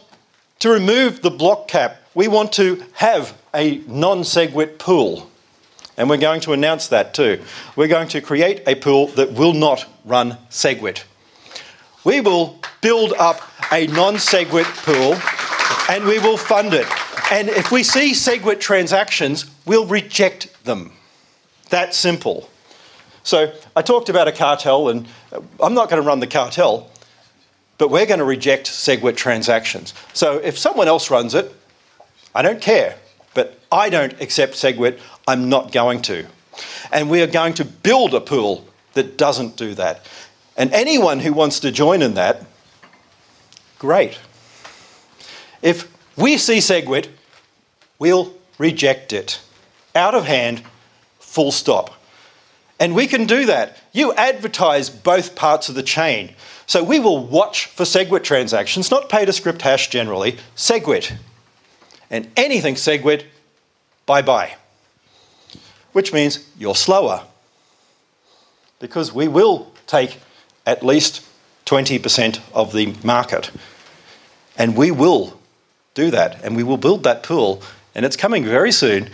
to 0.58 0.70
remove 0.70 1.22
the 1.22 1.30
block 1.30 1.68
cap. 1.68 2.02
We 2.14 2.28
want 2.28 2.52
to 2.54 2.84
have 2.94 3.40
a 3.54 3.78
non 3.86 4.20
SegWit 4.20 4.78
pool. 4.78 5.30
And 5.96 6.10
we're 6.10 6.16
going 6.16 6.40
to 6.42 6.52
announce 6.52 6.88
that 6.88 7.14
too. 7.14 7.40
We're 7.76 7.88
going 7.88 8.08
to 8.08 8.20
create 8.20 8.62
a 8.66 8.74
pool 8.74 9.06
that 9.08 9.32
will 9.32 9.54
not 9.54 9.86
run 10.04 10.36
SegWit 10.50 11.04
we 12.04 12.20
will 12.20 12.58
build 12.80 13.12
up 13.18 13.40
a 13.72 13.86
non 13.88 14.14
SegWit 14.14 14.64
pool 14.84 15.14
and 15.88 16.04
we 16.04 16.18
will 16.18 16.36
fund 16.36 16.72
it. 16.72 16.86
And 17.30 17.48
if 17.48 17.70
we 17.70 17.84
see 17.84 18.10
SegWit 18.10 18.58
transactions, 18.58 19.46
we'll 19.64 19.86
reject 19.86 20.64
them. 20.64 20.92
That 21.68 21.94
simple. 21.94 22.50
So 23.22 23.52
I 23.76 23.82
talked 23.82 24.08
about 24.08 24.26
a 24.26 24.32
cartel, 24.32 24.88
and 24.88 25.06
uh, 25.32 25.40
I'm 25.60 25.74
not 25.74 25.88
going 25.88 26.02
to 26.02 26.06
run 26.06 26.18
the 26.18 26.26
cartel, 26.26 26.90
but 27.78 27.88
we're 27.88 28.06
going 28.06 28.18
to 28.18 28.24
reject 28.24 28.66
SegWit 28.66 29.16
transactions. 29.16 29.94
So 30.12 30.38
if 30.38 30.58
someone 30.58 30.88
else 30.88 31.08
runs 31.10 31.34
it, 31.34 31.54
I 32.34 32.42
don't 32.42 32.60
care, 32.60 32.96
but 33.34 33.60
I 33.70 33.90
don't 33.90 34.20
accept 34.20 34.54
SegWit, 34.54 34.98
I'm 35.28 35.48
not 35.48 35.70
going 35.70 36.02
to. 36.02 36.26
And 36.92 37.08
we 37.08 37.22
are 37.22 37.28
going 37.28 37.54
to 37.54 37.64
build 37.64 38.12
a 38.12 38.20
pool 38.20 38.66
that 38.94 39.16
doesn't 39.16 39.56
do 39.56 39.74
that. 39.74 40.04
And 40.56 40.72
anyone 40.72 41.20
who 41.20 41.32
wants 41.32 41.60
to 41.60 41.70
join 41.70 42.02
in 42.02 42.14
that, 42.14 42.44
great. 43.78 44.18
If 45.62 45.88
we 46.16 46.36
see 46.36 46.58
SegWit, 46.58 47.08
we'll 48.00 48.34
reject 48.58 49.12
it. 49.12 49.40
Out 49.94 50.16
of 50.16 50.24
hand, 50.24 50.62
full 51.20 51.52
stop. 51.52 51.94
And 52.80 52.96
we 52.96 53.06
can 53.06 53.26
do 53.26 53.46
that. 53.46 53.76
You 53.92 54.12
advertise 54.14 54.90
both 54.90 55.36
parts 55.36 55.68
of 55.68 55.76
the 55.76 55.82
chain. 55.84 56.34
So 56.66 56.82
we 56.82 56.98
will 56.98 57.24
watch 57.24 57.66
for 57.66 57.84
SegWit 57.84 58.24
transactions, 58.24 58.90
not 58.90 59.08
pay 59.08 59.24
to 59.24 59.32
script 59.32 59.62
hash 59.62 59.90
generally, 59.90 60.38
SegWit. 60.56 61.16
And 62.10 62.28
anything 62.36 62.74
SegWit, 62.74 63.24
bye 64.06 64.22
bye. 64.22 64.56
Which 65.92 66.12
means 66.12 66.48
you're 66.58 66.74
slower. 66.74 67.26
Because 68.78 69.12
we 69.12 69.28
will 69.28 69.72
take 69.86 70.18
at 70.64 70.82
least 70.82 71.24
20% 71.66 72.40
of 72.54 72.72
the 72.72 72.94
market. 73.04 73.50
And 74.56 74.76
we 74.76 74.90
will 74.90 75.38
do 75.94 76.10
that, 76.10 76.42
and 76.44 76.56
we 76.56 76.62
will 76.62 76.76
build 76.76 77.02
that 77.02 77.22
pool, 77.22 77.62
and 77.94 78.04
it's 78.04 78.16
coming 78.16 78.44
very 78.44 78.72
soon. 78.72 79.10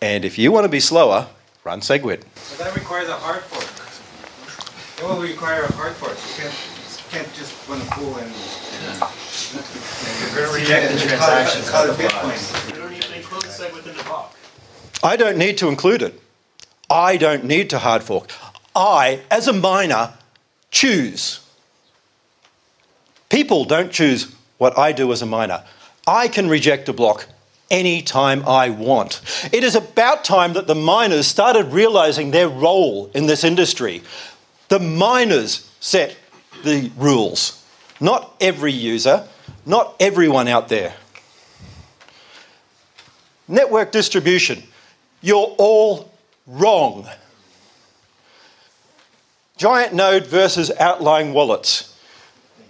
And 0.00 0.24
if 0.24 0.38
you 0.38 0.52
want 0.52 0.64
to 0.64 0.68
be 0.68 0.80
slower, 0.80 1.26
run 1.64 1.80
SegWit. 1.80 2.22
But 2.22 2.58
that 2.58 2.74
requires 2.74 3.08
a 3.08 3.14
hard 3.14 3.42
fork. 3.42 3.64
It 4.98 5.08
will 5.08 5.20
require 5.20 5.62
a 5.62 5.72
hard 5.72 5.94
fork. 5.94 6.12
You 6.12 6.42
can't, 6.42 6.54
you 6.54 7.10
can't 7.10 7.34
just 7.34 7.68
run 7.68 7.80
a 7.80 7.84
pool 7.90 8.16
and. 8.16 8.32
You're 9.50 10.46
gonna 10.46 10.52
reject 10.52 10.92
the 10.92 10.98
transactions. 11.00 11.70
Call 11.70 11.88
it 11.88 11.96
Bitcoin. 11.96 12.68
You 12.68 12.82
don't 12.82 12.92
even 12.92 13.12
include 13.12 13.44
SEG 13.44 13.72
within 13.74 13.96
the 13.96 14.02
block. 14.04 14.34
I 15.02 15.16
don't 15.16 15.38
need 15.38 15.58
to 15.58 15.68
include 15.68 16.02
it. 16.02 16.20
I 16.90 17.16
don't 17.16 17.44
need 17.44 17.70
to 17.70 17.78
hard 17.78 18.02
fork. 18.02 18.30
I, 18.74 19.20
as 19.30 19.46
a 19.48 19.52
miner, 19.52 20.14
choose. 20.70 21.40
People 23.28 23.64
don't 23.64 23.92
choose 23.92 24.34
what 24.58 24.76
I 24.78 24.92
do 24.92 25.12
as 25.12 25.22
a 25.22 25.26
miner. 25.26 25.64
I 26.06 26.28
can 26.28 26.48
reject 26.48 26.88
a 26.88 26.92
block 26.92 27.26
anytime 27.70 28.46
I 28.46 28.70
want. 28.70 29.20
It 29.52 29.64
is 29.64 29.74
about 29.74 30.24
time 30.24 30.54
that 30.54 30.66
the 30.66 30.74
miners 30.74 31.26
started 31.26 31.66
realizing 31.66 32.30
their 32.30 32.48
role 32.48 33.10
in 33.14 33.26
this 33.26 33.44
industry. 33.44 34.02
The 34.68 34.78
miners 34.78 35.70
set 35.80 36.16
the 36.64 36.90
rules, 36.96 37.64
not 38.00 38.34
every 38.40 38.72
user, 38.72 39.26
not 39.66 39.94
everyone 40.00 40.48
out 40.48 40.68
there. 40.68 40.94
Network 43.46 43.92
distribution. 43.92 44.62
You're 45.20 45.54
all 45.58 46.12
wrong. 46.46 47.08
Giant 49.56 49.94
node 49.94 50.26
versus 50.26 50.70
outlying 50.78 51.32
wallets. 51.32 51.96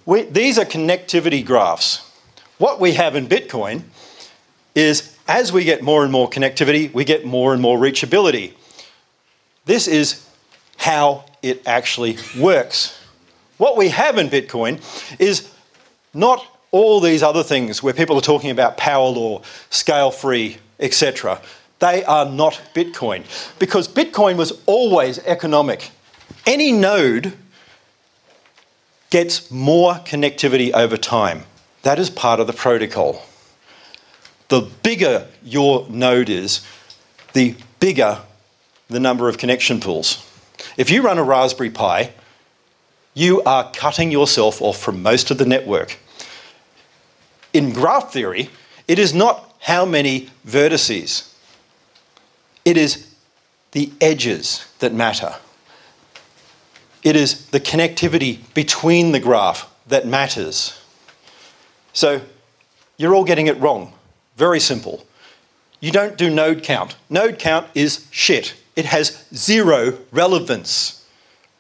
We, 0.07 0.23
these 0.23 0.59
are 0.59 0.65
connectivity 0.65 1.45
graphs. 1.45 2.05
What 2.57 2.81
we 2.81 2.93
have 2.95 3.15
in 3.15 3.29
Bitcoin 3.29 3.83
is 4.75 5.17
as 5.27 5.53
we 5.53 5.65
get 5.65 5.83
more 5.83 6.03
and 6.03 6.13
more 6.13 6.29
connectivity, 6.29 6.93
we 6.93 7.05
get 7.05 7.25
more 7.25 7.53
and 7.53 7.61
more 7.61 7.79
reachability. 7.79 8.55
This 9.67 9.87
is 9.87 10.27
how 10.79 11.25
it 11.43 11.63
actually 11.67 12.17
works. 12.39 12.99
What 13.59 13.77
we 13.77 13.89
have 13.91 14.19
in 14.19 14.29
Bitcoin 14.29 14.81
is 15.19 15.53
not 16.15 16.45
all 16.71 17.01
these 17.01 17.23
other 17.23 17.43
things 17.43 17.83
where 17.83 17.93
people 17.93 18.17
are 18.17 18.23
talking 18.23 18.51
about 18.51 18.77
power 18.77 19.09
law, 19.09 19.43
scale 19.71 20.11
free, 20.11 20.59
etc. 20.81 21.41
They 21.79 22.05
are 22.05 22.27
not 22.27 22.61
Bitcoin 22.75 23.25
because 23.59 23.89
Bitcoin 23.89 24.37
was 24.37 24.61
always 24.67 25.19
economic. 25.21 25.91
Any 26.47 26.73
node 26.73 27.37
gets 29.11 29.51
more 29.51 29.95
connectivity 29.95 30.73
over 30.73 30.97
time. 30.97 31.45
That 31.83 31.99
is 31.99 32.11
part 32.11 32.41
of 32.41 32.47
the 32.47 32.53
protocol. 32.53 33.23
The 34.49 34.63
bigger 34.83 35.27
your 35.43 35.87
node 35.89 36.29
is, 36.29 36.67
the 37.35 37.55
bigger 37.81 38.21
the 38.89 39.01
number 39.01 39.29
of 39.29 39.39
connection 39.39 39.81
pools. 39.81 40.25
If 40.77 40.91
you 40.91 41.03
run 41.03 41.19
a 41.19 41.23
Raspberry 41.23 41.71
Pi, 41.71 42.13
you 43.15 43.43
are 43.43 43.71
cutting 43.73 44.11
yourself 44.11 44.63
off 44.63 44.79
from 44.79 45.03
most 45.03 45.31
of 45.31 45.39
the 45.39 45.45
network. 45.45 45.99
In 47.53 47.73
graph 47.73 48.13
theory, 48.13 48.51
it 48.87 48.99
is 48.99 49.13
not 49.13 49.55
how 49.61 49.85
many 49.85 50.31
vertices, 50.47 51.35
it 52.65 52.77
is 52.77 53.15
the 53.73 53.93
edges 54.01 54.67
that 54.79 54.95
matter. 54.95 55.35
It 57.03 57.17
is 57.17 57.47
the 57.47 57.61
connectivity 57.61 58.41
between 58.55 59.13
the 59.13 59.21
graph 59.21 59.71
that 59.87 60.07
matters. 60.07 60.81
So 61.93 62.23
you're 62.97 63.15
all 63.15 63.25
getting 63.25 63.47
it 63.47 63.59
wrong. 63.59 63.93
Very 64.39 64.61
simple. 64.61 65.05
You 65.81 65.91
don't 65.91 66.17
do 66.17 66.31
node 66.31 66.63
count. 66.63 66.95
Node 67.11 67.41
count 67.41 67.67
is 67.75 68.07
shit. 68.13 68.55
It 68.77 68.85
has 68.85 69.25
zero 69.35 69.99
relevance. 70.13 71.05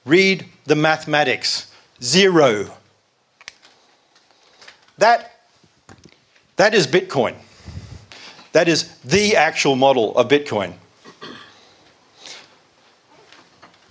Read 0.04 0.46
the 0.64 0.76
mathematics. 0.76 1.72
Zero. 2.00 2.70
That, 4.96 5.32
that 6.54 6.72
is 6.72 6.86
Bitcoin. 6.86 7.34
That 8.52 8.68
is 8.68 8.96
the 8.98 9.34
actual 9.34 9.74
model 9.74 10.16
of 10.16 10.28
Bitcoin. 10.28 10.74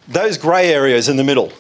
Those 0.08 0.38
grey 0.38 0.74
areas 0.74 1.10
in 1.10 1.18
the 1.18 1.26
middle, 1.26 1.52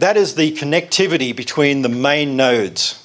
that 0.00 0.18
is 0.18 0.34
the 0.34 0.52
connectivity 0.52 1.34
between 1.34 1.80
the 1.80 1.88
main 1.88 2.36
nodes. 2.36 3.01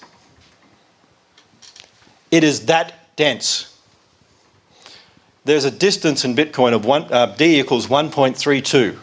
It 2.31 2.43
is 2.43 2.65
that 2.65 3.15
dense. 3.15 3.77
There's 5.45 5.63
a 5.63 5.71
distance 5.71 6.25
in 6.25 6.35
Bitcoin 6.35 6.73
of 6.73 6.85
one, 6.85 7.03
uh, 7.11 7.27
D 7.37 7.59
equals 7.59 7.87
1.32. 7.87 8.97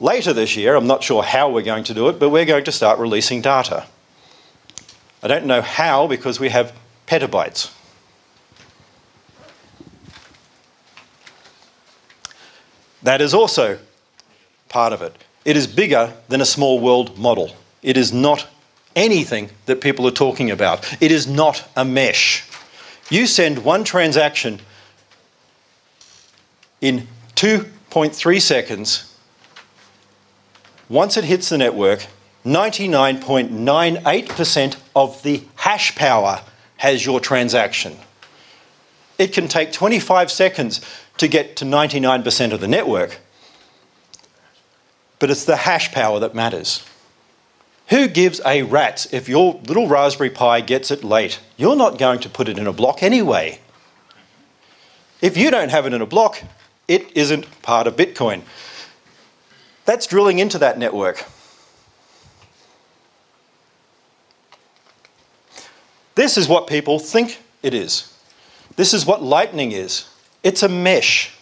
Later 0.00 0.32
this 0.32 0.56
year, 0.56 0.76
I'm 0.76 0.86
not 0.86 1.02
sure 1.02 1.22
how 1.22 1.50
we're 1.50 1.62
going 1.62 1.84
to 1.84 1.94
do 1.94 2.08
it, 2.08 2.18
but 2.18 2.30
we're 2.30 2.44
going 2.44 2.64
to 2.64 2.72
start 2.72 2.98
releasing 2.98 3.40
data. 3.40 3.86
I 5.22 5.28
don't 5.28 5.46
know 5.46 5.62
how 5.62 6.06
because 6.06 6.38
we 6.38 6.50
have 6.50 6.76
petabytes. 7.06 7.72
That 13.02 13.20
is 13.20 13.34
also 13.34 13.78
part 14.68 14.92
of 14.92 15.02
it. 15.02 15.16
It 15.44 15.56
is 15.56 15.66
bigger 15.66 16.14
than 16.28 16.40
a 16.40 16.46
small 16.46 16.80
world 16.80 17.18
model. 17.18 17.54
It 17.82 17.96
is 17.96 18.12
not 18.12 18.46
anything 18.96 19.50
that 19.66 19.80
people 19.80 20.06
are 20.06 20.12
talking 20.12 20.50
about. 20.50 21.02
It 21.02 21.10
is 21.10 21.26
not 21.26 21.68
a 21.76 21.84
mesh. 21.84 22.44
You 23.10 23.26
send 23.26 23.64
one 23.64 23.84
transaction 23.84 24.60
in 26.80 27.06
2.3 27.36 28.40
seconds. 28.40 29.14
Once 30.88 31.16
it 31.16 31.24
hits 31.24 31.48
the 31.48 31.58
network, 31.58 32.06
99.98% 32.44 34.76
of 34.94 35.22
the 35.22 35.44
hash 35.56 35.94
power 35.94 36.42
has 36.76 37.06
your 37.06 37.20
transaction. 37.20 37.96
It 39.18 39.32
can 39.32 39.48
take 39.48 39.72
25 39.72 40.30
seconds 40.30 40.82
to 41.16 41.26
get 41.28 41.56
to 41.56 41.64
99% 41.64 42.52
of 42.52 42.60
the 42.60 42.68
network, 42.68 43.18
but 45.18 45.30
it's 45.30 45.44
the 45.44 45.56
hash 45.56 45.90
power 45.92 46.20
that 46.20 46.34
matters. 46.34 46.84
Who 47.88 48.08
gives 48.08 48.40
a 48.46 48.62
rat's 48.62 49.12
if 49.12 49.28
your 49.28 49.60
little 49.66 49.88
Raspberry 49.88 50.30
Pi 50.30 50.60
gets 50.62 50.90
it 50.90 51.04
late? 51.04 51.40
You're 51.56 51.76
not 51.76 51.98
going 51.98 52.20
to 52.20 52.28
put 52.28 52.48
it 52.48 52.58
in 52.58 52.66
a 52.66 52.72
block 52.72 53.02
anyway. 53.02 53.60
If 55.20 55.36
you 55.36 55.50
don't 55.50 55.70
have 55.70 55.86
it 55.86 55.92
in 55.92 56.00
a 56.00 56.06
block, 56.06 56.42
it 56.88 57.14
isn't 57.14 57.62
part 57.62 57.86
of 57.86 57.96
Bitcoin. 57.96 58.42
That's 59.84 60.06
drilling 60.06 60.38
into 60.38 60.58
that 60.58 60.78
network. 60.78 61.24
This 66.14 66.38
is 66.38 66.48
what 66.48 66.66
people 66.66 66.98
think 66.98 67.40
it 67.62 67.74
is. 67.74 68.12
This 68.76 68.94
is 68.94 69.04
what 69.04 69.22
Lightning 69.22 69.72
is. 69.72 70.08
It's 70.42 70.62
a 70.62 70.68
mesh 70.68 71.36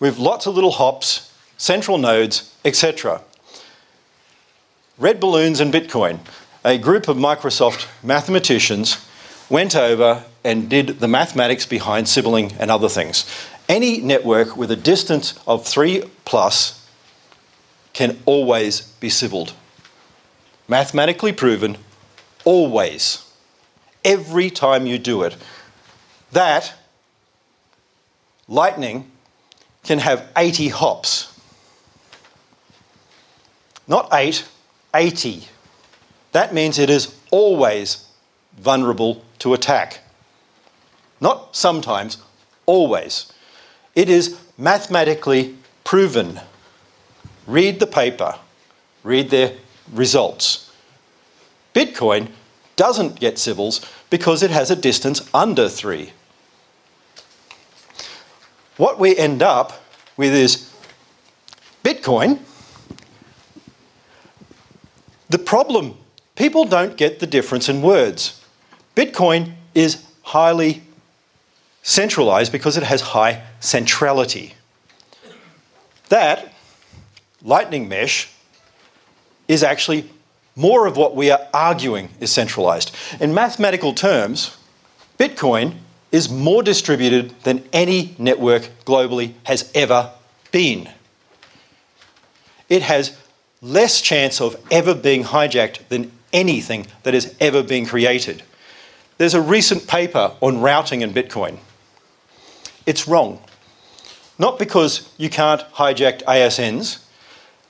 with 0.00 0.18
lots 0.18 0.46
of 0.46 0.54
little 0.54 0.72
hops, 0.72 1.32
central 1.56 1.98
nodes, 1.98 2.54
etc. 2.64 3.20
Red 4.96 5.18
Balloons 5.18 5.58
and 5.58 5.74
Bitcoin. 5.74 6.20
A 6.64 6.78
group 6.78 7.08
of 7.08 7.16
Microsoft 7.16 7.88
mathematicians 8.04 9.04
went 9.50 9.74
over 9.74 10.24
and 10.44 10.70
did 10.70 11.00
the 11.00 11.08
mathematics 11.08 11.66
behind 11.66 12.08
sibling 12.08 12.52
and 12.60 12.70
other 12.70 12.88
things. 12.88 13.26
Any 13.68 13.98
network 13.98 14.56
with 14.56 14.70
a 14.70 14.76
distance 14.76 15.34
of 15.48 15.66
3 15.66 16.04
plus 16.24 16.86
can 17.92 18.20
always 18.24 18.82
be 19.00 19.08
Sybilled. 19.08 19.52
Mathematically 20.68 21.32
proven, 21.32 21.76
always. 22.44 23.28
Every 24.04 24.48
time 24.48 24.86
you 24.86 24.98
do 24.98 25.24
it. 25.24 25.36
That 26.30 26.72
lightning 28.46 29.10
can 29.82 29.98
have 29.98 30.30
80 30.36 30.68
hops. 30.68 31.36
Not 33.88 34.08
8, 34.12 34.46
80. 34.94 35.48
That 36.32 36.54
means 36.54 36.78
it 36.78 36.90
is 36.90 37.14
always 37.30 38.08
vulnerable 38.56 39.24
to 39.40 39.52
attack. 39.54 40.00
Not 41.20 41.56
sometimes, 41.56 42.18
always. 42.66 43.32
It 43.94 44.08
is 44.08 44.38
mathematically 44.56 45.56
proven. 45.84 46.40
Read 47.46 47.80
the 47.80 47.86
paper, 47.86 48.38
read 49.02 49.30
their 49.30 49.52
results. 49.92 50.72
Bitcoin 51.74 52.28
doesn't 52.76 53.20
get 53.20 53.34
Sybils 53.34 53.84
because 54.10 54.42
it 54.42 54.50
has 54.50 54.70
a 54.70 54.76
distance 54.76 55.28
under 55.34 55.68
3. 55.68 56.12
What 58.76 58.98
we 58.98 59.16
end 59.16 59.42
up 59.42 59.82
with 60.16 60.34
is 60.34 60.70
Bitcoin 61.84 62.40
the 65.34 65.38
problem, 65.40 65.96
people 66.36 66.64
don't 66.64 66.96
get 66.96 67.18
the 67.18 67.26
difference 67.26 67.68
in 67.68 67.82
words. 67.82 68.40
Bitcoin 68.94 69.54
is 69.74 70.06
highly 70.22 70.80
centralized 71.82 72.52
because 72.52 72.76
it 72.76 72.84
has 72.84 73.00
high 73.00 73.42
centrality. 73.58 74.54
That 76.08 76.54
Lightning 77.42 77.88
Mesh 77.88 78.30
is 79.48 79.64
actually 79.64 80.08
more 80.54 80.86
of 80.86 80.96
what 80.96 81.16
we 81.16 81.32
are 81.32 81.48
arguing 81.52 82.10
is 82.20 82.30
centralized. 82.30 82.94
In 83.18 83.34
mathematical 83.34 83.92
terms, 83.92 84.56
Bitcoin 85.18 85.78
is 86.12 86.30
more 86.30 86.62
distributed 86.62 87.34
than 87.42 87.64
any 87.72 88.14
network 88.20 88.70
globally 88.84 89.32
has 89.42 89.68
ever 89.74 90.12
been. 90.52 90.88
It 92.68 92.82
has 92.82 93.18
less 93.64 94.00
chance 94.00 94.40
of 94.40 94.56
ever 94.70 94.94
being 94.94 95.24
hijacked 95.24 95.88
than 95.88 96.12
anything 96.32 96.86
that 97.02 97.14
has 97.14 97.34
ever 97.40 97.62
been 97.62 97.86
created. 97.86 98.42
There's 99.16 99.34
a 99.34 99.40
recent 99.40 99.86
paper 99.86 100.32
on 100.40 100.60
routing 100.60 101.00
in 101.00 101.14
Bitcoin. 101.14 101.58
It's 102.84 103.08
wrong. 103.08 103.40
Not 104.38 104.58
because 104.58 105.10
you 105.16 105.30
can't 105.30 105.62
hijack 105.74 106.22
ASNs, 106.24 107.04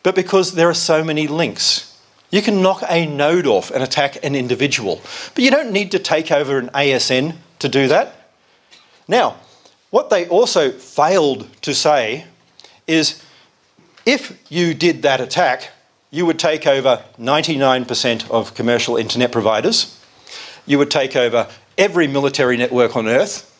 but 0.03 0.14
because 0.14 0.53
there 0.53 0.68
are 0.68 0.74
so 0.74 1.05
many 1.05 1.28
links. 1.28 1.97
You 2.30 2.42
can 2.42 2.62
knock 2.62 2.82
a 2.88 3.07
node 3.07 3.47
off 3.47 3.70
and 3.70 3.82
attack 3.82 4.24
an 4.24 4.34
individual, 4.34 5.01
but 5.34 5.45
you 5.45 5.51
don't 5.51 5.70
need 5.70 5.92
to 5.92 5.99
take 6.01 6.32
over 6.32 6.59
an 6.59 6.68
ASN 6.70 7.36
to 7.61 7.68
do 7.68 7.86
that. 7.88 8.30
Now, 9.07 9.36
what 9.90 10.11
they 10.11 10.26
also 10.26 10.72
failed 10.72 11.49
to 11.62 11.74
say 11.74 12.24
is 12.86 13.22
if 14.05 14.42
you 14.51 14.74
did 14.74 15.03
that 15.03 15.20
attack, 15.20 15.70
you 16.14 16.24
would 16.24 16.38
take 16.38 16.64
over 16.64 17.02
99% 17.18 18.30
of 18.30 18.54
commercial 18.54 18.96
internet 18.96 19.32
providers, 19.32 20.00
you 20.64 20.78
would 20.78 20.88
take 20.88 21.16
over 21.16 21.48
every 21.76 22.06
military 22.06 22.56
network 22.56 22.94
on 22.94 23.08
Earth, 23.08 23.50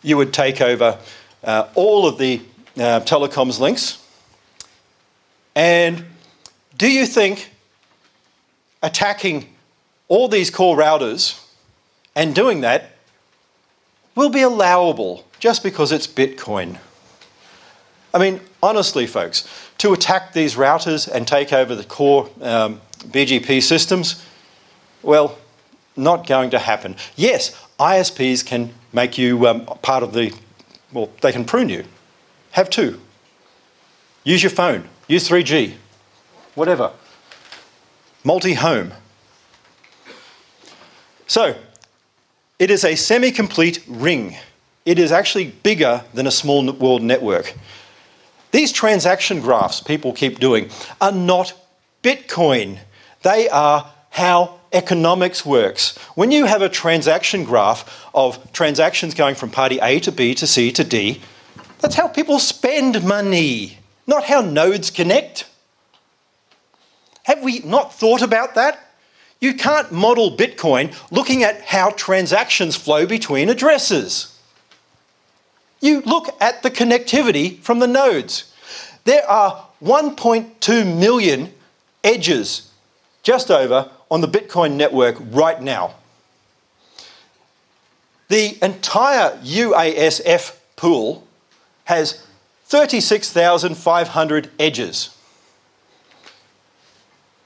you 0.00 0.16
would 0.16 0.32
take 0.32 0.60
over 0.60 0.96
uh, 1.42 1.66
all 1.74 2.06
of 2.06 2.16
the 2.18 2.40
uh, 2.76 3.00
telecoms 3.00 3.58
links. 3.58 4.00
And 5.56 6.04
do 6.76 6.88
you 6.88 7.04
think 7.04 7.50
attacking 8.80 9.52
all 10.06 10.28
these 10.28 10.50
core 10.50 10.76
routers 10.76 11.44
and 12.14 12.32
doing 12.32 12.60
that 12.60 12.92
will 14.14 14.30
be 14.30 14.42
allowable 14.42 15.24
just 15.40 15.64
because 15.64 15.90
it's 15.90 16.06
Bitcoin. 16.06 16.78
I 18.14 18.18
mean, 18.18 18.40
honestly, 18.62 19.06
folks, 19.06 19.48
to 19.78 19.92
attack 19.92 20.32
these 20.32 20.56
routers 20.56 21.08
and 21.08 21.26
take 21.26 21.52
over 21.52 21.74
the 21.74 21.84
core 21.84 22.28
um, 22.40 22.80
BGP 23.06 23.62
systems, 23.62 24.24
well, 25.02 25.38
not 25.96 26.26
going 26.26 26.50
to 26.50 26.58
happen. 26.58 26.96
Yes, 27.16 27.54
ISPs 27.78 28.44
can 28.44 28.74
make 28.92 29.18
you 29.18 29.46
um, 29.46 29.64
part 29.66 30.02
of 30.02 30.12
the, 30.12 30.32
well, 30.92 31.10
they 31.22 31.32
can 31.32 31.44
prune 31.44 31.68
you. 31.68 31.84
Have 32.52 32.70
two. 32.70 33.00
Use 34.24 34.42
your 34.42 34.50
phone, 34.50 34.88
use 35.06 35.28
3G, 35.28 35.74
whatever 36.54 36.92
multi 38.24 38.54
home. 38.54 38.92
So, 41.26 41.56
it 42.58 42.70
is 42.70 42.84
a 42.84 42.94
semi 42.94 43.30
complete 43.30 43.82
ring. 43.86 44.36
It 44.84 44.98
is 44.98 45.12
actually 45.12 45.46
bigger 45.62 46.04
than 46.14 46.26
a 46.26 46.30
small 46.30 46.70
world 46.72 47.02
network. 47.02 47.54
These 48.50 48.72
transaction 48.72 49.40
graphs 49.40 49.80
people 49.80 50.12
keep 50.12 50.38
doing 50.38 50.70
are 51.00 51.12
not 51.12 51.52
Bitcoin. 52.02 52.78
They 53.22 53.48
are 53.48 53.90
how 54.10 54.58
economics 54.72 55.44
works. 55.44 55.96
When 56.14 56.30
you 56.30 56.46
have 56.46 56.62
a 56.62 56.68
transaction 56.68 57.44
graph 57.44 58.06
of 58.14 58.52
transactions 58.52 59.14
going 59.14 59.34
from 59.34 59.50
party 59.50 59.78
A 59.80 60.00
to 60.00 60.12
B 60.12 60.34
to 60.34 60.46
C 60.46 60.72
to 60.72 60.84
D, 60.84 61.20
that's 61.80 61.94
how 61.94 62.08
people 62.08 62.38
spend 62.38 63.04
money, 63.04 63.78
not 64.06 64.24
how 64.24 64.40
nodes 64.40 64.90
connect. 64.90 65.48
Have 67.24 67.42
we 67.42 67.60
not 67.60 67.94
thought 67.94 68.22
about 68.22 68.54
that? 68.54 68.84
You 69.40 69.54
can't 69.54 69.92
model 69.92 70.36
Bitcoin 70.36 70.96
looking 71.12 71.44
at 71.44 71.60
how 71.62 71.90
transactions 71.90 72.74
flow 72.74 73.06
between 73.06 73.48
addresses. 73.48 74.37
You 75.80 76.02
look 76.02 76.28
at 76.40 76.62
the 76.62 76.70
connectivity 76.70 77.58
from 77.60 77.78
the 77.78 77.86
nodes. 77.86 78.52
There 79.04 79.28
are 79.28 79.66
1.2 79.82 80.98
million 80.98 81.52
edges 82.02 82.70
just 83.22 83.50
over 83.50 83.90
on 84.10 84.20
the 84.20 84.28
Bitcoin 84.28 84.74
network 84.74 85.16
right 85.30 85.62
now. 85.62 85.94
The 88.28 88.58
entire 88.62 89.38
UASF 89.38 90.56
pool 90.76 91.26
has 91.84 92.24
36,500 92.66 94.50
edges. 94.58 95.16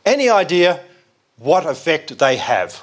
Any 0.04 0.28
idea 0.28 0.80
what 1.38 1.64
effect 1.66 2.18
they 2.18 2.36
have? 2.36 2.82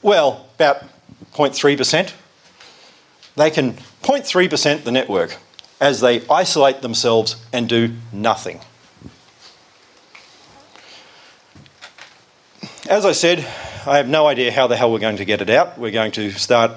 Well, 0.00 0.46
about 0.54 0.84
0.3%. 1.34 2.12
They 3.36 3.50
can 3.50 3.74
0.3% 4.02 4.84
the 4.84 4.92
network 4.92 5.38
as 5.80 6.00
they 6.00 6.26
isolate 6.28 6.82
themselves 6.82 7.36
and 7.52 7.68
do 7.68 7.94
nothing. 8.12 8.60
As 12.88 13.04
I 13.04 13.12
said, 13.12 13.38
I 13.86 13.96
have 13.96 14.08
no 14.08 14.26
idea 14.26 14.52
how 14.52 14.66
the 14.66 14.76
hell 14.76 14.92
we're 14.92 14.98
going 14.98 15.16
to 15.16 15.24
get 15.24 15.40
it 15.40 15.50
out. 15.50 15.78
We're 15.78 15.90
going 15.90 16.12
to 16.12 16.30
start 16.32 16.72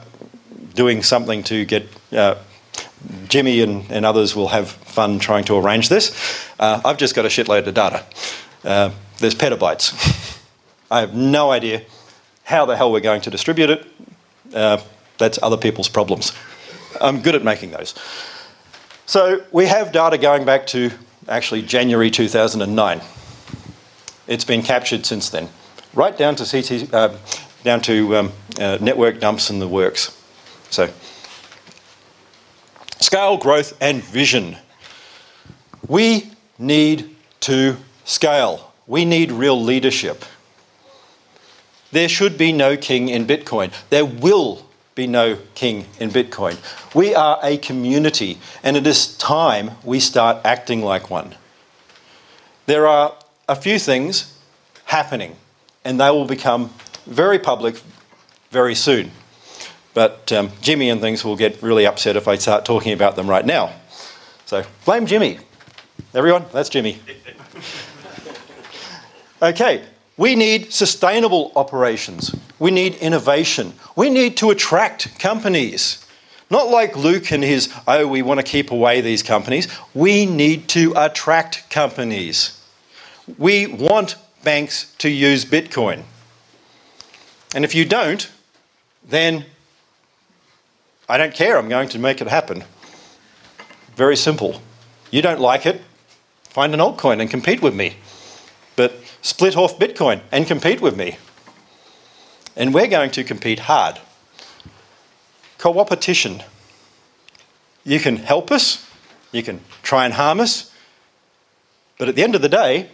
doing 0.73 1.03
something 1.03 1.43
to 1.43 1.65
get 1.65 1.87
uh, 2.11 2.35
Jimmy 3.27 3.61
and, 3.61 3.89
and 3.91 4.05
others 4.05 4.35
will 4.35 4.47
have 4.49 4.69
fun 4.69 5.19
trying 5.19 5.43
to 5.45 5.57
arrange 5.57 5.89
this. 5.89 6.47
Uh, 6.59 6.81
I've 6.83 6.97
just 6.97 7.15
got 7.15 7.25
a 7.25 7.27
shitload 7.27 7.67
of 7.67 7.73
data. 7.73 8.05
Uh, 8.63 8.91
there's 9.19 9.35
petabytes. 9.35 10.41
I 10.91 11.01
have 11.01 11.13
no 11.13 11.51
idea 11.51 11.83
how 12.43 12.65
the 12.65 12.75
hell 12.75 12.91
we're 12.91 12.99
going 12.99 13.21
to 13.21 13.29
distribute 13.29 13.69
it. 13.69 13.85
Uh, 14.53 14.81
that's 15.17 15.39
other 15.41 15.57
people's 15.57 15.89
problems. 15.89 16.33
I'm 17.01 17.21
good 17.21 17.35
at 17.35 17.43
making 17.43 17.71
those. 17.71 17.95
So 19.05 19.43
we 19.51 19.65
have 19.65 19.91
data 19.91 20.17
going 20.17 20.45
back 20.45 20.67
to 20.67 20.91
actually 21.27 21.61
January 21.61 22.09
2009. 22.09 23.01
It's 24.27 24.45
been 24.45 24.63
captured 24.63 25.05
since 25.05 25.29
then, 25.29 25.49
right 25.93 26.17
down 26.17 26.35
to 26.37 26.45
CT, 26.45 26.93
uh, 26.93 27.15
down 27.63 27.81
to 27.81 28.15
um, 28.15 28.31
uh, 28.59 28.77
network 28.81 29.19
dumps 29.19 29.49
and 29.49 29.61
the 29.61 29.67
works. 29.67 30.19
So 30.69 30.89
Scale, 33.05 33.37
growth, 33.37 33.77
and 33.79 34.03
vision. 34.03 34.57
We 35.87 36.31
need 36.57 37.15
to 37.41 37.77
scale. 38.03 38.73
We 38.87 39.05
need 39.05 39.31
real 39.31 39.61
leadership. 39.61 40.25
There 41.95 42.09
should 42.09 42.37
be 42.37 42.51
no 42.51 42.75
king 42.75 43.07
in 43.07 43.25
Bitcoin. 43.25 43.71
There 43.89 44.03
will 44.03 44.65
be 44.95 45.07
no 45.07 45.37
king 45.53 45.85
in 45.97 46.09
Bitcoin. 46.09 46.57
We 46.93 47.15
are 47.15 47.39
a 47.41 47.55
community, 47.55 48.37
and 48.63 48.75
it 48.75 48.85
is 48.85 49.15
time 49.17 49.71
we 49.81 50.01
start 50.01 50.41
acting 50.43 50.81
like 50.81 51.09
one. 51.09 51.35
There 52.65 52.85
are 52.85 53.15
a 53.47 53.55
few 53.55 53.79
things 53.79 54.37
happening, 54.83 55.37
and 55.85 55.97
they 55.97 56.09
will 56.09 56.25
become 56.25 56.73
very 57.05 57.39
public 57.39 57.81
very 58.51 58.75
soon. 58.75 59.11
But 59.93 60.33
um, 60.33 60.51
Jimmy 60.59 60.89
and 60.89 60.99
things 60.99 61.23
will 61.23 61.37
get 61.37 61.63
really 61.63 61.85
upset 61.85 62.17
if 62.17 62.27
I 62.27 62.35
start 62.35 62.65
talking 62.65 62.91
about 62.91 63.15
them 63.15 63.29
right 63.29 63.45
now. 63.45 63.71
So 64.45 64.65
blame 64.83 65.05
Jimmy. 65.05 65.39
Everyone, 66.13 66.43
that's 66.51 66.67
Jimmy. 66.67 66.99
Okay, 69.41 69.83
we 70.17 70.35
need 70.35 70.71
sustainable 70.71 71.51
operations. 71.55 72.35
We 72.57 72.71
need 72.71 72.95
innovation. 72.95 73.73
We 73.95 74.09
need 74.09 74.37
to 74.37 74.49
attract 74.49 75.19
companies. 75.19 76.05
Not 76.49 76.69
like 76.69 76.95
Luke 76.95 77.31
and 77.31 77.43
his, 77.43 77.73
oh, 77.87 78.07
we 78.07 78.21
want 78.21 78.39
to 78.39 78.45
keep 78.45 78.71
away 78.71 79.01
these 79.01 79.23
companies. 79.23 79.67
We 79.93 80.25
need 80.25 80.69
to 80.69 80.93
attract 80.95 81.69
companies. 81.69 82.61
We 83.37 83.67
want 83.67 84.15
banks 84.43 84.93
to 84.99 85.09
use 85.09 85.43
Bitcoin. 85.43 86.03
And 87.53 87.65
if 87.65 87.73
you 87.73 87.83
don't, 87.83 88.29
then 89.03 89.45
I 91.09 91.17
don't 91.17 91.33
care, 91.33 91.57
I'm 91.57 91.69
going 91.69 91.89
to 91.89 91.99
make 91.99 92.21
it 92.21 92.27
happen. 92.27 92.63
Very 93.95 94.15
simple. 94.15 94.61
You 95.11 95.21
don't 95.21 95.39
like 95.39 95.65
it, 95.65 95.81
find 96.43 96.73
an 96.73 96.79
altcoin 96.79 97.21
and 97.21 97.29
compete 97.29 97.61
with 97.61 97.75
me. 97.75 97.97
But 98.75 98.93
split 99.25 99.57
off 99.57 99.79
Bitcoin 99.79 100.21
and 100.31 100.45
compete 100.45 100.79
with 100.79 100.95
me. 100.95 101.17
And 102.55 102.75
we're 102.75 102.87
going 102.87 103.09
to 103.11 103.23
compete 103.23 103.57
hard. 103.57 103.99
Co-opetition. 105.57 106.43
You 107.83 107.99
can 107.99 108.17
help 108.17 108.51
us, 108.51 108.87
you 109.31 109.41
can 109.41 109.61
try 109.81 110.05
and 110.05 110.13
harm 110.13 110.39
us, 110.39 110.71
but 111.97 112.07
at 112.07 112.15
the 112.15 112.21
end 112.21 112.35
of 112.35 112.43
the 112.43 112.49
day, 112.49 112.89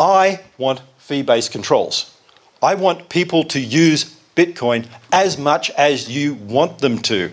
I 0.00 0.40
want 0.58 0.80
fee 0.98 1.22
based 1.22 1.52
controls. 1.52 2.16
I 2.60 2.74
want 2.74 3.08
people 3.08 3.44
to 3.44 3.60
use 3.60 4.16
Bitcoin 4.34 4.88
as 5.12 5.38
much 5.38 5.70
as 5.70 6.10
you 6.10 6.34
want 6.34 6.80
them 6.80 6.98
to. 7.02 7.30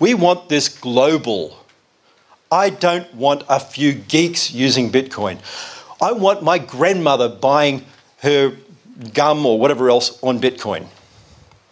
We 0.00 0.14
want 0.14 0.48
this 0.48 0.70
global. 0.70 1.58
I 2.50 2.70
don't 2.70 3.12
want 3.14 3.44
a 3.50 3.60
few 3.60 3.92
geeks 3.92 4.52
using 4.52 4.90
Bitcoin. 4.90 5.38
I 6.02 6.10
want 6.10 6.42
my 6.42 6.58
grandmother 6.58 7.28
buying 7.28 7.84
her 8.18 8.56
gum 9.14 9.46
or 9.46 9.58
whatever 9.58 9.88
else 9.88 10.20
on 10.22 10.40
Bitcoin. 10.40 10.86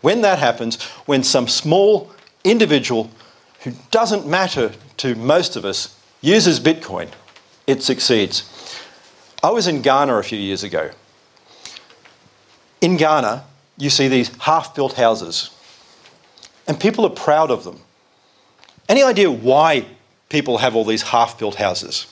When 0.02 0.22
that 0.22 0.38
happens, 0.38 0.80
when 1.04 1.24
some 1.24 1.48
small 1.48 2.10
individual 2.44 3.10
who 3.62 3.72
doesn't 3.90 4.26
matter 4.26 4.72
to 4.98 5.16
most 5.16 5.56
of 5.56 5.64
us 5.64 5.98
uses 6.20 6.60
Bitcoin, 6.60 7.08
it 7.66 7.82
succeeds. 7.82 8.48
I 9.42 9.50
was 9.50 9.66
in 9.66 9.82
Ghana 9.82 10.14
a 10.14 10.22
few 10.22 10.38
years 10.38 10.62
ago. 10.62 10.90
In 12.80 12.96
Ghana, 12.96 13.44
you 13.76 13.90
see 13.90 14.08
these 14.08 14.34
half 14.38 14.74
built 14.74 14.94
houses, 14.94 15.50
and 16.66 16.78
people 16.78 17.04
are 17.04 17.10
proud 17.10 17.50
of 17.50 17.64
them. 17.64 17.80
Any 18.88 19.02
idea 19.02 19.30
why 19.30 19.86
people 20.28 20.58
have 20.58 20.76
all 20.76 20.84
these 20.84 21.02
half 21.02 21.38
built 21.38 21.56
houses? 21.56 22.06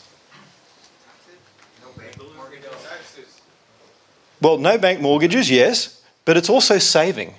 Well, 4.40 4.58
no 4.58 4.78
bank 4.78 5.00
mortgages, 5.00 5.50
yes, 5.50 6.02
but 6.24 6.36
it's 6.36 6.48
also 6.48 6.78
saving. 6.78 7.34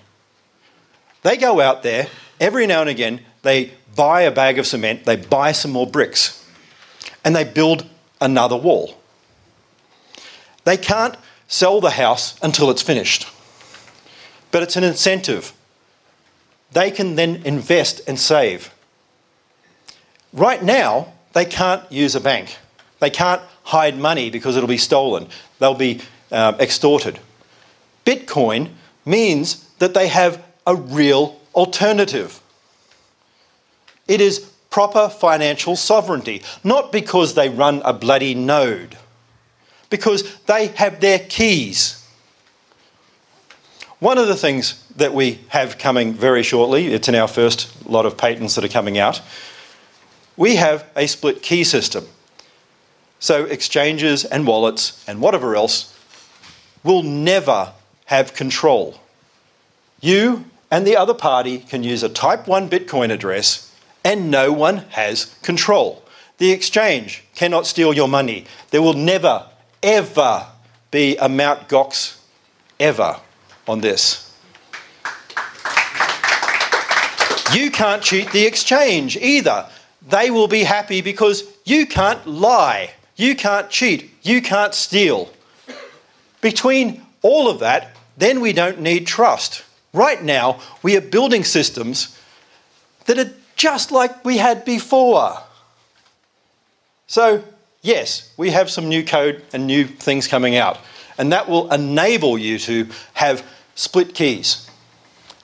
They 1.22 1.38
go 1.38 1.62
out 1.62 1.84
there 1.84 2.08
every 2.39 2.66
now 2.68 2.82
and 2.82 2.89
again, 2.89 3.22
they 3.41 3.74
buy 3.95 4.22
a 4.22 4.32
bag 4.32 4.60
of 4.60 4.68
cement, 4.68 5.06
they 5.06 5.16
buy 5.16 5.52
some 5.52 5.72
more 5.72 5.88
bricks, 5.88 6.45
and 7.24 7.36
they 7.36 7.43
build 7.43 7.86
another 8.22 8.58
wall. 8.58 8.97
They 10.64 10.78
can't 10.78 11.16
sell 11.47 11.82
the 11.82 11.91
house 11.91 12.38
until 12.41 12.70
it's 12.70 12.82
finished, 12.82 13.28
but 14.52 14.64
it's 14.64 14.76
an 14.76 14.84
incentive. 14.84 15.54
They 16.72 16.91
can 16.91 17.16
then 17.16 17.41
invest 17.45 18.02
and 18.08 18.20
save. 18.20 18.74
Right 20.32 20.64
now, 20.64 21.14
they 21.34 21.45
can't 21.45 21.89
use 21.91 22.16
a 22.16 22.22
bank. 22.22 22.58
They 23.00 23.10
can't 23.10 23.41
hide 23.64 23.97
money 23.97 24.30
because 24.30 24.56
it'll 24.56 24.70
be 24.70 24.78
stolen. 24.78 25.28
They'll 25.58 25.74
be 25.74 26.02
uh, 26.32 26.53
extorted. 26.59 27.19
Bitcoin 28.05 28.71
means 29.05 29.65
that 29.80 29.93
they 29.93 30.07
have 30.07 30.43
a 30.65 30.75
real 30.75 31.39
alternative. 31.55 32.41
It 34.07 34.21
is 34.21 34.39
proper 34.69 35.09
financial 35.09 35.75
sovereignty, 35.75 36.41
not 36.63 36.91
because 36.91 37.34
they 37.34 37.49
run 37.49 37.82
a 37.84 37.93
bloody 37.93 38.36
node, 38.36 38.97
because 39.89 40.36
they 40.41 40.67
have 40.67 40.99
their 40.99 41.19
keys. 41.19 41.95
One 43.99 44.17
of 44.17 44.27
the 44.27 44.36
things 44.36 44.84
that 44.95 45.13
we 45.13 45.39
have 45.49 45.77
coming 45.77 46.13
very 46.13 46.43
shortly, 46.43 46.88
it's 46.88 47.09
in 47.09 47.15
our 47.15 47.27
first 47.27 47.86
lot 47.89 48.05
of 48.05 48.17
patents 48.17 48.55
that 48.55 48.63
are 48.63 48.69
coming 48.69 48.97
out, 48.97 49.21
we 50.38 50.55
have 50.55 50.86
a 50.95 51.07
split 51.07 51.41
key 51.41 51.63
system. 51.65 52.05
So 53.19 53.43
exchanges 53.43 54.23
and 54.23 54.47
wallets 54.47 55.03
and 55.07 55.19
whatever 55.19 55.55
else 55.55 55.93
will 56.84 57.03
never 57.03 57.73
have 58.05 58.34
control. 58.34 58.99
You 60.01 60.45
and 60.71 60.86
the 60.86 60.95
other 60.95 61.13
party 61.13 61.59
can 61.59 61.84
use 61.84 62.03
a 62.03 62.09
type 62.09 62.47
1 62.47 62.69
Bitcoin 62.69 63.11
address 63.11 63.73
and 64.03 64.32
no 64.32 64.51
one 64.51 64.77
has 64.89 65.36
control. 65.41 66.03
The 66.38 66.51
exchange 66.51 67.23
cannot 67.36 67.67
steal 67.67 67.93
your 67.93 68.07
money. 68.07 68.45
There 68.71 68.82
will 68.82 68.93
never, 68.93 69.45
ever 69.84 70.47
be 70.91 71.17
a 71.17 71.27
Mount 71.27 71.67
Gox 71.67 72.17
ever 72.80 73.19
on 73.67 73.82
this. 73.82 74.25
You 77.53 77.71
can't 77.71 78.01
cheat 78.01 78.32
the 78.32 78.45
exchange 78.45 79.17
either. 79.17 79.67
They 80.07 80.30
will 80.32 80.47
be 80.47 80.63
happy 80.63 81.01
because 81.01 81.43
you 81.65 81.86
can't 81.86 82.25
lie, 82.25 82.91
you 83.15 83.36
can't 83.36 83.69
cheat, 83.69 84.11
you 84.21 84.41
can't 84.41 84.73
steal. 84.73 85.32
Between 86.42 87.06
all 87.22 87.50
of 87.50 87.60
that, 87.60 87.96
then 88.18 88.42
we 88.42 88.54
don't 88.54 88.82
need 88.82 89.08
trust. 89.08 89.64
Right 89.94 90.24
now, 90.24 90.60
we 90.84 90.96
are 90.96 91.02
building 91.02 91.44
systems 91.44 92.18
that 93.06 93.18
are 93.18 93.32
just 93.56 93.92
like 93.92 94.24
we 94.24 94.38
had 94.38 94.64
before. 94.66 95.38
So, 97.08 97.44
yes, 97.82 98.32
we 98.38 98.52
have 98.52 98.70
some 98.70 98.88
new 98.88 99.04
code 99.04 99.44
and 99.52 99.66
new 99.66 99.86
things 99.86 100.28
coming 100.28 100.56
out, 100.56 100.78
and 101.18 101.32
that 101.32 101.50
will 101.50 101.72
enable 101.74 102.38
you 102.38 102.60
to 102.60 102.88
have 103.14 103.44
split 103.76 104.14
keys. 104.14 104.70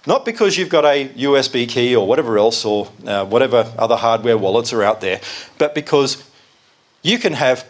Not 0.08 0.24
because 0.24 0.58
you've 0.58 0.70
got 0.70 0.86
a 0.86 1.10
USB 1.10 1.68
key 1.68 1.96
or 1.96 2.06
whatever 2.06 2.38
else, 2.38 2.64
or 2.64 2.88
uh, 3.08 3.26
whatever 3.26 3.74
other 3.78 3.96
hardware 3.96 4.38
wallets 4.38 4.72
are 4.72 4.84
out 4.84 5.02
there, 5.02 5.20
but 5.58 5.74
because 5.74 6.24
you 7.02 7.18
can 7.18 7.34
have 7.34 7.68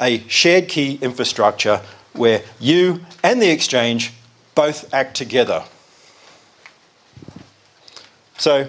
a 0.00 0.26
shared 0.28 0.68
key 0.68 0.98
infrastructure 1.00 1.80
where 2.12 2.42
you 2.58 3.00
and 3.22 3.40
the 3.40 3.50
exchange 3.50 4.12
both 4.54 4.92
act 4.92 5.16
together. 5.16 5.64
So, 8.38 8.68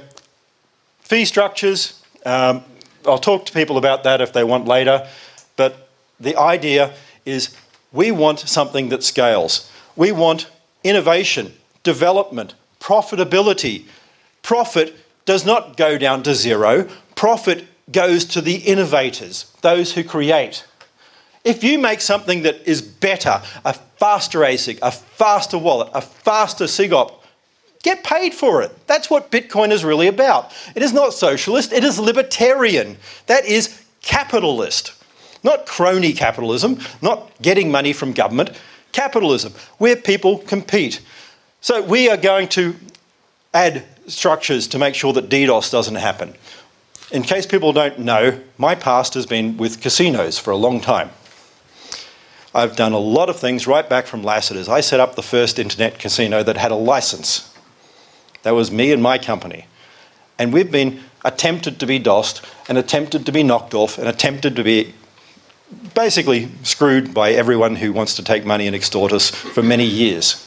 fee 1.00 1.26
structures, 1.26 2.02
um, 2.26 2.64
I'll 3.06 3.18
talk 3.18 3.46
to 3.46 3.54
people 3.54 3.78
about 3.78 4.04
that 4.04 4.22
if 4.22 4.34
they 4.34 4.44
want 4.44 4.68
later, 4.68 5.08
but 5.56 5.89
the 6.20 6.36
idea 6.38 6.94
is 7.26 7.56
we 7.92 8.12
want 8.12 8.39
something 8.39 8.89
that 8.89 9.04
scales. 9.04 9.72
We 9.96 10.12
want 10.12 10.50
innovation, 10.84 11.54
development, 11.84 12.54
profitability. 12.80 13.86
Profit 14.42 14.96
does 15.26 15.46
not 15.46 15.78
go 15.78 15.98
down 15.98 16.24
to 16.24 16.36
zero, 16.36 16.89
profit 17.16 17.66
goes 17.92 18.26
to 18.26 18.42
the 18.42 18.56
innovators, 18.56 19.52
those 19.62 19.94
who 19.94 20.04
create. 20.04 20.66
If 21.44 21.64
you 21.64 21.80
make 21.80 22.02
something 22.02 22.44
that 22.44 22.68
is 22.68 22.82
better, 22.82 23.42
a 23.66 23.74
faster 23.74 24.39
ASIC, 24.39 24.80
a 24.82 24.92
faster 24.92 25.58
wallet, 25.58 25.89
a 25.94 26.02
faster 26.02 26.66
SIGOP, 26.66 27.14
get 27.84 28.04
paid 28.04 28.34
for 28.34 28.62
it. 28.62 28.88
That's 28.88 29.10
what 29.10 29.32
Bitcoin 29.32 29.72
is 29.72 29.84
really 29.84 30.08
about. 30.08 30.52
It 30.76 30.84
is 30.84 30.94
not 30.94 31.14
socialist, 31.14 31.74
it 31.74 31.84
is 31.84 32.00
libertarian. 32.00 32.98
That 33.26 33.46
is 33.46 33.84
capitalist. 34.02 34.94
Not 35.44 35.66
crony 35.66 36.14
capitalism, 36.14 36.80
not 37.02 37.32
getting 37.42 37.72
money 37.72 37.94
from 37.94 38.14
government, 38.14 38.52
capitalism, 38.92 39.54
where 39.80 39.96
people 39.96 40.38
compete. 40.38 41.02
So 41.62 41.82
we 41.82 42.10
are 42.10 42.18
going 42.18 42.48
to 42.50 42.76
add 43.54 43.84
structures 44.08 44.68
to 44.68 44.78
make 44.78 44.94
sure 44.94 45.14
that 45.14 45.30
DDoS 45.30 45.72
doesn't 45.72 45.96
happen. 45.96 46.36
In 47.12 47.24
case 47.24 47.46
people 47.46 47.74
don't 47.74 48.00
know, 48.00 48.39
my 48.58 48.76
past 48.76 49.16
has 49.16 49.26
been 49.26 49.58
with 49.58 49.82
casinos 49.82 50.38
for 50.38 50.52
a 50.52 50.56
long 50.56 50.80
time. 50.80 51.10
I've 52.54 52.76
done 52.76 52.91
a 52.91 52.99
lot 52.99 53.30
of 53.30 53.39
things 53.39 53.66
right 53.66 53.88
back 53.88 54.06
from 54.06 54.24
Lasseter's. 54.24 54.68
I 54.68 54.82
set 54.82 54.99
up 54.99 55.16
the 55.16 55.24
first 55.24 55.58
internet 55.58 55.99
casino 55.99 56.43
that 56.43 56.58
had 56.58 56.72
a 56.72 56.76
license. 56.76 57.54
That 58.43 58.52
was 58.52 58.72
me 58.72 58.91
and 58.91 59.02
my 59.02 59.18
company. 59.18 59.68
And 60.38 60.52
we've 60.52 60.72
been 60.72 61.02
attempted 61.24 61.80
to 61.80 61.86
be 61.86 61.99
DOSed 61.99 62.45
and 62.68 62.78
attempted 62.78 63.26
to 63.26 63.32
be 63.32 63.43
knocked 63.43 63.74
off 63.74 63.97
and 63.97 64.08
attempted 64.08 64.56
to 64.58 64.64
be 64.64 64.93
basically 65.93 66.49
screwed 66.64 67.14
by 67.14 67.32
everyone 67.32 67.78
who 67.78 67.93
wants 67.93 68.16
to 68.16 68.24
take 68.24 68.45
money 68.45 68.68
and 68.68 68.76
extort 68.76 69.14
us 69.14 69.30
for 69.30 69.64
many 69.64 69.86
years. 69.86 70.45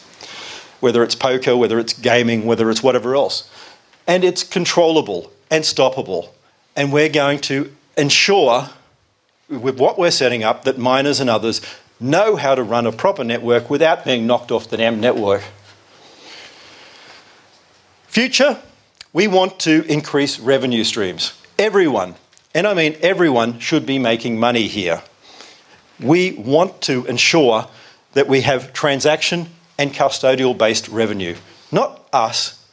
Whether 0.81 1.03
it's 1.03 1.15
poker, 1.15 1.57
whether 1.57 1.79
it's 1.79 1.95
gaming, 1.95 2.45
whether 2.45 2.71
it's 2.71 2.83
whatever 2.83 3.15
else. 3.15 3.49
And 4.07 4.25
it's 4.25 4.43
controllable 4.43 5.33
and 5.51 5.65
stoppable. 5.65 6.29
And 6.77 6.93
we're 6.93 7.09
going 7.09 7.39
to 7.43 7.75
ensure, 7.97 8.69
with 9.49 9.79
what 9.79 9.99
we're 9.99 10.11
setting 10.11 10.43
up, 10.43 10.65
that 10.65 10.77
miners 10.77 11.21
and 11.21 11.31
others 11.31 11.63
know 12.01 12.37
how 12.37 12.55
to 12.55 12.63
run 12.63 12.87
a 12.87 12.93
proper 12.93 13.25
network 13.25 13.71
without 13.71 14.05
being 14.05 14.27
knocked 14.27 14.51
off 14.51 14.69
the 14.69 14.77
damn 14.77 15.01
network. 15.01 15.43
Future, 18.07 18.61
we 19.13 19.27
want 19.27 19.59
to 19.61 19.85
increase 19.85 20.39
revenue 20.39 20.85
streams. 20.85 21.41
Everyone, 21.59 22.15
and 22.55 22.67
I 22.67 22.75
mean 22.75 22.97
everyone, 23.01 23.59
should 23.59 23.87
be 23.87 23.99
making 23.99 24.39
money 24.39 24.67
here. 24.67 25.03
We 26.01 26.33
want 26.33 26.81
to 26.83 27.05
ensure 27.07 27.69
that 28.13 28.29
we 28.29 28.43
have 28.43 28.73
transaction 28.73 29.49
and 29.79 29.93
custodial 29.93 30.57
based 30.57 30.89
revenue. 30.89 31.37
Not 31.71 32.09
us, 32.13 32.65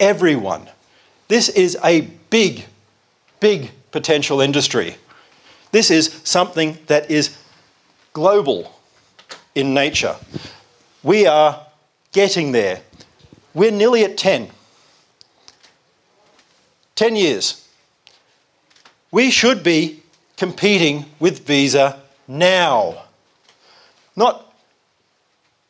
everyone. 0.00 0.68
This 1.28 1.48
is 1.48 1.76
a 1.84 2.02
big, 2.30 2.64
big 3.40 3.70
potential 3.90 4.40
industry. 4.40 4.96
This 5.72 5.90
is 5.90 6.20
something 6.24 6.78
that 6.86 7.10
is 7.10 7.36
global 8.16 8.72
in 9.54 9.74
nature. 9.74 10.16
We 11.02 11.26
are 11.26 11.66
getting 12.12 12.52
there. 12.52 12.80
We're 13.52 13.70
nearly 13.70 14.04
at 14.04 14.16
10. 14.16 14.48
10 16.94 17.16
years. 17.16 17.68
We 19.10 19.30
should 19.30 19.62
be 19.62 20.02
competing 20.38 21.04
with 21.20 21.46
Visa 21.46 22.00
now. 22.26 23.02
Not 24.16 24.50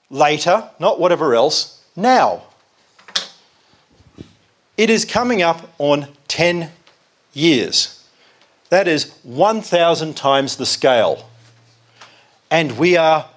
later, 0.09 0.71
not 0.79 1.01
whatever 1.01 1.35
else, 1.35 1.83
now. 1.97 2.45
It 4.77 4.89
is 4.89 5.05
coming 5.05 5.43
up 5.43 5.69
on 5.79 6.07
10 6.29 6.71
years. 7.33 8.05
That 8.69 8.87
is 8.87 9.11
1,000 9.25 10.17
times 10.17 10.55
the 10.55 10.67
scale. 10.67 11.29
And 12.51 12.79
we 12.79 12.97
are 12.97 13.29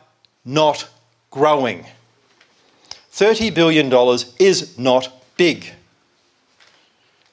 not 0.45 0.89
growing. 1.31 1.85
$30 3.11 3.53
billion 3.53 3.91
is 4.39 4.77
not 4.77 5.11
big. 5.37 5.73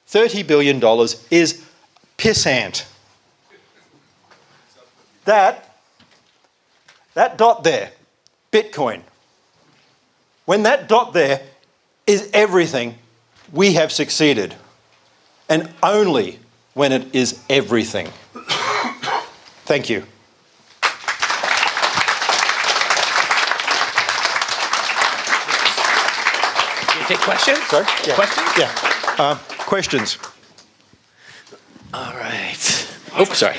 $30 0.09 0.47
billion 0.47 0.77
is 1.31 1.65
pissant. 2.17 2.85
That, 5.25 5.75
that 7.13 7.37
dot 7.37 7.63
there, 7.63 7.91
Bitcoin, 8.51 9.01
when 10.45 10.63
that 10.63 10.87
dot 10.87 11.13
there 11.13 11.41
is 12.05 12.29
everything, 12.33 12.95
we 13.51 13.73
have 13.73 13.91
succeeded. 13.91 14.55
And 15.49 15.69
only 15.83 16.39
when 16.73 16.91
it 16.91 17.13
is 17.13 17.41
everything. 17.49 18.07
Thank 19.65 19.89
you. 19.89 20.05
Take 27.07 27.19
questions? 27.19 27.59
Sorry? 27.67 27.85
Yeah. 28.05 28.15
Questions? 28.15 28.49
Yeah. 28.57 28.71
Uh, 29.17 29.35
questions? 29.65 30.17
All 31.93 32.13
right. 32.13 32.87
Oh, 33.15 33.23
sorry. 33.25 33.57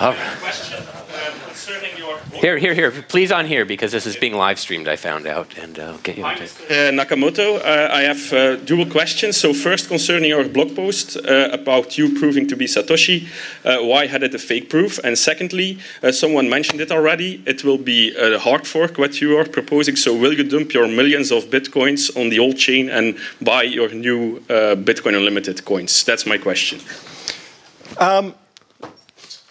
All 0.00 0.12
right. 0.12 0.38
question 0.40 0.82
uh, 0.86 1.34
concerning 1.46 1.96
your 1.98 2.18
Here, 2.42 2.58
here, 2.58 2.74
here. 2.74 2.90
Please 2.90 3.30
on 3.30 3.46
here 3.46 3.64
because 3.64 3.92
this 3.92 4.04
is 4.04 4.16
being 4.16 4.34
live 4.34 4.58
streamed. 4.58 4.88
I 4.88 4.96
found 4.96 5.28
out, 5.28 5.56
and 5.56 5.78
uh, 5.78 5.92
I'll 5.92 5.98
get 5.98 6.16
you. 6.16 6.24
Hi. 6.24 6.34
Uh, 6.34 6.90
Nakamoto. 6.90 7.60
Uh, 7.60 7.88
I 7.94 8.02
have 8.02 8.32
uh, 8.32 8.56
dual 8.56 8.86
questions. 8.86 9.36
So 9.36 9.54
first, 9.54 9.86
concerning 9.86 10.28
your 10.30 10.48
blog 10.48 10.74
post 10.74 11.16
uh, 11.16 11.50
about 11.52 11.96
you 11.96 12.18
proving 12.18 12.48
to 12.48 12.56
be 12.56 12.66
Satoshi, 12.66 13.28
uh, 13.64 13.86
why 13.86 14.08
had 14.08 14.24
it 14.24 14.34
a 14.34 14.40
fake 14.40 14.68
proof? 14.68 14.98
And 15.04 15.16
secondly, 15.16 15.78
uh, 16.02 16.10
someone 16.10 16.50
mentioned 16.50 16.80
it 16.80 16.90
already. 16.90 17.44
It 17.46 17.62
will 17.62 17.78
be 17.78 18.12
a 18.16 18.40
hard 18.40 18.66
fork 18.66 18.98
what 18.98 19.20
you 19.20 19.38
are 19.38 19.44
proposing. 19.44 19.94
So 19.94 20.12
will 20.12 20.32
you 20.32 20.42
dump 20.42 20.74
your 20.74 20.88
millions 20.88 21.30
of 21.30 21.44
bitcoins 21.44 22.10
on 22.20 22.28
the 22.30 22.40
old 22.40 22.56
chain 22.56 22.90
and 22.90 23.16
buy 23.40 23.62
your 23.62 23.90
new 23.90 24.38
uh, 24.50 24.74
Bitcoin 24.74 25.14
Unlimited 25.16 25.64
coins? 25.64 26.02
That's 26.02 26.26
my 26.26 26.38
question. 26.38 26.80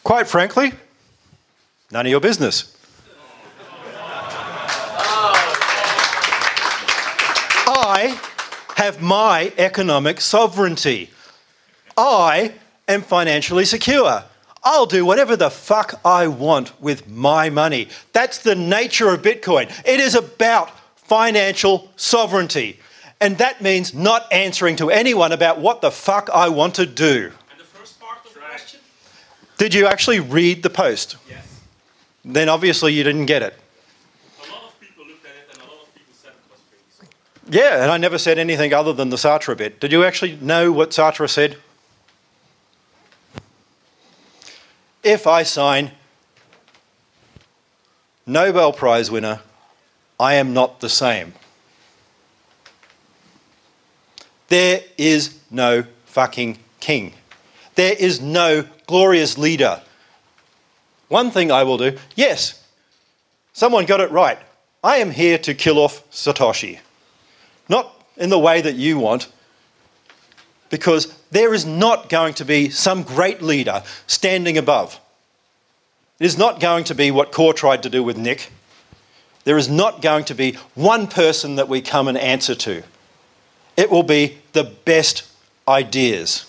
Quite 0.04 0.28
frankly, 0.28 0.74
none 1.90 2.06
of 2.06 2.12
your 2.12 2.20
business. 2.20 2.76
I 8.02 8.20
have 8.78 9.00
my 9.00 9.54
economic 9.58 10.22
sovereignty. 10.22 11.12
I 11.96 12.54
am 12.88 13.04
financially 13.04 13.66
secure. 13.66 14.24
I'll 14.64 14.88
do 14.88 15.06
whatever 15.06 15.36
the 15.36 15.52
fuck 15.52 16.00
I 16.04 16.28
want 16.28 16.80
with 16.82 17.08
my 17.08 17.50
money. 17.52 17.90
That's 18.12 18.40
the 18.40 18.56
nature 18.56 19.10
of 19.10 19.22
Bitcoin. 19.22 19.70
It 19.86 20.00
is 20.00 20.16
about 20.16 20.72
financial 20.96 21.92
sovereignty. 21.96 22.80
And 23.20 23.38
that 23.38 23.62
means 23.62 23.94
not 23.94 24.26
answering 24.32 24.78
to 24.78 24.90
anyone 24.90 25.32
about 25.32 25.60
what 25.60 25.82
the 25.82 25.92
fuck 25.92 26.30
I 26.34 26.50
want 26.50 26.74
to 26.76 26.88
do. 26.88 27.32
And 27.52 27.60
the 27.60 27.64
first 27.66 28.00
part 28.00 28.26
of 28.26 28.34
the 28.34 28.40
question? 28.40 28.80
Did 29.58 29.76
you 29.76 29.86
actually 29.86 30.20
read 30.20 30.64
the 30.64 30.72
post? 30.72 31.18
Yes. 31.30 31.62
Then 32.26 32.50
obviously 32.50 32.94
you 32.94 33.04
didn't 33.04 33.28
get 33.28 33.44
it. 33.44 33.54
A 34.44 34.52
lot 34.52 34.64
of 34.64 34.80
people 34.80 35.06
looked 35.06 35.24
at 35.26 35.32
it 35.32 35.54
and 35.54 35.62
a 35.62 35.72
lot 35.72 35.84
of 35.84 35.94
people 35.94 36.14
said 36.14 36.32
it 36.32 36.52
was 36.52 36.62
fake. 37.00 37.10
Yeah, 37.52 37.84
and 37.84 37.92
I 37.92 37.98
never 37.98 38.18
said 38.18 38.40
anything 38.40 38.74
other 38.74 38.94
than 38.94 39.10
the 39.10 39.18
Sartre 39.18 39.58
bit. 39.58 39.82
Did 39.82 39.92
you 39.92 40.06
actually 40.06 40.38
know 40.38 40.72
what 40.72 40.92
Sartre 40.92 41.30
said? 41.30 41.58
If 45.04 45.28
I 45.28 45.44
sign 45.44 45.92
Nobel 48.26 48.72
Prize 48.72 49.12
winner, 49.12 49.42
I 50.18 50.36
am 50.36 50.54
not 50.54 50.80
the 50.80 50.88
same. 50.88 51.34
There 54.48 54.80
is 54.98 55.38
no 55.52 55.84
fucking 56.06 56.58
king. 56.80 57.16
There 57.76 57.96
is 58.00 58.22
no 58.22 58.66
glorious 58.88 59.38
leader. 59.38 59.82
One 61.10 61.32
thing 61.32 61.52
I 61.52 61.64
will 61.64 61.78
do 61.78 61.98
yes, 62.16 62.66
someone 63.52 63.86
got 63.86 64.00
it 64.00 64.10
right. 64.10 64.40
I 64.82 64.98
am 64.98 65.12
here 65.12 65.38
to 65.40 65.54
kill 65.54 65.80
off 65.80 66.10
Satoshi. 66.12 66.80
Not 67.72 67.96
in 68.18 68.30
the 68.30 68.38
way 68.38 68.60
that 68.60 68.76
you 68.76 69.00
want, 69.00 69.32
because 70.70 71.18
there 71.32 71.54
is 71.54 71.66
not 71.66 72.10
going 72.10 72.34
to 72.34 72.44
be 72.44 72.70
some 72.70 73.02
great 73.02 73.42
leader 73.42 73.82
standing 74.08 74.58
above. 74.58 75.00
It 76.20 76.26
is 76.26 76.38
not 76.38 76.60
going 76.60 76.84
to 76.84 76.94
be 76.94 77.12
what 77.12 77.32
Core 77.32 77.54
tried 77.54 77.82
to 77.84 77.90
do 77.90 78.04
with 78.04 78.18
Nick. 78.18 78.52
There 79.46 79.58
is 79.58 79.70
not 79.70 80.02
going 80.02 80.26
to 80.26 80.36
be 80.36 80.58
one 80.76 81.08
person 81.08 81.56
that 81.56 81.70
we 81.70 81.82
come 81.82 82.10
and 82.10 82.18
answer 82.18 82.56
to. 82.56 82.84
It 83.78 83.90
will 83.90 84.04
be 84.04 84.40
the 84.52 84.66
best 84.66 85.24
ideas, 85.66 86.46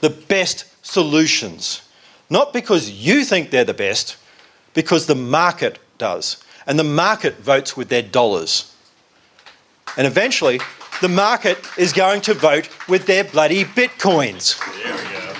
the 0.00 0.10
best 0.10 0.64
solutions. 0.84 1.82
Not 2.28 2.52
because 2.52 2.90
you 2.90 3.24
think 3.24 3.50
they're 3.50 3.64
the 3.64 3.74
best, 3.74 4.16
because 4.74 5.06
the 5.06 5.14
market 5.14 5.78
does. 5.98 6.42
And 6.66 6.80
the 6.80 6.84
market 6.84 7.38
votes 7.38 7.76
with 7.76 7.90
their 7.90 8.02
dollars. 8.02 8.74
And 9.96 10.06
eventually, 10.06 10.60
the 11.00 11.08
market 11.08 11.58
is 11.76 11.92
going 11.92 12.20
to 12.22 12.34
vote 12.34 12.68
with 12.88 13.06
their 13.06 13.24
bloody 13.24 13.64
bitcoins. 13.64 14.58
There 14.82 14.92
we 14.92 15.02
go. 15.12 15.34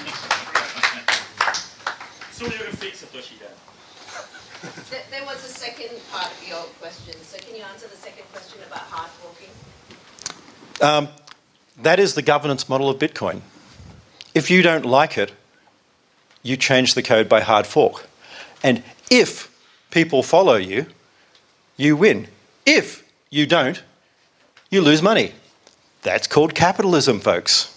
so 2.33 2.45
you're 2.45 2.69
a 2.69 2.77
fake 2.77 2.95
There 4.91 5.03
there 5.11 5.25
was 5.25 5.45
a 5.45 5.49
second 5.49 5.91
part 6.11 6.31
of 6.31 6.49
your 6.49 6.63
question, 6.81 7.15
so 7.23 7.39
can 7.39 7.57
you 7.57 7.63
answer 7.63 7.89
the 7.89 7.97
second 7.97 8.25
question 8.33 8.61
about 8.67 8.83
hard 8.83 9.11
forking? 9.11 9.49
Um, 10.81 11.09
that 11.83 11.99
is 11.99 12.15
the 12.15 12.23
governance 12.23 12.69
model 12.69 12.89
of 12.89 12.99
Bitcoin. 12.99 13.41
If 14.35 14.51
you 14.51 14.63
don't 14.63 14.85
like 14.85 15.19
it, 15.19 15.33
you 16.43 16.57
change 16.57 16.95
the 16.95 17.03
code 17.03 17.29
by 17.29 17.41
hard 17.41 17.67
fork. 17.67 18.07
And 18.63 18.83
if 19.11 19.51
people 19.91 20.23
follow 20.23 20.55
you, 20.55 20.87
you 21.77 21.97
win. 21.97 22.29
If 22.65 23.05
you 23.31 23.47
don't, 23.47 23.83
you 24.71 24.81
lose 24.81 25.03
money. 25.03 25.33
That's 26.03 26.27
called 26.27 26.55
capitalism, 26.55 27.21
folks. 27.21 27.75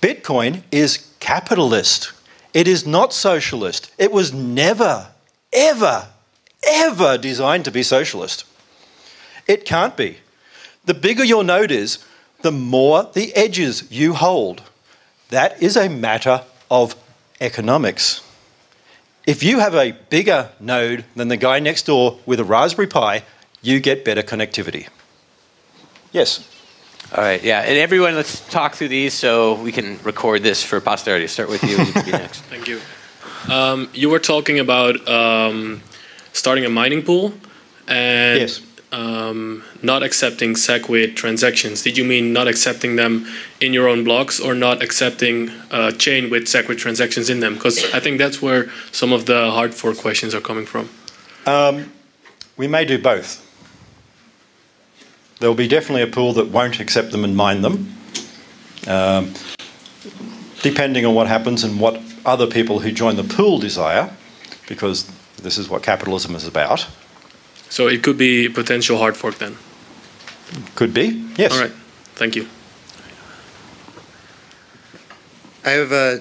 Bitcoin 0.00 0.62
is 0.70 1.12
capitalist. 1.20 2.12
It 2.54 2.68
is 2.68 2.86
not 2.86 3.12
socialist. 3.12 3.90
It 3.98 4.12
was 4.12 4.32
never, 4.32 5.08
ever, 5.52 6.08
ever 6.66 7.18
designed 7.18 7.64
to 7.66 7.70
be 7.70 7.82
socialist. 7.82 8.44
It 9.46 9.64
can't 9.64 9.96
be. 9.96 10.18
The 10.84 10.94
bigger 10.94 11.24
your 11.24 11.44
node 11.44 11.70
is, 11.70 11.98
the 12.42 12.52
more 12.52 13.10
the 13.12 13.34
edges 13.34 13.90
you 13.90 14.14
hold. 14.14 14.62
That 15.30 15.60
is 15.62 15.76
a 15.76 15.88
matter 15.88 16.42
of 16.70 16.94
economics. 17.40 18.22
If 19.26 19.42
you 19.42 19.58
have 19.58 19.74
a 19.74 19.92
bigger 20.08 20.50
node 20.60 21.04
than 21.16 21.28
the 21.28 21.36
guy 21.36 21.58
next 21.58 21.86
door 21.86 22.20
with 22.26 22.38
a 22.38 22.44
Raspberry 22.44 22.86
Pi, 22.86 23.24
you 23.60 23.80
get 23.80 24.04
better 24.04 24.22
connectivity. 24.22 24.88
Yes. 26.16 26.48
All 27.14 27.22
right, 27.22 27.44
yeah, 27.44 27.60
and 27.60 27.76
everyone, 27.76 28.14
let's 28.14 28.40
talk 28.48 28.74
through 28.74 28.88
these 28.88 29.12
so 29.12 29.54
we 29.62 29.70
can 29.70 29.98
record 30.02 30.42
this 30.42 30.62
for 30.62 30.80
posterity. 30.80 31.26
Start 31.26 31.50
with 31.50 31.62
you. 31.62 31.76
You 31.76 31.92
can 31.92 32.04
be 32.06 32.10
next. 32.24 32.40
Thank 32.44 32.66
you. 32.68 32.80
Um, 33.52 33.90
you 33.92 34.08
were 34.08 34.18
talking 34.18 34.58
about 34.58 35.06
um, 35.06 35.82
starting 36.32 36.64
a 36.64 36.70
mining 36.70 37.02
pool 37.02 37.34
and 37.86 38.40
Yes. 38.40 38.62
um, 38.92 39.62
not 39.82 40.02
accepting 40.02 40.54
SegWit 40.54 41.16
transactions. 41.16 41.82
Did 41.82 41.98
you 41.98 42.04
mean 42.04 42.32
not 42.32 42.48
accepting 42.48 42.96
them 42.96 43.26
in 43.60 43.74
your 43.74 43.86
own 43.86 44.02
blocks 44.02 44.40
or 44.40 44.54
not 44.54 44.82
accepting 44.82 45.50
a 45.70 45.92
chain 45.92 46.30
with 46.30 46.44
SegWit 46.44 46.78
transactions 46.78 47.28
in 47.28 47.40
them? 47.40 47.54
Because 47.56 47.92
I 47.92 48.00
think 48.00 48.16
that's 48.16 48.40
where 48.40 48.70
some 48.90 49.12
of 49.12 49.26
the 49.26 49.50
hard 49.50 49.74
fork 49.74 49.98
questions 49.98 50.34
are 50.34 50.40
coming 50.40 50.64
from. 50.64 50.88
Um, 51.44 51.92
we 52.56 52.66
may 52.68 52.86
do 52.86 52.98
both. 52.98 53.45
There 55.38 55.48
will 55.50 55.56
be 55.56 55.68
definitely 55.68 56.02
a 56.02 56.06
pool 56.06 56.32
that 56.34 56.48
won't 56.48 56.80
accept 56.80 57.12
them 57.12 57.24
and 57.24 57.36
mine 57.36 57.60
them, 57.62 57.94
um, 58.86 59.34
depending 60.62 61.04
on 61.04 61.14
what 61.14 61.26
happens 61.26 61.62
and 61.62 61.78
what 61.78 62.00
other 62.24 62.46
people 62.46 62.80
who 62.80 62.90
join 62.90 63.16
the 63.16 63.24
pool 63.24 63.58
desire, 63.58 64.10
because 64.66 65.10
this 65.42 65.58
is 65.58 65.68
what 65.68 65.82
capitalism 65.82 66.34
is 66.34 66.46
about. 66.46 66.86
So 67.68 67.88
it 67.88 68.02
could 68.02 68.16
be 68.16 68.48
potential 68.48 68.98
hard 68.98 69.16
fork 69.16 69.36
then. 69.36 69.56
Could 70.74 70.94
be, 70.94 71.24
yes. 71.36 71.52
All 71.52 71.60
right. 71.60 71.72
Thank 72.14 72.36
you. 72.36 72.48
I 75.64 75.70
have 75.70 75.92
uh, 75.92 76.18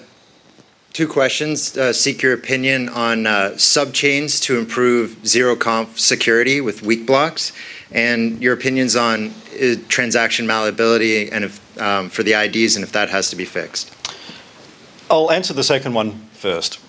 two 0.91 1.07
questions. 1.07 1.78
Uh, 1.78 1.93
seek 1.93 2.22
your 2.22 2.34
opinion 2.34 2.89
on 2.89 3.28
uh, 3.28 3.51
subchains 3.55 4.41
to 4.43 4.57
improve 4.57 5.26
zero 5.26 5.55
conf 5.55 5.99
security 5.99 6.59
with 6.61 6.82
weak 6.82 7.05
blocks, 7.05 7.53
and 7.95 8.43
your 8.43 8.53
opinions 8.53 8.95
on 8.97 9.33
uh, 9.59 9.75
transaction 9.87 10.45
malleability 10.45 11.31
and 11.31 11.45
if, 11.45 11.81
um, 11.81 12.09
for 12.09 12.23
the 12.23 12.33
IDs 12.33 12.75
and 12.75 12.83
if 12.83 12.91
that 12.91 13.09
has 13.09 13.29
to 13.29 13.37
be 13.37 13.45
fixed. 13.45 13.91
I'll 15.09 15.31
answer 15.31 15.53
the 15.53 15.63
second 15.63 15.93
one 15.93 16.27
first. 16.33 16.79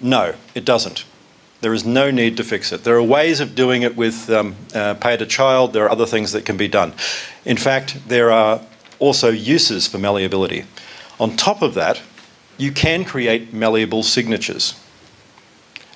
No, 0.00 0.34
it 0.54 0.66
doesn't. 0.66 1.06
There 1.62 1.72
is 1.72 1.86
no 1.86 2.10
need 2.10 2.36
to 2.36 2.44
fix 2.44 2.72
it. 2.72 2.84
There 2.84 2.94
are 2.96 3.02
ways 3.02 3.40
of 3.40 3.54
doing 3.54 3.82
it 3.82 3.96
with 3.96 4.28
um, 4.28 4.54
uh, 4.74 4.94
pay 4.94 5.16
to 5.16 5.24
child. 5.24 5.72
There 5.72 5.84
are 5.86 5.90
other 5.90 6.04
things 6.04 6.32
that 6.32 6.44
can 6.44 6.58
be 6.58 6.68
done. 6.68 6.92
In 7.46 7.56
fact, 7.56 8.06
there 8.06 8.30
are 8.30 8.60
also 8.98 9.30
uses 9.30 9.86
for 9.86 9.96
malleability. 9.96 10.66
On 11.18 11.36
top 11.36 11.62
of 11.62 11.72
that, 11.74 12.02
you 12.58 12.70
can 12.70 13.06
create 13.06 13.54
malleable 13.54 14.02
signatures 14.02 14.78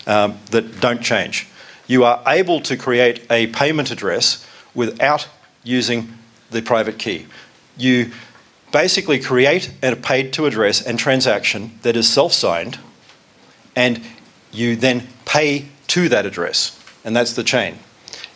um, 0.07 0.39
that 0.53 0.81
don't 0.81 1.03
change. 1.03 1.49
You 1.89 2.05
are 2.05 2.23
able 2.27 2.61
to 2.61 2.77
create 2.77 3.27
a 3.31 3.49
payment 3.49 3.91
address 3.91 4.47
without 4.75 5.27
using 5.65 6.15
the 6.51 6.63
private 6.63 6.99
key. 6.99 7.27
You 7.77 8.13
basically 8.71 9.19
create 9.19 9.73
a 9.83 9.97
paid 9.97 10.33
to 10.35 10.47
address 10.47 10.81
and 10.81 10.99
transaction 10.99 11.79
that 11.83 11.97
is 11.97 12.09
self 12.09 12.33
signed, 12.33 12.79
and 13.75 14.03
you 14.53 14.77
then 14.77 15.09
pay 15.25 15.67
to 15.89 16.09
that 16.11 16.27
address, 16.27 16.79
and 17.05 17.17
that's 17.17 17.33
the 17.33 17.43
chain. 17.43 17.79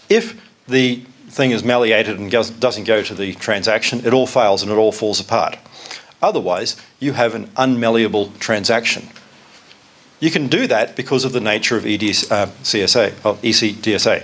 If 0.08 0.40
the 0.66 1.04
thing 1.28 1.50
is 1.50 1.62
malleated 1.62 2.18
and 2.18 2.30
doesn't 2.30 2.84
go 2.84 3.02
to 3.02 3.14
the 3.14 3.34
transaction, 3.34 4.04
it 4.04 4.12
all 4.12 4.26
fails 4.26 4.62
and 4.62 4.72
it 4.72 4.76
all 4.76 4.92
falls 4.92 5.20
apart. 5.20 5.58
Otherwise, 6.22 6.76
you 7.00 7.12
have 7.14 7.34
an 7.34 7.46
unmalleable 7.56 8.38
transaction. 8.38 9.08
You 10.22 10.30
can 10.30 10.46
do 10.46 10.68
that 10.68 10.94
because 10.94 11.24
of 11.24 11.32
the 11.32 11.40
nature 11.40 11.76
of 11.76 11.84
EDS, 11.84 12.30
uh, 12.30 12.46
CSA, 12.62 13.10
ECDSA. 13.42 14.22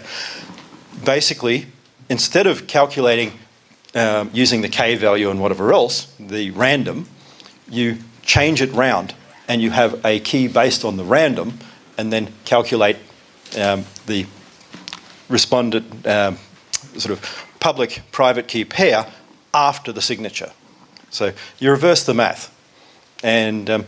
Basically, 1.04 1.66
instead 2.08 2.46
of 2.46 2.68
calculating 2.68 3.32
um, 3.96 4.30
using 4.32 4.60
the 4.60 4.68
K 4.68 4.94
value 4.94 5.28
and 5.28 5.40
whatever 5.40 5.72
else, 5.72 6.14
the 6.20 6.52
random, 6.52 7.08
you 7.68 7.98
change 8.22 8.62
it 8.62 8.70
round 8.74 9.12
and 9.48 9.60
you 9.60 9.72
have 9.72 10.06
a 10.06 10.20
key 10.20 10.46
based 10.46 10.84
on 10.84 10.98
the 10.98 11.02
random 11.02 11.58
and 11.96 12.12
then 12.12 12.32
calculate 12.44 12.98
um, 13.58 13.84
the 14.06 14.24
respondent 15.28 16.06
um, 16.06 16.38
sort 16.96 17.10
of 17.10 17.44
public 17.58 18.02
private 18.12 18.46
key 18.46 18.64
pair 18.64 19.04
after 19.52 19.90
the 19.90 20.00
signature. 20.00 20.52
So 21.10 21.32
you 21.58 21.72
reverse 21.72 22.04
the 22.04 22.14
math, 22.14 22.54
and 23.24 23.68
um, 23.68 23.86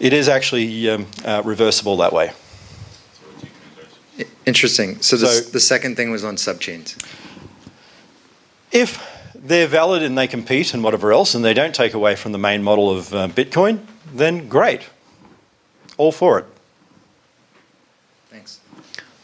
it 0.00 0.12
is 0.12 0.28
actually 0.28 0.88
um, 0.90 1.06
uh, 1.24 1.42
reversible 1.44 1.96
that 1.98 2.12
way. 2.12 2.32
Interesting. 4.46 5.00
So, 5.00 5.16
the, 5.16 5.26
So- 5.26 5.50
the 5.50 5.60
second 5.60 5.96
thing 5.96 6.10
was 6.10 6.24
on 6.24 6.36
subchains. 6.36 6.96
If 8.72 9.06
they're 9.34 9.66
valid 9.66 10.02
and 10.02 10.16
they 10.16 10.26
compete 10.26 10.74
and 10.74 10.82
whatever 10.82 11.12
else, 11.12 11.34
and 11.34 11.44
they 11.44 11.54
don't 11.54 11.74
take 11.74 11.94
away 11.94 12.14
from 12.16 12.32
the 12.32 12.38
main 12.38 12.62
model 12.62 12.90
of 12.90 13.12
uh, 13.14 13.28
Bitcoin, 13.28 13.80
then 14.12 14.48
great. 14.48 14.88
All 15.96 16.12
for 16.12 16.38
it. 16.38 16.46
Thanks. 18.30 18.60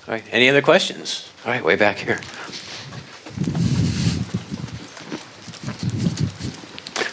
All 0.07 0.15
right. 0.15 0.25
Any 0.31 0.49
other 0.49 0.63
questions? 0.63 1.31
All 1.45 1.53
right, 1.53 1.65
way 1.65 1.77
back 1.77 1.99
here. 1.99 2.21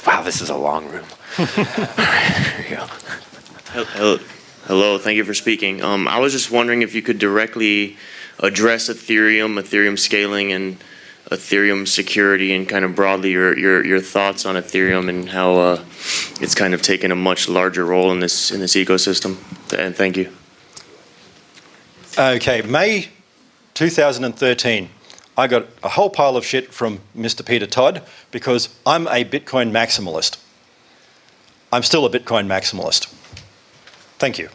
Wow, 0.06 0.22
this 0.22 0.42
is 0.42 0.50
a 0.50 0.56
long 0.58 0.88
room. 0.90 1.06
Here 1.38 2.66
you 2.70 2.76
go. 2.76 2.88
Hello, 3.74 4.20
hello. 4.66 5.00
Thank 5.00 5.18
you 5.18 5.24
for 5.24 5.34
speaking. 5.34 5.82
Um, 5.82 6.08
I 6.08 6.20
was 6.20 6.32
just 6.32 6.52
wondering 6.52 6.84
if 6.84 6.94
you 6.94 7.02
could 7.02 7.18
directly 7.18 7.98
address 8.38 8.88
Ethereum, 8.88 9.60
Ethereum 9.60 9.98
scaling, 9.98 10.52
and 10.52 10.78
Ethereum 11.32 11.88
security, 11.88 12.54
and 12.54 12.70
kind 12.70 12.86
of 12.86 12.94
broadly 12.94 13.32
your 13.32 13.58
your, 13.58 13.84
your 13.84 14.00
thoughts 14.00 14.46
on 14.46 14.54
Ethereum 14.54 15.10
and 15.10 15.28
how 15.28 15.56
uh, 15.56 15.84
it's 16.40 16.54
kind 16.54 16.76
of 16.76 16.84
taken 16.84 17.12
a 17.12 17.16
much 17.16 17.50
larger 17.50 17.84
role 17.84 18.12
in 18.12 18.20
this 18.20 18.52
in 18.52 18.60
this 18.60 18.76
ecosystem. 18.76 19.38
And 19.76 19.96
thank 19.96 20.18
you. 20.18 20.32
Okay, 22.16 22.62
May 22.62 23.10
2013, 23.74 24.90
I 25.36 25.48
got 25.48 25.66
a 25.82 25.90
whole 25.90 26.12
pile 26.12 26.38
of 26.38 26.46
shit 26.46 26.72
from 26.72 27.00
Mr. 27.18 27.44
Peter 27.44 27.66
Todd 27.66 28.04
because 28.30 28.70
I'm 28.86 29.08
a 29.08 29.26
Bitcoin 29.26 29.72
maximalist. 29.72 30.38
I'm 31.72 31.82
still 31.82 32.06
a 32.06 32.10
Bitcoin 32.12 32.46
maximalist. 32.46 33.12
Thank 34.24 34.40
you. 34.40 34.48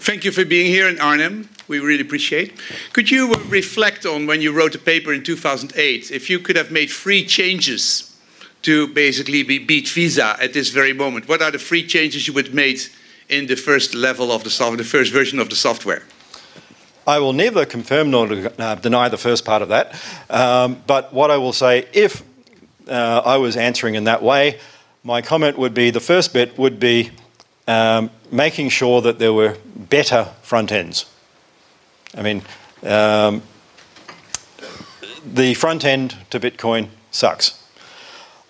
Thank 0.00 0.24
you 0.26 0.30
for 0.30 0.44
being 0.44 0.66
here 0.66 0.90
in 0.90 1.00
Arnhem. 1.00 1.48
We 1.68 1.78
really 1.78 2.02
appreciate. 2.02 2.60
Could 2.92 3.10
you 3.10 3.32
uh, 3.32 3.38
reflect 3.48 4.04
on 4.04 4.26
when 4.26 4.42
you 4.42 4.52
wrote 4.52 4.72
the 4.72 4.78
paper 4.78 5.14
in 5.14 5.22
2008? 5.22 6.10
If 6.10 6.28
you 6.28 6.38
could 6.38 6.56
have 6.56 6.70
made 6.70 6.90
three 6.90 7.24
changes 7.24 8.14
to 8.60 8.88
basically 8.88 9.42
be 9.42 9.58
beat 9.58 9.88
Visa 9.88 10.36
at 10.38 10.52
this 10.52 10.68
very 10.68 10.92
moment, 10.92 11.30
what 11.30 11.40
are 11.40 11.50
the 11.50 11.58
three 11.58 11.86
changes 11.86 12.28
you 12.28 12.34
would 12.34 12.48
have 12.48 12.54
made 12.54 12.82
in 13.30 13.46
the 13.46 13.56
first 13.56 13.94
level 13.94 14.30
of 14.30 14.44
the 14.44 14.50
software, 14.50 14.76
the 14.76 14.84
first 14.84 15.14
version 15.14 15.38
of 15.38 15.48
the 15.48 15.56
software? 15.56 16.02
I 17.08 17.20
will 17.20 17.32
neither 17.32 17.64
confirm 17.64 18.10
nor 18.10 18.28
uh, 18.30 18.74
deny 18.74 19.08
the 19.08 19.16
first 19.16 19.46
part 19.46 19.62
of 19.62 19.70
that. 19.70 19.94
Um, 20.28 20.82
but 20.86 21.10
what 21.10 21.30
I 21.30 21.38
will 21.38 21.54
say, 21.54 21.86
if 21.94 22.22
uh, 22.86 23.22
I 23.24 23.38
was 23.38 23.56
answering 23.56 23.94
in 23.94 24.04
that 24.04 24.22
way, 24.22 24.60
my 25.02 25.22
comment 25.22 25.56
would 25.56 25.72
be 25.72 25.88
the 25.88 26.00
first 26.00 26.34
bit 26.34 26.58
would 26.58 26.78
be 26.78 27.10
um, 27.66 28.10
making 28.30 28.68
sure 28.68 29.00
that 29.00 29.18
there 29.18 29.32
were 29.32 29.56
better 29.74 30.28
front 30.42 30.70
ends. 30.70 31.06
I 32.14 32.20
mean, 32.20 32.42
um, 32.82 33.42
the 35.24 35.54
front 35.54 35.86
end 35.86 36.14
to 36.28 36.38
Bitcoin 36.38 36.88
sucks. 37.10 37.64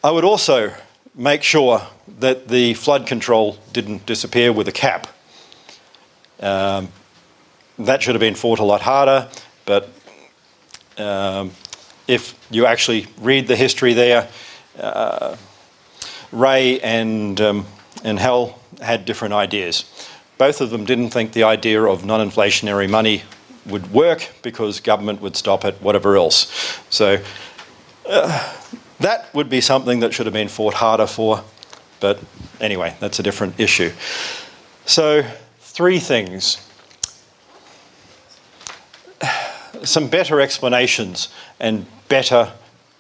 I 0.03 0.11
would 0.11 0.25
also 0.25 0.75
make 1.15 1.45
sure 1.45 1.83
that 2.19 2.49
the 2.49 2.75
flood 2.75 3.07
control 3.07 3.59
didn't 3.73 4.05
disappear 4.05 4.53
with 4.53 4.67
a 4.67 4.73
cap. 4.73 5.07
Um, 6.41 6.89
that 7.79 8.03
should 8.03 8.15
have 8.15 8.21
been 8.21 8.35
fought 8.35 8.59
a 8.59 8.65
lot 8.65 8.83
harder, 8.83 9.29
but 9.65 9.89
um, 10.99 11.53
if 12.07 12.35
you 12.51 12.67
actually 12.67 13.07
read 13.19 13.47
the 13.47 13.57
history 13.57 13.93
there, 13.93 14.29
uh, 14.79 15.37
Wei 16.33 16.81
and, 16.81 17.41
um, 17.41 17.67
and 18.05 18.19
Hal 18.19 18.59
had 18.81 19.05
different 19.05 19.35
ideas. 19.35 19.85
Both 20.37 20.61
of 20.61 20.71
them 20.71 20.85
didn't 20.85 21.11
think 21.11 21.33
the 21.33 21.45
idea 21.45 21.83
of 21.83 22.05
non 22.05 22.27
inflationary 22.29 22.89
money 22.89 23.23
would 23.67 23.93
work 23.93 24.31
because 24.43 24.81
government 24.81 25.21
would 25.21 25.37
stop 25.37 25.65
it, 25.65 25.81
whatever 25.83 26.17
else. 26.17 26.81
So 26.91 27.23
uh, 28.09 28.55
that 29.01 29.33
would 29.35 29.49
be 29.49 29.61
something 29.61 30.01
that 30.01 30.15
should 30.15 30.27
have 30.27 30.33
been 30.33 30.49
fought 30.49 30.75
harder 30.75 31.07
for, 31.07 31.45
but 32.01 32.21
anyway, 32.61 32.97
that's 33.01 33.19
a 33.19 33.23
different 33.23 33.59
issue. 33.59 33.93
So, 34.87 35.25
three 35.61 35.99
things 35.99 36.68
some 39.87 40.09
better 40.09 40.41
explanations 40.41 41.29
and 41.61 41.87
better 42.09 42.53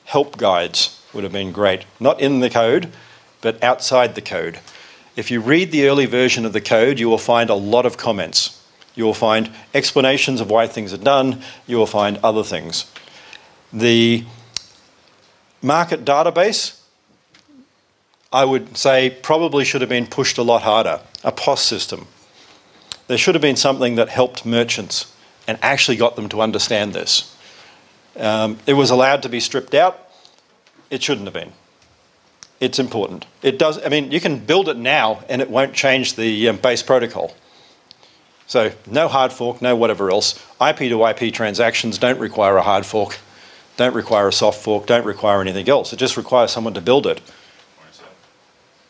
help 0.04 0.36
guides 0.36 1.02
would 1.12 1.24
have 1.24 1.32
been 1.32 1.52
great. 1.52 1.84
Not 2.00 2.20
in 2.20 2.40
the 2.40 2.50
code, 2.50 2.92
but 3.40 3.62
outside 3.62 4.14
the 4.14 4.20
code. 4.20 4.60
If 5.16 5.30
you 5.30 5.40
read 5.40 5.72
the 5.72 5.88
early 5.88 6.06
version 6.06 6.44
of 6.44 6.52
the 6.52 6.60
code, 6.60 6.98
you 6.98 7.08
will 7.08 7.18
find 7.18 7.50
a 7.50 7.54
lot 7.54 7.86
of 7.86 7.96
comments. 7.96 8.62
You 8.94 9.04
will 9.04 9.14
find 9.14 9.50
explanations 9.74 10.40
of 10.40 10.50
why 10.50 10.66
things 10.66 10.92
are 10.92 10.98
done. 10.98 11.42
You 11.66 11.76
will 11.76 11.86
find 11.86 12.18
other 12.18 12.42
things. 12.42 12.90
The 13.72 14.24
market 15.62 16.04
database, 16.04 16.80
I 18.32 18.44
would 18.44 18.76
say, 18.76 19.10
probably 19.22 19.64
should 19.64 19.80
have 19.80 19.90
been 19.90 20.06
pushed 20.06 20.38
a 20.38 20.42
lot 20.42 20.62
harder. 20.62 21.00
A 21.24 21.32
POS 21.32 21.62
system. 21.62 22.06
There 23.08 23.18
should 23.18 23.34
have 23.34 23.42
been 23.42 23.56
something 23.56 23.94
that 23.96 24.08
helped 24.08 24.44
merchants 24.44 25.12
and 25.48 25.58
actually 25.62 25.96
got 25.96 26.14
them 26.14 26.28
to 26.28 26.42
understand 26.42 26.92
this. 26.92 27.34
Um, 28.16 28.58
it 28.66 28.74
was 28.74 28.90
allowed 28.90 29.22
to 29.22 29.28
be 29.28 29.40
stripped 29.40 29.74
out. 29.74 29.98
It 30.90 31.02
shouldn't 31.02 31.26
have 31.26 31.34
been. 31.34 31.52
It's 32.60 32.78
important. 32.78 33.26
It 33.42 33.58
does. 33.58 33.84
I 33.84 33.88
mean, 33.88 34.12
you 34.12 34.20
can 34.20 34.38
build 34.38 34.68
it 34.68 34.76
now, 34.76 35.24
and 35.28 35.40
it 35.40 35.48
won't 35.48 35.72
change 35.72 36.14
the 36.14 36.48
um, 36.48 36.56
base 36.58 36.82
protocol. 36.82 37.34
So 38.46 38.72
no 38.86 39.08
hard 39.08 39.32
fork, 39.32 39.62
no 39.62 39.76
whatever 39.76 40.10
else. 40.10 40.34
IP 40.60 40.78
to 40.78 41.06
IP 41.06 41.32
transactions 41.32 41.98
don't 41.98 42.18
require 42.18 42.56
a 42.56 42.62
hard 42.62 42.84
fork, 42.84 43.18
don't 43.76 43.94
require 43.94 44.28
a 44.28 44.32
soft 44.32 44.62
fork, 44.62 44.86
don't 44.86 45.04
require 45.04 45.40
anything 45.40 45.68
else. 45.68 45.92
It 45.92 45.98
just 45.98 46.16
requires 46.16 46.50
someone 46.50 46.74
to 46.74 46.80
build 46.80 47.06
it. 47.06 47.20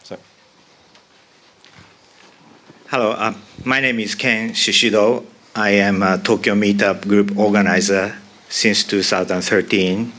So. 0.02 0.16
Hello, 2.86 3.10
uh, 3.12 3.34
my 3.64 3.80
name 3.80 4.00
is 4.00 4.14
Ken 4.14 4.50
Shishido. 4.50 5.26
I 5.58 5.70
am 5.70 6.04
a 6.04 6.18
Tokyo 6.18 6.54
Meetup 6.54 7.08
Group 7.08 7.36
organizer 7.36 8.14
since 8.48 8.84
2013. 8.84 10.12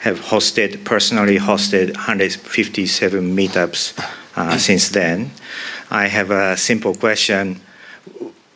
Have 0.00 0.20
hosted, 0.20 0.84
personally 0.84 1.38
hosted 1.38 1.94
157 1.94 3.34
meetups 3.34 3.98
uh, 4.36 4.58
since 4.58 4.90
then. 4.90 5.30
I 5.90 6.08
have 6.08 6.30
a 6.30 6.58
simple 6.58 6.94
question. 6.94 7.58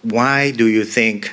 why 0.02 0.51
do 0.51 0.66
you 0.66 0.84
think 0.84 1.32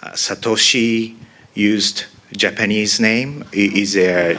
uh, 0.00 0.10
Satoshi 0.12 1.16
used 1.54 2.04
Japanese 2.36 3.00
name? 3.00 3.44
Is 3.50 3.94
there 3.94 4.38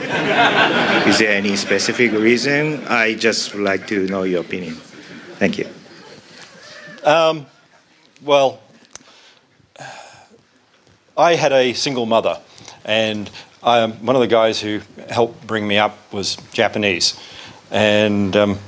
is 1.06 1.18
there 1.18 1.36
any 1.36 1.56
specific 1.56 2.12
reason? 2.12 2.82
I 2.88 3.16
just 3.16 3.52
would 3.52 3.62
like 3.62 3.86
to 3.88 4.06
know 4.06 4.22
your 4.22 4.40
opinion. 4.40 4.76
Thank 5.36 5.58
you. 5.58 5.68
Um, 7.04 7.44
well, 8.22 8.63
I 11.16 11.36
had 11.36 11.52
a 11.52 11.74
single 11.74 12.06
mother, 12.06 12.40
and 12.84 13.30
um, 13.62 13.92
one 14.04 14.16
of 14.16 14.20
the 14.20 14.26
guys 14.26 14.60
who 14.60 14.80
helped 15.08 15.46
bring 15.46 15.66
me 15.68 15.78
up 15.78 15.96
was 16.12 16.36
Japanese, 16.52 17.16
and 17.70 18.34
um, 18.34 18.58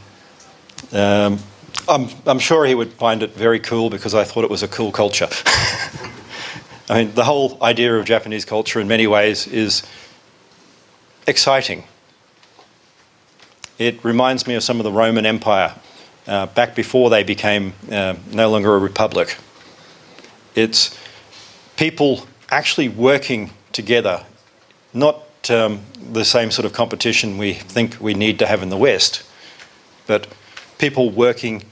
um, 0.93 1.41
I'm, 1.89 2.09
I'm 2.25 2.39
sure 2.39 2.65
he 2.65 2.77
would 2.77 2.93
find 2.93 3.25
it 3.25 3.35
very 3.35 3.59
cool 3.59 3.91
because 3.91 4.15
I 4.15 4.23
thought 4.23 4.45
it 4.45 4.51
was 4.51 4.63
a 4.63 4.69
cool 4.69 4.93
culture. 4.93 5.29
I 6.89 7.05
mean, 7.05 7.15
the 7.15 7.25
whole 7.25 7.59
idea 7.65 7.97
of 7.97 8.05
Japanese 8.05 8.45
culture 8.45 8.79
in 8.79 8.87
many 8.87 9.09
ways 9.09 9.49
is 9.49 9.83
exciting. 11.27 11.83
It 13.77 14.05
reminds 14.05 14.47
me 14.47 14.55
of 14.55 14.63
some 14.63 14.79
of 14.79 14.85
the 14.85 14.93
Roman 14.93 15.27
Empire 15.27 15.75
uh, 16.29 16.47
back 16.47 16.77
before 16.77 17.11
they 17.11 17.25
became 17.25 17.73
uh, 17.91 18.15
no 18.33 18.51
longer 18.51 18.77
a 18.77 18.79
republic. 18.79 19.37
It's 20.55 20.97
people 21.77 22.27
actually 22.51 22.89
working 22.89 23.51
together, 23.73 24.25
not 24.95 25.23
um, 25.51 25.81
the 26.13 26.25
same 26.25 26.51
sort 26.51 26.67
of 26.67 26.73
competition 26.73 27.39
we 27.39 27.53
think 27.53 28.01
we 28.01 28.15
need 28.15 28.39
to 28.39 28.47
have 28.47 28.63
in 28.63 28.69
the 28.69 28.77
West, 28.77 29.23
but 30.07 30.27
people 30.79 31.11
working 31.11 31.63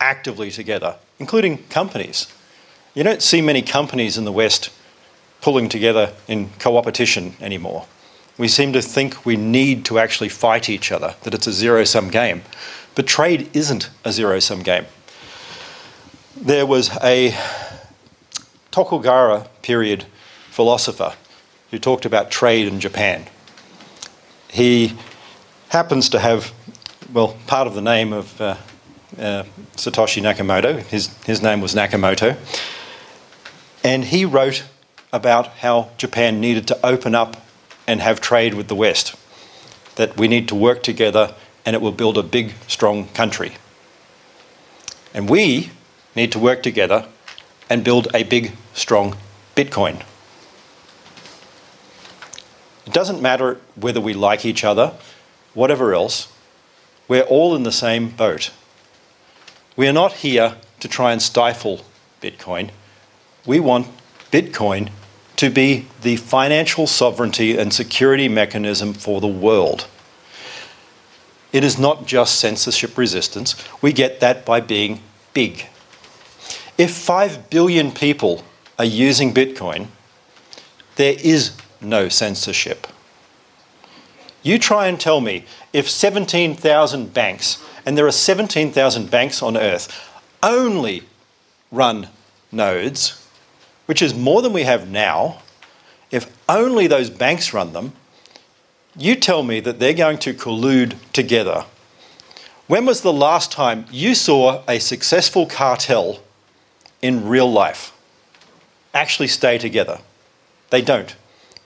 actively 0.00 0.50
together, 0.50 0.96
including 1.18 1.58
companies. 1.68 2.32
You 2.94 3.02
don't 3.02 3.22
see 3.22 3.40
many 3.40 3.62
companies 3.62 4.16
in 4.16 4.24
the 4.24 4.32
West 4.32 4.70
pulling 5.40 5.68
together 5.68 6.12
in 6.28 6.50
co-opetition 6.58 7.36
anymore. 7.40 7.86
We 8.38 8.48
seem 8.48 8.72
to 8.72 8.82
think 8.82 9.24
we 9.24 9.36
need 9.36 9.84
to 9.86 9.98
actually 9.98 10.28
fight 10.28 10.68
each 10.68 10.92
other, 10.92 11.14
that 11.22 11.34
it's 11.34 11.46
a 11.46 11.52
zero 11.52 11.84
sum 11.84 12.10
game. 12.10 12.42
But 12.94 13.06
trade 13.06 13.48
isn't 13.54 13.90
a 14.04 14.12
zero 14.12 14.40
sum 14.40 14.62
game. 14.62 14.86
There 16.36 16.66
was 16.66 16.90
a 17.02 17.36
Tokugawa 18.70 19.48
period 19.62 20.04
philosopher 20.56 21.12
who 21.70 21.78
talked 21.78 22.06
about 22.06 22.30
trade 22.30 22.66
in 22.66 22.80
Japan. 22.80 23.26
He 24.48 24.94
happens 25.68 26.08
to 26.08 26.18
have, 26.18 26.50
well, 27.12 27.36
part 27.46 27.66
of 27.66 27.74
the 27.74 27.82
name 27.82 28.14
of 28.14 28.40
uh, 28.40 28.56
uh, 29.18 29.44
Satoshi 29.76 30.22
Nakamoto. 30.22 30.78
His, 30.78 31.14
his 31.24 31.42
name 31.42 31.60
was 31.60 31.74
Nakamoto. 31.74 32.38
And 33.84 34.04
he 34.04 34.24
wrote 34.24 34.64
about 35.12 35.48
how 35.58 35.90
Japan 35.98 36.40
needed 36.40 36.66
to 36.68 36.86
open 36.86 37.14
up 37.14 37.36
and 37.86 38.00
have 38.00 38.22
trade 38.22 38.54
with 38.54 38.68
the 38.68 38.74
West, 38.74 39.14
that 39.96 40.16
we 40.16 40.26
need 40.26 40.48
to 40.48 40.54
work 40.54 40.82
together 40.82 41.34
and 41.66 41.76
it 41.76 41.82
will 41.82 41.92
build 41.92 42.16
a 42.16 42.22
big, 42.22 42.54
strong 42.66 43.08
country. 43.08 43.52
And 45.12 45.28
we 45.28 45.70
need 46.14 46.32
to 46.32 46.38
work 46.38 46.62
together 46.62 47.06
and 47.68 47.84
build 47.84 48.08
a 48.14 48.22
big, 48.22 48.52
strong 48.72 49.16
Bitcoin. 49.54 50.02
It 52.86 52.92
doesn't 52.92 53.20
matter 53.20 53.60
whether 53.74 54.00
we 54.00 54.14
like 54.14 54.44
each 54.44 54.64
other, 54.64 54.94
whatever 55.54 55.94
else, 55.94 56.32
we're 57.08 57.22
all 57.22 57.54
in 57.54 57.62
the 57.62 57.72
same 57.72 58.10
boat. 58.10 58.50
We 59.76 59.88
are 59.88 59.92
not 59.92 60.14
here 60.14 60.56
to 60.80 60.88
try 60.88 61.12
and 61.12 61.20
stifle 61.20 61.82
Bitcoin. 62.22 62.70
We 63.44 63.60
want 63.60 63.88
Bitcoin 64.30 64.90
to 65.36 65.50
be 65.50 65.86
the 66.02 66.16
financial 66.16 66.86
sovereignty 66.86 67.56
and 67.56 67.72
security 67.72 68.28
mechanism 68.28 68.94
for 68.94 69.20
the 69.20 69.26
world. 69.26 69.86
It 71.52 71.62
is 71.62 71.78
not 71.78 72.06
just 72.06 72.38
censorship 72.38 72.98
resistance. 72.98 73.54
We 73.82 73.92
get 73.92 74.20
that 74.20 74.44
by 74.44 74.60
being 74.60 75.00
big. 75.32 75.66
If 76.78 76.92
5 76.92 77.50
billion 77.50 77.92
people 77.92 78.44
are 78.78 78.84
using 78.84 79.32
Bitcoin, 79.32 79.86
there 80.96 81.16
is 81.18 81.52
no 81.80 82.08
censorship. 82.08 82.86
You 84.42 84.58
try 84.58 84.86
and 84.86 85.00
tell 85.00 85.20
me 85.20 85.44
if 85.72 85.90
17,000 85.90 87.12
banks, 87.12 87.62
and 87.84 87.98
there 87.98 88.06
are 88.06 88.12
17,000 88.12 89.10
banks 89.10 89.42
on 89.42 89.56
earth, 89.56 89.92
only 90.42 91.02
run 91.72 92.08
nodes, 92.52 93.26
which 93.86 94.02
is 94.02 94.14
more 94.14 94.42
than 94.42 94.52
we 94.52 94.62
have 94.62 94.88
now, 94.88 95.42
if 96.10 96.26
only 96.48 96.86
those 96.86 97.10
banks 97.10 97.52
run 97.52 97.72
them, 97.72 97.92
you 98.96 99.14
tell 99.16 99.42
me 99.42 99.60
that 99.60 99.78
they're 99.78 99.92
going 99.92 100.18
to 100.18 100.32
collude 100.32 100.96
together. 101.12 101.64
When 102.66 102.86
was 102.86 103.02
the 103.02 103.12
last 103.12 103.52
time 103.52 103.86
you 103.90 104.14
saw 104.14 104.62
a 104.68 104.78
successful 104.78 105.46
cartel 105.46 106.20
in 107.02 107.28
real 107.28 107.50
life 107.50 107.92
actually 108.94 109.28
stay 109.28 109.58
together? 109.58 110.00
They 110.70 110.82
don't. 110.82 111.14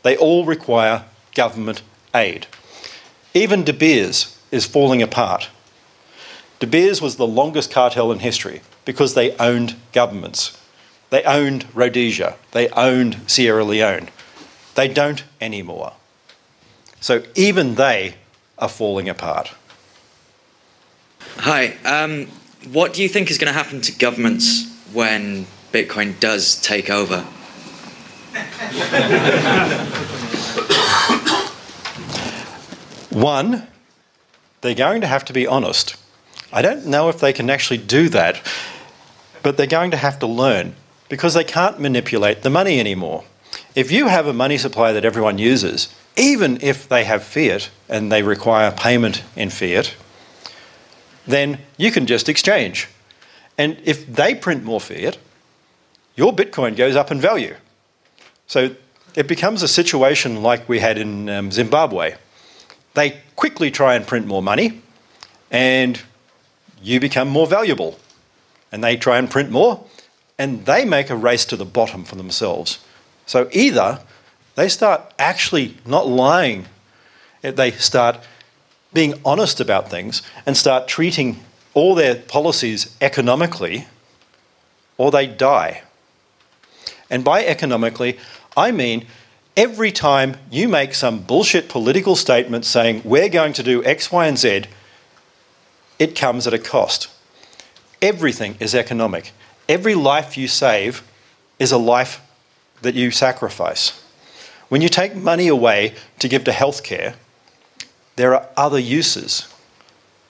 They 0.02 0.16
all 0.16 0.44
require 0.44 1.04
government 1.34 1.82
aid. 2.14 2.46
Even 3.34 3.64
De 3.64 3.72
Beers 3.72 4.38
is 4.50 4.66
falling 4.66 5.02
apart. 5.02 5.48
De 6.58 6.66
Beers 6.66 7.00
was 7.00 7.16
the 7.16 7.26
longest 7.26 7.70
cartel 7.70 8.12
in 8.12 8.18
history 8.18 8.60
because 8.84 9.14
they 9.14 9.36
owned 9.36 9.76
governments. 9.92 10.58
They 11.10 11.22
owned 11.24 11.66
Rhodesia. 11.74 12.36
They 12.52 12.68
owned 12.70 13.20
Sierra 13.26 13.64
Leone. 13.64 14.08
They 14.74 14.88
don't 14.88 15.24
anymore. 15.40 15.94
So 17.00 17.22
even 17.34 17.76
they 17.76 18.16
are 18.58 18.68
falling 18.68 19.08
apart. 19.08 19.52
Hi. 21.38 21.76
Um, 21.84 22.26
what 22.72 22.92
do 22.92 23.02
you 23.02 23.08
think 23.08 23.30
is 23.30 23.38
going 23.38 23.52
to 23.52 23.58
happen 23.58 23.80
to 23.82 23.92
governments 23.92 24.70
when 24.92 25.46
Bitcoin 25.72 26.18
does 26.20 26.60
take 26.60 26.90
over? 26.90 27.26
One, 33.10 33.66
they're 34.60 34.74
going 34.74 35.00
to 35.00 35.06
have 35.06 35.24
to 35.26 35.32
be 35.32 35.46
honest. 35.46 35.96
I 36.52 36.62
don't 36.62 36.86
know 36.86 37.08
if 37.08 37.20
they 37.20 37.32
can 37.32 37.50
actually 37.50 37.78
do 37.78 38.08
that, 38.08 38.40
but 39.42 39.56
they're 39.56 39.66
going 39.66 39.90
to 39.92 39.96
have 39.96 40.18
to 40.20 40.26
learn 40.26 40.74
because 41.08 41.34
they 41.34 41.44
can't 41.44 41.80
manipulate 41.80 42.42
the 42.42 42.50
money 42.50 42.78
anymore. 42.80 43.24
If 43.74 43.90
you 43.90 44.08
have 44.08 44.26
a 44.26 44.32
money 44.32 44.58
supply 44.58 44.92
that 44.92 45.04
everyone 45.04 45.38
uses, 45.38 45.94
even 46.16 46.58
if 46.62 46.88
they 46.88 47.04
have 47.04 47.22
fiat 47.22 47.70
and 47.88 48.10
they 48.10 48.22
require 48.22 48.70
payment 48.70 49.22
in 49.36 49.50
fiat, 49.50 49.94
then 51.26 51.58
you 51.76 51.90
can 51.90 52.06
just 52.06 52.28
exchange. 52.28 52.88
And 53.58 53.78
if 53.84 54.06
they 54.06 54.34
print 54.34 54.64
more 54.64 54.80
fiat, 54.80 55.18
your 56.16 56.32
Bitcoin 56.32 56.76
goes 56.76 56.96
up 56.96 57.10
in 57.10 57.20
value. 57.20 57.56
So 58.50 58.74
it 59.14 59.28
becomes 59.28 59.62
a 59.62 59.68
situation 59.68 60.42
like 60.42 60.68
we 60.68 60.80
had 60.80 60.98
in 60.98 61.28
um, 61.28 61.52
Zimbabwe. 61.52 62.16
They 62.94 63.20
quickly 63.36 63.70
try 63.70 63.94
and 63.94 64.04
print 64.04 64.26
more 64.26 64.42
money, 64.42 64.82
and 65.52 66.02
you 66.82 66.98
become 66.98 67.28
more 67.28 67.46
valuable. 67.46 68.00
And 68.72 68.82
they 68.82 68.96
try 68.96 69.18
and 69.18 69.30
print 69.30 69.52
more, 69.52 69.84
and 70.36 70.66
they 70.66 70.84
make 70.84 71.10
a 71.10 71.16
race 71.16 71.44
to 71.44 71.56
the 71.56 71.64
bottom 71.64 72.02
for 72.02 72.16
themselves. 72.16 72.80
So 73.24 73.48
either 73.52 74.00
they 74.56 74.68
start 74.68 75.14
actually 75.16 75.76
not 75.86 76.08
lying, 76.08 76.66
they 77.42 77.70
start 77.70 78.18
being 78.92 79.14
honest 79.24 79.60
about 79.60 79.88
things 79.88 80.22
and 80.44 80.56
start 80.56 80.88
treating 80.88 81.38
all 81.72 81.94
their 81.94 82.16
policies 82.16 82.96
economically, 83.00 83.86
or 84.98 85.12
they 85.12 85.28
die. 85.28 85.84
And 87.10 87.24
by 87.24 87.44
economically, 87.44 88.18
I 88.56 88.70
mean 88.70 89.06
every 89.56 89.92
time 89.92 90.36
you 90.50 90.68
make 90.68 90.94
some 90.94 91.20
bullshit 91.20 91.68
political 91.68 92.16
statement 92.16 92.64
saying 92.64 93.02
we're 93.04 93.28
going 93.28 93.52
to 93.54 93.62
do 93.62 93.84
X, 93.84 94.10
Y, 94.10 94.26
and 94.26 94.38
Z, 94.38 94.64
it 95.98 96.16
comes 96.16 96.46
at 96.46 96.54
a 96.54 96.58
cost. 96.58 97.08
Everything 98.00 98.56
is 98.60 98.74
economic. 98.74 99.32
Every 99.68 99.94
life 99.94 100.38
you 100.38 100.48
save 100.48 101.02
is 101.58 101.72
a 101.72 101.78
life 101.78 102.22
that 102.80 102.94
you 102.94 103.10
sacrifice. 103.10 104.02
When 104.68 104.80
you 104.80 104.88
take 104.88 105.14
money 105.14 105.48
away 105.48 105.94
to 106.20 106.28
give 106.28 106.44
to 106.44 106.52
healthcare, 106.52 107.16
there 108.16 108.34
are 108.34 108.48
other 108.56 108.78
uses. 108.78 109.52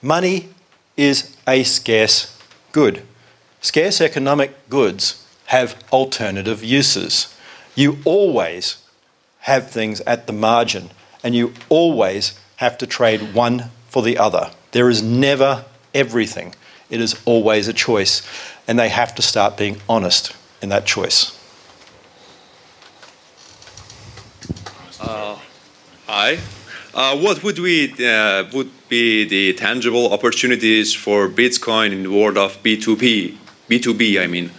Money 0.01 0.49
is 0.97 1.37
a 1.47 1.63
scarce 1.63 2.37
good. 2.71 3.03
Scarce 3.61 4.01
economic 4.01 4.69
goods 4.69 5.20
have 5.51 5.75
alternative 5.91 6.63
uses. 6.63 7.35
You 7.75 7.97
always 8.05 8.77
have 9.41 9.69
things 9.69 9.99
at 10.01 10.25
the 10.25 10.31
margin, 10.31 10.91
and 11.25 11.35
you 11.35 11.53
always 11.67 12.39
have 12.55 12.77
to 12.77 12.87
trade 12.87 13.33
one 13.33 13.65
for 13.89 14.01
the 14.01 14.17
other. 14.17 14.51
There 14.71 14.89
is 14.89 15.03
never 15.03 15.65
everything, 15.93 16.55
it 16.89 17.01
is 17.01 17.21
always 17.25 17.67
a 17.67 17.73
choice, 17.73 18.21
and 18.65 18.79
they 18.79 18.87
have 18.87 19.13
to 19.15 19.21
start 19.21 19.57
being 19.57 19.81
honest. 19.89 20.33
in 20.61 20.69
that 20.69 20.85
choice? 20.85 21.37
Uh, 24.99 25.37
hi. 26.07 26.37
Uh, 26.93 27.17
what 27.17 27.43
would 27.43 27.57
we 27.57 27.91
uh, 28.05 28.45
would 28.53 28.71
be 28.87 29.25
the 29.25 29.53
tangible 29.53 30.13
opportunities 30.13 30.93
for 30.93 31.27
Bitcoin 31.27 31.91
in 31.91 32.03
the 32.03 32.11
world 32.11 32.37
of 32.37 32.61
B2B? 32.63 33.35
B2B, 33.69 34.21
I 34.21 34.27
mean. 34.27 34.51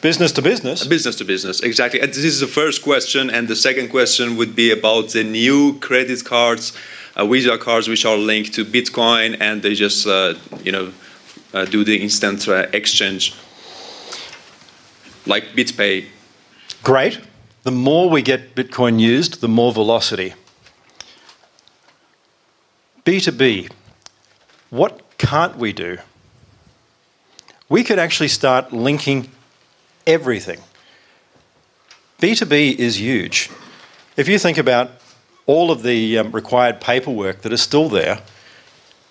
Business 0.00 0.32
to 0.32 0.40
business. 0.40 0.86
Business 0.86 1.16
to 1.16 1.24
business, 1.24 1.60
exactly. 1.60 2.00
And 2.00 2.08
this 2.08 2.24
is 2.24 2.40
the 2.40 2.46
first 2.46 2.82
question, 2.82 3.28
and 3.28 3.48
the 3.48 3.56
second 3.56 3.90
question 3.90 4.36
would 4.36 4.56
be 4.56 4.70
about 4.70 5.10
the 5.10 5.22
new 5.22 5.78
credit 5.80 6.24
cards, 6.24 6.72
uh, 7.16 7.26
Visa 7.26 7.58
cards, 7.58 7.86
which 7.86 8.06
are 8.06 8.16
linked 8.16 8.54
to 8.54 8.64
Bitcoin, 8.64 9.36
and 9.40 9.62
they 9.62 9.74
just 9.74 10.06
uh, 10.06 10.34
you 10.64 10.72
know 10.72 10.92
uh, 11.52 11.66
do 11.66 11.84
the 11.84 12.00
instant 12.02 12.48
uh, 12.48 12.66
exchange, 12.72 13.34
like 15.26 15.44
BitPay. 15.54 16.06
Great. 16.82 17.20
The 17.64 17.70
more 17.70 18.08
we 18.08 18.22
get 18.22 18.54
Bitcoin 18.54 18.98
used, 18.98 19.42
the 19.42 19.48
more 19.48 19.70
velocity. 19.70 20.32
B2B, 23.04 23.70
what 24.70 25.02
can't 25.18 25.56
we 25.56 25.74
do? 25.74 25.98
We 27.68 27.84
could 27.84 27.98
actually 27.98 28.28
start 28.28 28.72
linking 28.72 29.28
everything. 30.06 30.60
B2B 32.20 32.76
is 32.76 33.00
huge. 33.00 33.50
If 34.16 34.28
you 34.28 34.38
think 34.38 34.58
about 34.58 34.90
all 35.46 35.70
of 35.70 35.82
the 35.82 36.18
um, 36.18 36.32
required 36.32 36.80
paperwork 36.80 37.42
that 37.42 37.52
is 37.52 37.62
still 37.62 37.88
there, 37.88 38.20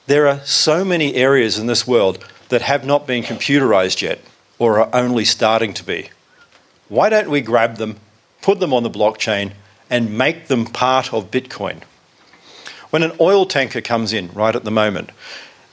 there 0.08 0.28
are 0.28 0.40
so 0.46 0.86
many 0.86 1.16
areas 1.16 1.58
in 1.58 1.68
this 1.68 1.88
world 1.88 2.26
that 2.50 2.62
have 2.62 2.86
not 2.86 3.08
been 3.08 3.24
computerized 3.24 4.02
yet 4.02 4.20
or 4.58 4.80
are 4.80 4.90
only 4.94 5.26
starting 5.26 5.74
to 5.74 5.84
be. 5.84 6.10
Why 6.88 7.10
don't 7.10 7.30
we 7.30 7.42
grab 7.42 7.78
them, 7.78 7.98
put 8.42 8.60
them 8.60 8.74
on 8.74 8.84
the 8.84 8.90
blockchain, 8.90 9.54
and 9.90 10.18
make 10.18 10.48
them 10.48 10.66
part 10.66 11.14
of 11.14 11.32
Bitcoin? 11.32 11.82
When 12.90 13.04
an 13.04 13.12
oil 13.20 13.46
tanker 13.46 13.82
comes 13.82 14.14
in 14.14 14.32
right 14.34 14.56
at 14.56 14.64
the 14.64 14.72
moment, 14.72 15.12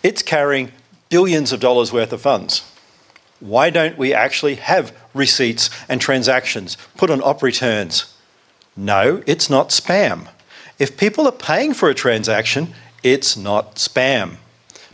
it's 0.02 0.22
carrying 0.22 0.72
billions 1.08 1.52
of 1.52 1.60
dollars 1.60 1.92
worth 1.92 2.12
of 2.12 2.20
funds. 2.20 2.70
Why 3.40 3.70
don't 3.70 3.98
we 3.98 4.14
actually 4.14 4.56
have 4.56 4.96
receipts 5.14 5.70
and 5.88 6.00
transactions 6.00 6.76
put 6.96 7.10
on 7.10 7.22
op 7.22 7.42
returns? 7.42 8.14
No, 8.76 9.22
it's 9.26 9.50
not 9.50 9.70
spam. 9.70 10.28
If 10.78 10.96
people 10.96 11.26
are 11.26 11.32
paying 11.32 11.74
for 11.74 11.88
a 11.88 11.94
transaction, 11.94 12.74
it's 13.02 13.36
not 13.36 13.76
spam. 13.76 14.36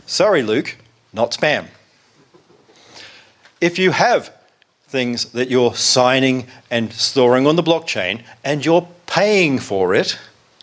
Sorry, 0.05 0.41
Luke, 0.41 0.77
not 1.11 1.31
spam. 1.31 1.67
If 3.59 3.79
you 3.79 3.91
have 3.91 4.33
things 4.87 5.31
that 5.31 5.49
you're 5.49 5.73
signing 5.73 6.47
and 6.69 6.93
storing 6.93 7.47
on 7.47 7.55
the 7.55 7.63
blockchain 7.63 8.21
and 8.43 8.65
you're 8.65 8.87
paying 9.07 9.57
for 9.59 9.93
it, 9.95 10.19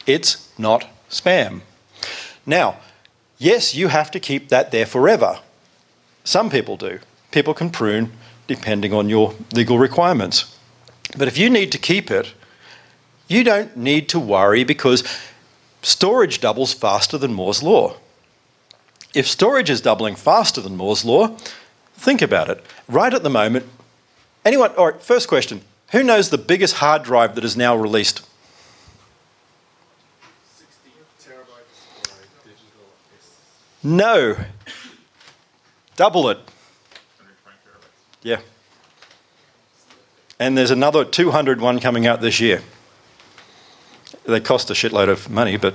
it's 0.06 0.48
not 0.58 0.86
spam. 1.10 1.62
Now, 2.46 2.76
yes, 3.38 3.74
you 3.74 3.88
have 3.88 4.10
to 4.12 4.20
keep 4.20 4.48
that 4.48 4.70
there 4.70 4.86
forever. 4.86 5.40
Some 6.24 6.50
people 6.50 6.76
do. 6.76 7.00
People 7.30 7.54
can 7.54 7.70
prune 7.70 8.12
depending 8.46 8.92
on 8.92 9.08
your 9.08 9.34
legal 9.52 9.78
requirements. 9.78 10.56
But 11.16 11.28
if 11.28 11.38
you 11.38 11.48
need 11.48 11.70
to 11.72 11.78
keep 11.78 12.10
it, 12.10 12.34
you 13.28 13.44
don't 13.44 13.76
need 13.76 14.08
to 14.08 14.18
worry 14.18 14.64
because 14.64 15.04
storage 15.82 16.40
doubles 16.40 16.74
faster 16.74 17.16
than 17.16 17.32
Moore's 17.32 17.62
Law. 17.62 17.94
If 19.14 19.26
storage 19.26 19.70
is 19.70 19.80
doubling 19.80 20.16
faster 20.16 20.60
than 20.60 20.76
Moore's 20.76 21.04
Law, 21.04 21.36
think 21.94 22.22
about 22.22 22.48
it. 22.48 22.64
Right 22.88 23.14
at 23.14 23.22
the 23.22 23.30
moment, 23.30 23.66
anyone, 24.44 24.72
all 24.72 24.90
right, 24.90 25.02
first 25.02 25.28
question 25.28 25.62
who 25.92 26.02
knows 26.04 26.30
the 26.30 26.38
biggest 26.38 26.76
hard 26.76 27.02
drive 27.02 27.34
that 27.34 27.44
is 27.44 27.56
now 27.56 27.76
released? 27.76 28.26
No. 33.82 34.36
Double 35.96 36.28
it. 36.28 36.38
Yeah. 38.22 38.40
And 40.38 40.56
there's 40.56 40.70
another 40.70 41.04
200 41.04 41.60
one 41.60 41.80
coming 41.80 42.06
out 42.06 42.20
this 42.20 42.40
year. 42.40 42.62
They 44.24 44.40
cost 44.40 44.70
a 44.70 44.74
shitload 44.74 45.08
of 45.08 45.30
money, 45.30 45.56
but 45.56 45.74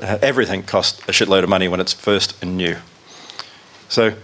everything 0.00 0.62
costs 0.62 1.00
a 1.08 1.12
shitload 1.12 1.42
of 1.42 1.48
money 1.48 1.68
when 1.68 1.80
it's 1.80 1.92
first 1.92 2.40
and 2.42 2.56
new. 2.56 2.76
So 3.88 4.14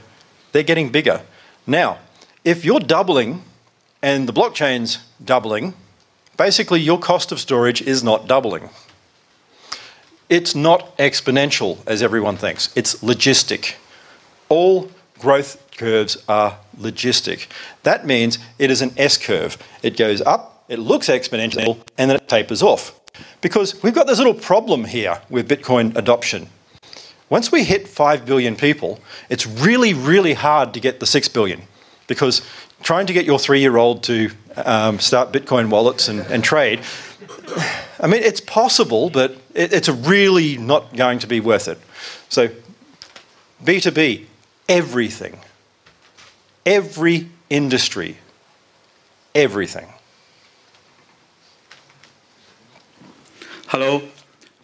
they're 0.52 0.62
getting 0.62 0.90
bigger. 0.90 1.22
Now, 1.66 1.98
if 2.44 2.64
you're 2.64 2.80
doubling 2.80 3.42
and 4.02 4.28
the 4.28 4.32
blockchain's 4.32 4.98
doubling, 5.22 5.74
basically 6.36 6.80
your 6.80 6.98
cost 6.98 7.32
of 7.32 7.40
storage 7.40 7.82
is 7.82 8.02
not 8.02 8.26
doubling. 8.26 8.70
It's 10.28 10.54
not 10.54 10.96
exponential 10.98 11.78
as 11.86 12.02
everyone 12.02 12.36
thinks, 12.36 12.74
it's 12.76 12.96
logistic. 12.96 13.74
All 14.48 14.90
growth 15.18 15.70
curves 15.76 16.22
are 16.28 16.58
logistic. 16.78 17.46
That 17.82 18.06
means 18.06 18.38
it 18.58 18.70
is 18.70 18.82
an 18.82 18.92
S 18.96 19.16
curve. 19.16 19.58
It 19.82 19.96
goes 19.96 20.20
up, 20.22 20.64
it 20.68 20.78
looks 20.78 21.08
exponential, 21.08 21.78
and 21.96 22.10
then 22.10 22.16
it 22.16 22.28
tapers 22.28 22.62
off. 22.62 22.98
Because 23.40 23.82
we've 23.82 23.94
got 23.94 24.06
this 24.06 24.18
little 24.18 24.34
problem 24.34 24.84
here 24.84 25.20
with 25.28 25.48
Bitcoin 25.48 25.96
adoption. 25.96 26.48
Once 27.30 27.52
we 27.52 27.64
hit 27.64 27.86
5 27.86 28.24
billion 28.24 28.56
people, 28.56 29.00
it's 29.28 29.46
really, 29.46 29.92
really 29.92 30.34
hard 30.34 30.72
to 30.74 30.80
get 30.80 31.00
the 31.00 31.06
6 31.06 31.28
billion. 31.28 31.62
Because 32.06 32.42
trying 32.82 33.06
to 33.06 33.12
get 33.12 33.26
your 33.26 33.38
three 33.38 33.60
year 33.60 33.76
old 33.76 34.02
to 34.04 34.30
um, 34.56 34.98
start 34.98 35.32
Bitcoin 35.32 35.68
wallets 35.68 36.08
and, 36.08 36.20
and, 36.20 36.42
trade, 36.42 36.80
I 38.00 38.06
mean, 38.06 38.22
it's 38.22 38.40
possible, 38.40 39.10
but 39.10 39.32
it, 39.54 39.72
it's 39.72 39.88
really 39.88 40.56
not 40.56 40.96
going 40.96 41.18
to 41.18 41.26
be 41.26 41.40
worth 41.40 41.68
it. 41.68 41.78
So, 42.28 42.48
B2B, 43.62 44.24
everything, 44.68 45.38
every 46.66 47.28
industry, 47.48 48.18
everything. 49.34 49.86
Hello. 53.68 54.02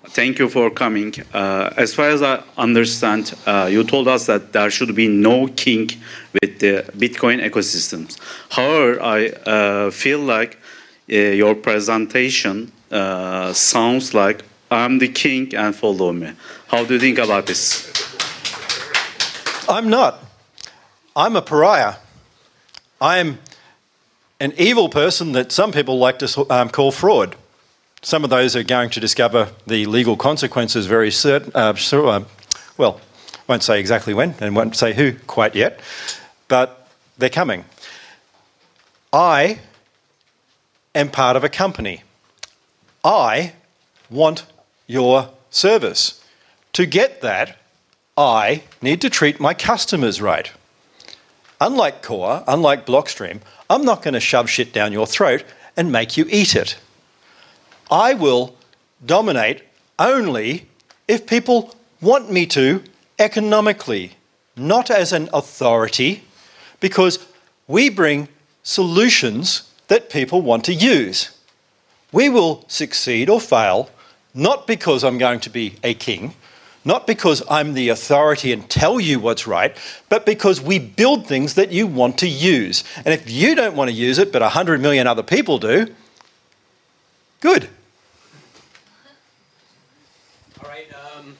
Thank 0.06 0.38
you 0.38 0.48
for 0.48 0.70
coming. 0.70 1.12
Uh, 1.32 1.70
as 1.76 1.92
far 1.92 2.08
as 2.10 2.22
I 2.22 2.42
understand, 2.56 3.34
uh, 3.46 3.68
you 3.68 3.82
told 3.82 4.06
us 4.06 4.26
that 4.26 4.52
there 4.52 4.70
should 4.70 4.94
be 4.94 5.08
no 5.08 5.48
king 5.48 5.90
with 6.32 6.60
the 6.60 6.84
Bitcoin 6.96 7.42
ecosystems. 7.42 8.18
However, 8.50 9.02
I 9.02 9.28
uh, 9.28 9.90
feel 9.90 10.20
like 10.20 10.58
uh, 11.10 11.16
your 11.16 11.56
presentation 11.56 12.70
uh, 12.92 13.52
sounds 13.52 14.14
like 14.14 14.44
I'm 14.70 15.00
the 15.00 15.08
king 15.08 15.52
and 15.54 15.74
follow 15.74 16.12
me. 16.12 16.32
How 16.68 16.84
do 16.84 16.94
you 16.94 17.00
think 17.00 17.18
about 17.18 17.46
this? 17.46 18.13
I'm 19.68 19.88
not. 19.88 20.22
I'm 21.16 21.36
a 21.36 21.42
pariah. 21.42 21.94
I'm 23.00 23.38
an 24.40 24.52
evil 24.58 24.88
person 24.88 25.32
that 25.32 25.52
some 25.52 25.72
people 25.72 25.98
like 25.98 26.18
to 26.20 26.46
um, 26.52 26.68
call 26.68 26.92
fraud. 26.92 27.36
Some 28.02 28.24
of 28.24 28.30
those 28.30 28.54
are 28.56 28.62
going 28.62 28.90
to 28.90 29.00
discover 29.00 29.48
the 29.66 29.86
legal 29.86 30.16
consequences 30.16 30.86
very 30.86 31.10
certain. 31.10 31.52
Uh, 31.54 31.74
so, 31.74 32.08
uh, 32.08 32.24
well, 32.76 33.00
won't 33.48 33.62
say 33.62 33.80
exactly 33.80 34.12
when 34.12 34.34
and 34.40 34.54
won't 34.54 34.76
say 34.76 34.92
who 34.92 35.14
quite 35.26 35.54
yet, 35.54 35.80
but 36.48 36.88
they're 37.16 37.30
coming. 37.30 37.64
I 39.12 39.60
am 40.94 41.10
part 41.10 41.36
of 41.36 41.44
a 41.44 41.48
company. 41.48 42.02
I 43.02 43.52
want 44.10 44.44
your 44.86 45.30
service. 45.50 46.22
To 46.74 46.86
get 46.86 47.20
that, 47.22 47.56
I 48.16 48.62
need 48.80 49.00
to 49.00 49.10
treat 49.10 49.40
my 49.40 49.54
customers 49.54 50.22
right. 50.22 50.52
Unlike 51.60 52.02
Core, 52.02 52.44
unlike 52.46 52.86
Blockstream, 52.86 53.40
I'm 53.68 53.84
not 53.84 54.02
going 54.02 54.14
to 54.14 54.20
shove 54.20 54.48
shit 54.48 54.72
down 54.72 54.92
your 54.92 55.06
throat 55.06 55.44
and 55.76 55.90
make 55.90 56.16
you 56.16 56.26
eat 56.28 56.54
it. 56.54 56.76
I 57.90 58.14
will 58.14 58.54
dominate 59.04 59.62
only 59.98 60.68
if 61.08 61.26
people 61.26 61.74
want 62.00 62.30
me 62.30 62.46
to 62.46 62.82
economically, 63.18 64.12
not 64.56 64.90
as 64.90 65.12
an 65.12 65.28
authority, 65.32 66.22
because 66.80 67.18
we 67.66 67.88
bring 67.88 68.28
solutions 68.62 69.72
that 69.88 70.10
people 70.10 70.40
want 70.40 70.64
to 70.64 70.74
use. 70.74 71.36
We 72.12 72.28
will 72.28 72.64
succeed 72.68 73.28
or 73.28 73.40
fail 73.40 73.90
not 74.34 74.66
because 74.66 75.04
I'm 75.04 75.18
going 75.18 75.40
to 75.40 75.50
be 75.50 75.76
a 75.84 75.94
king, 75.94 76.34
not 76.84 77.06
because 77.06 77.42
I'm 77.50 77.74
the 77.74 77.88
authority 77.88 78.52
and 78.52 78.68
tell 78.68 79.00
you 79.00 79.18
what's 79.18 79.46
right, 79.46 79.76
but 80.08 80.26
because 80.26 80.60
we 80.60 80.78
build 80.78 81.26
things 81.26 81.54
that 81.54 81.72
you 81.72 81.86
want 81.86 82.18
to 82.18 82.28
use. 82.28 82.84
And 82.98 83.08
if 83.08 83.30
you 83.30 83.54
don't 83.54 83.76
want 83.76 83.90
to 83.90 83.96
use 83.96 84.18
it, 84.18 84.32
but 84.32 84.42
100 84.42 84.80
million 84.80 85.06
other 85.06 85.22
people 85.22 85.58
do, 85.58 85.94
Good. 87.44 87.68
All 90.62 90.70
right. 90.70 90.86
Um, 91.14 91.36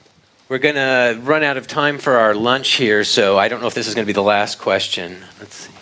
we're 0.49 0.59
going 0.59 0.75
to 0.75 1.19
run 1.23 1.41
out 1.41 1.57
of 1.57 1.65
time 1.65 1.97
for 1.97 2.17
our 2.17 2.35
lunch 2.35 2.73
here, 2.73 3.03
so 3.03 3.39
I 3.39 3.47
don't 3.47 3.59
know 3.59 3.65
if 3.65 3.73
this 3.73 3.87
is 3.87 3.95
going 3.95 4.05
to 4.05 4.07
be 4.07 4.13
the 4.13 4.21
last 4.21 4.59
question. 4.59 5.23
Let's 5.39 5.55
see. 5.55 5.73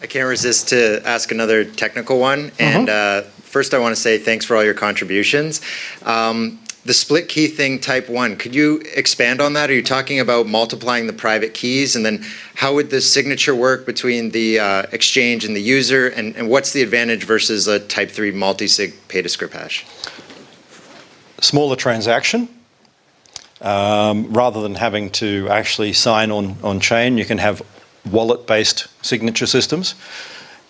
I 0.00 0.06
can't 0.06 0.28
resist 0.28 0.68
to 0.68 1.02
ask 1.04 1.32
another 1.32 1.64
technical 1.64 2.20
one. 2.20 2.52
And 2.60 2.88
uh, 2.88 3.22
first, 3.22 3.74
I 3.74 3.80
want 3.80 3.96
to 3.96 4.00
say 4.00 4.18
thanks 4.18 4.44
for 4.44 4.54
all 4.54 4.62
your 4.62 4.74
contributions. 4.74 5.62
Um, 6.04 6.60
the 6.88 6.94
split 6.94 7.28
key 7.28 7.48
thing, 7.48 7.78
type 7.78 8.08
one, 8.08 8.34
could 8.34 8.54
you 8.54 8.82
expand 8.96 9.42
on 9.42 9.52
that? 9.52 9.68
Are 9.68 9.74
you 9.74 9.82
talking 9.82 10.20
about 10.20 10.46
multiplying 10.46 11.06
the 11.06 11.12
private 11.12 11.52
keys? 11.52 11.94
And 11.94 12.04
then 12.04 12.24
how 12.54 12.74
would 12.76 12.88
the 12.88 13.02
signature 13.02 13.54
work 13.54 13.84
between 13.84 14.30
the 14.30 14.58
uh, 14.58 14.82
exchange 14.90 15.44
and 15.44 15.54
the 15.54 15.60
user? 15.60 16.08
And, 16.08 16.34
and 16.34 16.48
what's 16.48 16.72
the 16.72 16.80
advantage 16.80 17.24
versus 17.24 17.68
a 17.68 17.78
type 17.78 18.10
three 18.10 18.30
multi 18.30 18.66
sig 18.66 18.94
pay 19.08 19.20
to 19.20 19.28
script 19.28 19.52
hash? 19.52 19.84
Smaller 21.42 21.76
transaction. 21.76 22.48
Um, 23.60 24.32
rather 24.32 24.62
than 24.62 24.76
having 24.76 25.10
to 25.10 25.46
actually 25.50 25.92
sign 25.92 26.30
on, 26.30 26.56
on 26.62 26.80
chain, 26.80 27.18
you 27.18 27.26
can 27.26 27.36
have 27.36 27.60
wallet 28.10 28.46
based 28.46 28.86
signature 29.04 29.46
systems. 29.46 29.94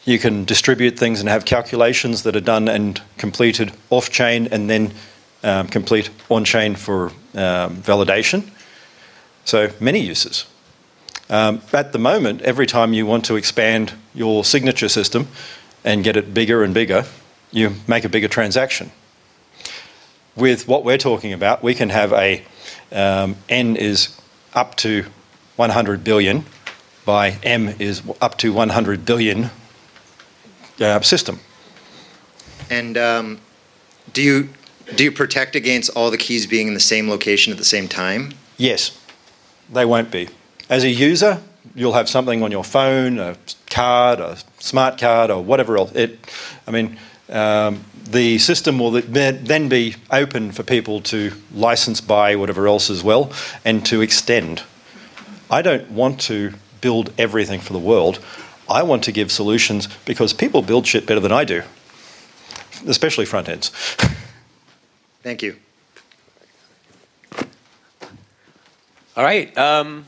You 0.04 0.18
can 0.18 0.44
distribute 0.44 0.98
things 0.98 1.20
and 1.20 1.28
have 1.28 1.44
calculations 1.44 2.24
that 2.24 2.34
are 2.34 2.40
done 2.40 2.66
and 2.66 3.00
completed 3.18 3.70
off 3.88 4.10
chain 4.10 4.48
and 4.50 4.68
then 4.68 4.92
complete 5.42 6.10
on 6.28 6.44
chain 6.44 6.74
for 6.74 7.06
um, 7.34 7.76
validation. 7.82 8.50
So, 9.44 9.70
many 9.80 10.00
uses. 10.00 10.46
Um, 11.30 11.60
at 11.72 11.92
the 11.92 11.98
moment, 11.98 12.42
every 12.42 12.66
time 12.66 12.92
you 12.92 13.04
want 13.04 13.24
to 13.26 13.36
expand 13.36 13.92
your 14.14 14.44
signature 14.44 14.88
system 14.88 15.28
and 15.84 16.02
get 16.02 16.16
it 16.16 16.32
bigger 16.32 16.62
and 16.62 16.72
bigger, 16.72 17.04
you 17.50 17.74
make 17.86 18.04
a 18.04 18.08
bigger 18.08 18.28
transaction. 18.28 18.90
With 20.34 20.66
what 20.66 20.84
we're 20.84 20.98
talking 20.98 21.32
about, 21.32 21.62
we 21.62 21.74
can 21.74 21.90
have 21.90 22.12
a 22.12 22.44
um, 22.92 23.36
n 23.48 23.76
is 23.76 24.18
up 24.54 24.76
to 24.76 25.04
100 25.56 26.04
billion 26.04 26.44
by 27.04 27.38
m 27.42 27.74
is 27.78 28.02
up 28.20 28.38
to 28.38 28.52
100 28.52 29.04
billion 29.04 29.50
uh, 30.80 31.00
system. 31.00 31.40
And 32.70 32.96
um, 32.96 33.40
do 34.12 34.22
you 34.22 34.48
do 34.94 35.04
you 35.04 35.12
protect 35.12 35.54
against 35.54 35.90
all 35.90 36.10
the 36.10 36.18
keys 36.18 36.46
being 36.46 36.68
in 36.68 36.74
the 36.74 36.80
same 36.80 37.08
location 37.08 37.52
at 37.52 37.58
the 37.58 37.64
same 37.64 37.88
time? 37.88 38.32
Yes, 38.56 38.98
they 39.70 39.84
won't 39.84 40.10
be. 40.10 40.28
As 40.68 40.84
a 40.84 40.90
user, 40.90 41.40
you'll 41.74 41.92
have 41.92 42.08
something 42.08 42.42
on 42.42 42.50
your 42.50 42.64
phone, 42.64 43.18
a 43.18 43.36
card, 43.70 44.20
a 44.20 44.38
smart 44.58 44.98
card, 44.98 45.30
or 45.30 45.42
whatever 45.42 45.76
else. 45.76 45.92
It, 45.92 46.18
I 46.66 46.70
mean, 46.70 46.98
um, 47.28 47.84
the 48.10 48.38
system 48.38 48.78
will 48.78 48.90
then 48.90 49.68
be 49.68 49.96
open 50.10 50.52
for 50.52 50.62
people 50.62 51.00
to 51.02 51.32
license 51.52 52.00
buy 52.00 52.36
whatever 52.36 52.66
else 52.66 52.88
as 52.88 53.04
well 53.04 53.30
and 53.64 53.84
to 53.86 54.00
extend. 54.00 54.62
I 55.50 55.62
don't 55.62 55.90
want 55.90 56.20
to 56.22 56.54
build 56.80 57.12
everything 57.18 57.60
for 57.60 57.72
the 57.72 57.78
world. 57.78 58.20
I 58.68 58.82
want 58.82 59.04
to 59.04 59.12
give 59.12 59.30
solutions 59.30 59.88
because 60.04 60.32
people 60.32 60.62
build 60.62 60.86
shit 60.86 61.06
better 61.06 61.20
than 61.20 61.32
I 61.32 61.44
do, 61.44 61.62
especially 62.86 63.24
front 63.24 63.48
ends. 63.48 63.72
Thank 65.28 65.42
you. 65.42 65.56
All 69.14 69.22
right. 69.22 69.54
Um, 69.58 70.06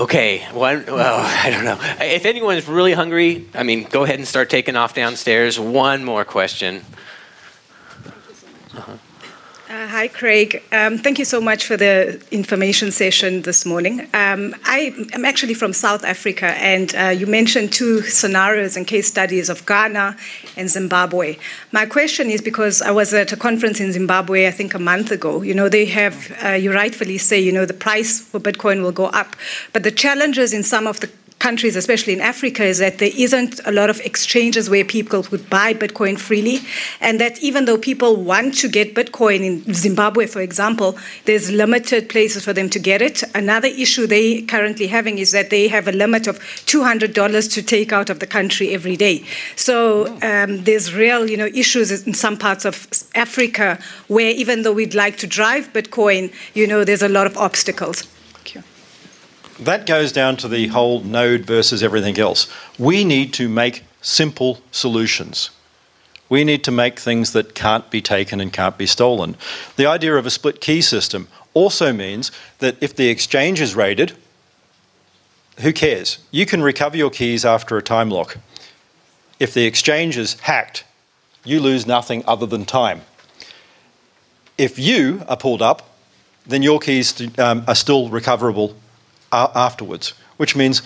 okay. 0.00 0.44
One. 0.52 0.84
Well, 0.86 1.20
I 1.44 1.48
don't 1.50 1.64
know. 1.64 1.78
If 2.04 2.26
anyone's 2.26 2.66
really 2.66 2.94
hungry, 2.94 3.46
I 3.54 3.62
mean, 3.62 3.84
go 3.84 4.02
ahead 4.02 4.18
and 4.18 4.26
start 4.26 4.50
taking 4.50 4.74
off 4.74 4.92
downstairs. 4.92 5.56
One 5.56 6.02
more 6.02 6.24
question. 6.24 6.84
Uh-huh. 8.74 8.96
Uh, 9.72 9.88
hi, 9.88 10.06
Craig. 10.06 10.62
Um, 10.70 10.98
thank 10.98 11.18
you 11.18 11.24
so 11.24 11.40
much 11.40 11.64
for 11.64 11.78
the 11.78 12.22
information 12.30 12.92
session 12.92 13.40
this 13.40 13.64
morning. 13.64 14.00
Um, 14.12 14.54
I 14.66 14.94
am 15.14 15.24
actually 15.24 15.54
from 15.54 15.72
South 15.72 16.04
Africa, 16.04 16.48
and 16.58 16.94
uh, 16.94 17.08
you 17.08 17.26
mentioned 17.26 17.72
two 17.72 18.02
scenarios 18.02 18.76
and 18.76 18.86
case 18.86 19.08
studies 19.08 19.48
of 19.48 19.64
Ghana 19.64 20.14
and 20.58 20.68
Zimbabwe. 20.68 21.38
My 21.72 21.86
question 21.86 22.28
is 22.28 22.42
because 22.42 22.82
I 22.82 22.90
was 22.90 23.14
at 23.14 23.32
a 23.32 23.36
conference 23.38 23.80
in 23.80 23.92
Zimbabwe, 23.92 24.46
I 24.46 24.50
think 24.50 24.74
a 24.74 24.78
month 24.78 25.10
ago. 25.10 25.40
You 25.40 25.54
know, 25.54 25.70
they 25.70 25.86
have, 25.86 26.30
uh, 26.44 26.48
you 26.48 26.70
rightfully 26.70 27.16
say, 27.16 27.40
you 27.40 27.50
know, 27.50 27.64
the 27.64 27.72
price 27.72 28.20
for 28.20 28.40
Bitcoin 28.40 28.82
will 28.82 28.92
go 28.92 29.06
up, 29.06 29.36
but 29.72 29.84
the 29.84 29.90
challenges 29.90 30.52
in 30.52 30.64
some 30.64 30.86
of 30.86 31.00
the 31.00 31.08
countries, 31.42 31.74
especially 31.74 32.12
in 32.12 32.20
Africa, 32.20 32.62
is 32.64 32.78
that 32.78 32.98
there 32.98 33.10
isn't 33.26 33.60
a 33.66 33.72
lot 33.72 33.90
of 33.90 33.98
exchanges 34.00 34.70
where 34.70 34.84
people 34.84 35.24
could 35.24 35.50
buy 35.50 35.74
Bitcoin 35.74 36.16
freely. 36.16 36.60
And 37.00 37.20
that 37.20 37.42
even 37.42 37.64
though 37.64 37.78
people 37.90 38.12
want 38.14 38.54
to 38.62 38.68
get 38.68 38.94
Bitcoin 38.94 39.40
in 39.48 39.74
Zimbabwe, 39.74 40.26
for 40.26 40.40
example, 40.40 40.96
there's 41.24 41.50
limited 41.50 42.08
places 42.08 42.44
for 42.44 42.52
them 42.52 42.70
to 42.70 42.78
get 42.78 43.02
it. 43.02 43.24
Another 43.34 43.66
issue 43.66 44.06
they 44.06 44.42
currently 44.42 44.86
having 44.86 45.18
is 45.18 45.32
that 45.32 45.50
they 45.50 45.66
have 45.66 45.88
a 45.88 45.92
limit 46.04 46.28
of 46.28 46.38
$200 46.38 47.52
to 47.54 47.62
take 47.62 47.92
out 47.92 48.08
of 48.08 48.20
the 48.20 48.26
country 48.38 48.72
every 48.72 48.96
day. 48.96 49.24
So 49.56 49.72
um, 50.22 50.62
there's 50.62 50.94
real, 50.94 51.28
you 51.28 51.36
know, 51.36 51.50
issues 51.62 51.90
in 52.06 52.14
some 52.14 52.36
parts 52.36 52.64
of 52.64 52.86
Africa 53.16 53.80
where 54.06 54.30
even 54.30 54.62
though 54.62 54.76
we'd 54.80 54.94
like 54.94 55.16
to 55.18 55.26
drive 55.26 55.72
Bitcoin, 55.72 56.32
you 56.54 56.68
know, 56.68 56.84
there's 56.84 57.02
a 57.02 57.08
lot 57.18 57.26
of 57.26 57.36
obstacles. 57.36 58.06
That 59.60 59.86
goes 59.86 60.12
down 60.12 60.36
to 60.38 60.48
the 60.48 60.68
whole 60.68 61.00
node 61.00 61.42
versus 61.42 61.82
everything 61.82 62.18
else. 62.18 62.46
We 62.78 63.04
need 63.04 63.32
to 63.34 63.48
make 63.48 63.84
simple 64.00 64.60
solutions. 64.70 65.50
We 66.28 66.44
need 66.44 66.64
to 66.64 66.70
make 66.70 66.98
things 66.98 67.32
that 67.32 67.54
can't 67.54 67.90
be 67.90 68.00
taken 68.00 68.40
and 68.40 68.52
can't 68.52 68.78
be 68.78 68.86
stolen. 68.86 69.36
The 69.76 69.86
idea 69.86 70.16
of 70.16 70.26
a 70.26 70.30
split 70.30 70.60
key 70.60 70.80
system 70.80 71.28
also 71.54 71.92
means 71.92 72.32
that 72.58 72.76
if 72.80 72.96
the 72.96 73.08
exchange 73.08 73.60
is 73.60 73.76
raided, 73.76 74.16
who 75.60 75.72
cares? 75.72 76.18
You 76.30 76.46
can 76.46 76.62
recover 76.62 76.96
your 76.96 77.10
keys 77.10 77.44
after 77.44 77.76
a 77.76 77.82
time 77.82 78.08
lock. 78.08 78.38
If 79.38 79.52
the 79.52 79.66
exchange 79.66 80.16
is 80.16 80.40
hacked, 80.40 80.84
you 81.44 81.60
lose 81.60 81.86
nothing 81.86 82.24
other 82.26 82.46
than 82.46 82.64
time. 82.64 83.02
If 84.56 84.78
you 84.78 85.22
are 85.28 85.36
pulled 85.36 85.60
up, 85.60 85.90
then 86.46 86.62
your 86.62 86.80
keys 86.80 87.38
um, 87.38 87.64
are 87.68 87.74
still 87.74 88.08
recoverable 88.08 88.74
afterwards, 89.32 90.14
which 90.36 90.54
means 90.54 90.82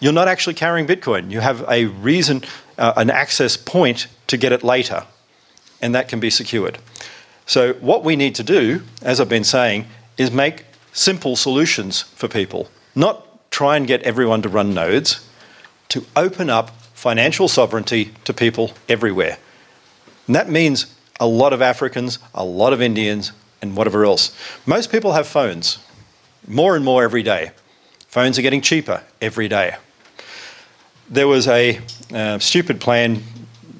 you're 0.00 0.12
not 0.12 0.28
actually 0.28 0.54
carrying 0.54 0.86
Bitcoin. 0.86 1.30
You 1.30 1.40
have 1.40 1.64
a 1.68 1.86
reason, 1.86 2.42
uh, 2.78 2.94
an 2.96 3.10
access 3.10 3.56
point 3.56 4.08
to 4.26 4.36
get 4.36 4.52
it 4.52 4.64
later, 4.64 5.04
and 5.80 5.94
that 5.94 6.08
can 6.08 6.20
be 6.20 6.30
secured. 6.30 6.78
So, 7.46 7.74
what 7.74 8.04
we 8.04 8.16
need 8.16 8.34
to 8.36 8.42
do, 8.42 8.82
as 9.02 9.20
I've 9.20 9.28
been 9.28 9.44
saying, 9.44 9.86
is 10.16 10.30
make 10.30 10.64
simple 10.92 11.36
solutions 11.36 12.02
for 12.02 12.28
people, 12.28 12.68
not 12.94 13.50
try 13.50 13.76
and 13.76 13.86
get 13.86 14.02
everyone 14.02 14.42
to 14.42 14.48
run 14.48 14.72
nodes, 14.72 15.26
to 15.88 16.06
open 16.16 16.48
up 16.48 16.70
financial 16.94 17.48
sovereignty 17.48 18.12
to 18.24 18.32
people 18.32 18.72
everywhere. 18.88 19.38
And 20.26 20.36
that 20.36 20.48
means 20.48 20.94
a 21.18 21.26
lot 21.26 21.52
of 21.52 21.60
Africans, 21.60 22.18
a 22.34 22.44
lot 22.44 22.72
of 22.72 22.80
Indians, 22.80 23.32
and 23.60 23.76
whatever 23.76 24.04
else. 24.04 24.34
Most 24.64 24.92
people 24.92 25.12
have 25.12 25.26
phones, 25.26 25.78
more 26.46 26.76
and 26.76 26.84
more 26.84 27.02
every 27.02 27.22
day. 27.22 27.52
Phones 28.08 28.38
are 28.38 28.42
getting 28.42 28.60
cheaper 28.60 29.02
every 29.20 29.48
day. 29.48 29.76
There 31.08 31.28
was 31.28 31.46
a 31.48 31.80
uh, 32.12 32.38
stupid 32.38 32.80
plan 32.80 33.22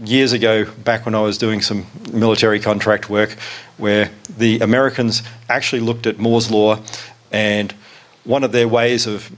years 0.05 0.33
ago, 0.33 0.65
back 0.85 1.05
when 1.05 1.15
I 1.15 1.21
was 1.21 1.39
doing 1.39 1.61
some 1.61 1.87
military 2.13 2.61
contract 2.61 3.11
work, 3.11 3.37
where 3.77 4.11
the 4.37 4.61
Americans 4.61 5.23
actually 5.49 5.81
looked 5.81 6.07
at 6.07 6.19
Moore's 6.19 6.51
Law 6.51 6.79
and 7.33 7.73
one 8.25 8.45
of 8.45 8.53
their 8.53 8.69
ways 8.69 9.07
of 9.07 9.31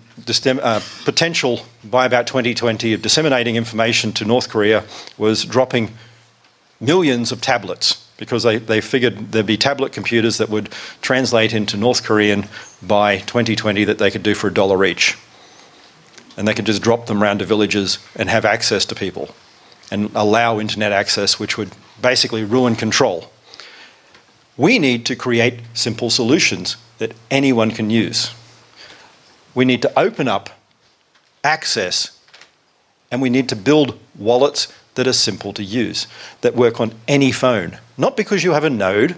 uh, 0.47 0.81
potential 1.05 1.61
by 1.85 2.05
about 2.05 2.27
2020 2.27 2.93
of 2.93 3.03
disseminating 3.03 3.57
information 3.57 4.13
to 4.13 4.25
North 4.25 4.49
Korea 4.49 4.85
was 5.19 5.45
dropping 5.45 5.93
millions 6.81 7.33
of 7.33 7.41
tablets 7.41 8.02
because 8.23 8.45
they, 8.45 8.57
they 8.59 8.81
figured 8.81 9.33
there'd 9.33 9.45
be 9.45 9.57
tablet 9.57 9.91
computers 9.91 10.39
that 10.39 10.49
would 10.49 10.71
translate 11.01 11.53
into 11.53 11.77
North 11.77 12.05
Korean 12.05 12.47
by 12.81 13.19
2020 13.19 13.83
that 13.83 13.99
they 13.99 14.13
could 14.13 14.23
do 14.23 14.33
for 14.33 14.47
a 14.47 14.55
dollar 14.55 14.85
each. 14.85 15.19
And 16.37 16.47
they 16.47 16.55
could 16.55 16.65
just 16.65 16.83
drop 16.83 17.07
them 17.07 17.21
around 17.21 17.39
to 17.41 17.45
villages 17.45 17.99
and 18.15 18.31
have 18.31 18.45
access 18.45 18.87
to 18.87 18.95
people 18.95 19.35
and 19.91 20.09
allow 20.15 20.61
internet 20.61 20.93
access, 20.93 21.41
which 21.41 21.59
would 21.59 21.73
basically 22.01 22.45
ruin 22.45 22.77
control. 22.77 23.29
We 24.57 24.79
need 24.79 25.05
to 25.07 25.17
create 25.17 25.59
simple 25.75 26.09
solutions 26.09 26.77
that 26.99 27.15
anyone 27.29 27.73
can 27.73 27.91
use. 27.91 28.33
We 29.53 29.65
need 29.65 29.83
to 29.83 29.99
open 29.99 30.29
up 30.29 30.49
access 31.43 32.17
and 33.11 33.21
we 33.21 33.31
need 33.31 33.49
to 33.49 33.57
build 33.57 33.99
wallets 34.17 34.73
that 34.95 35.07
are 35.07 35.13
simple 35.13 35.53
to 35.55 35.63
use, 35.63 36.07
that 36.43 36.55
work 36.55 36.81
on 36.81 36.95
any 37.09 37.33
phone. 37.33 37.79
Not 37.97 38.17
because 38.17 38.45
you 38.45 38.53
have 38.53 38.65
a 38.65 38.71
node, 38.71 39.17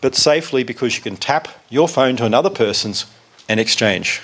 but 0.00 0.14
safely 0.14 0.64
because 0.64 0.96
you 0.96 1.02
can 1.02 1.16
tap 1.16 1.48
your 1.70 1.88
phone 1.88 2.16
to 2.16 2.24
another 2.24 2.50
person's 2.50 3.06
and 3.48 3.58
exchange. 3.58 4.20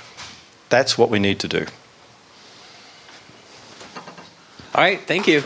That's 0.68 0.96
what 0.96 1.10
we 1.10 1.18
need 1.18 1.38
to 1.40 1.48
do. 1.48 1.66
All 4.74 4.82
right, 4.82 5.00
thank 5.00 5.26
you. 5.26 5.42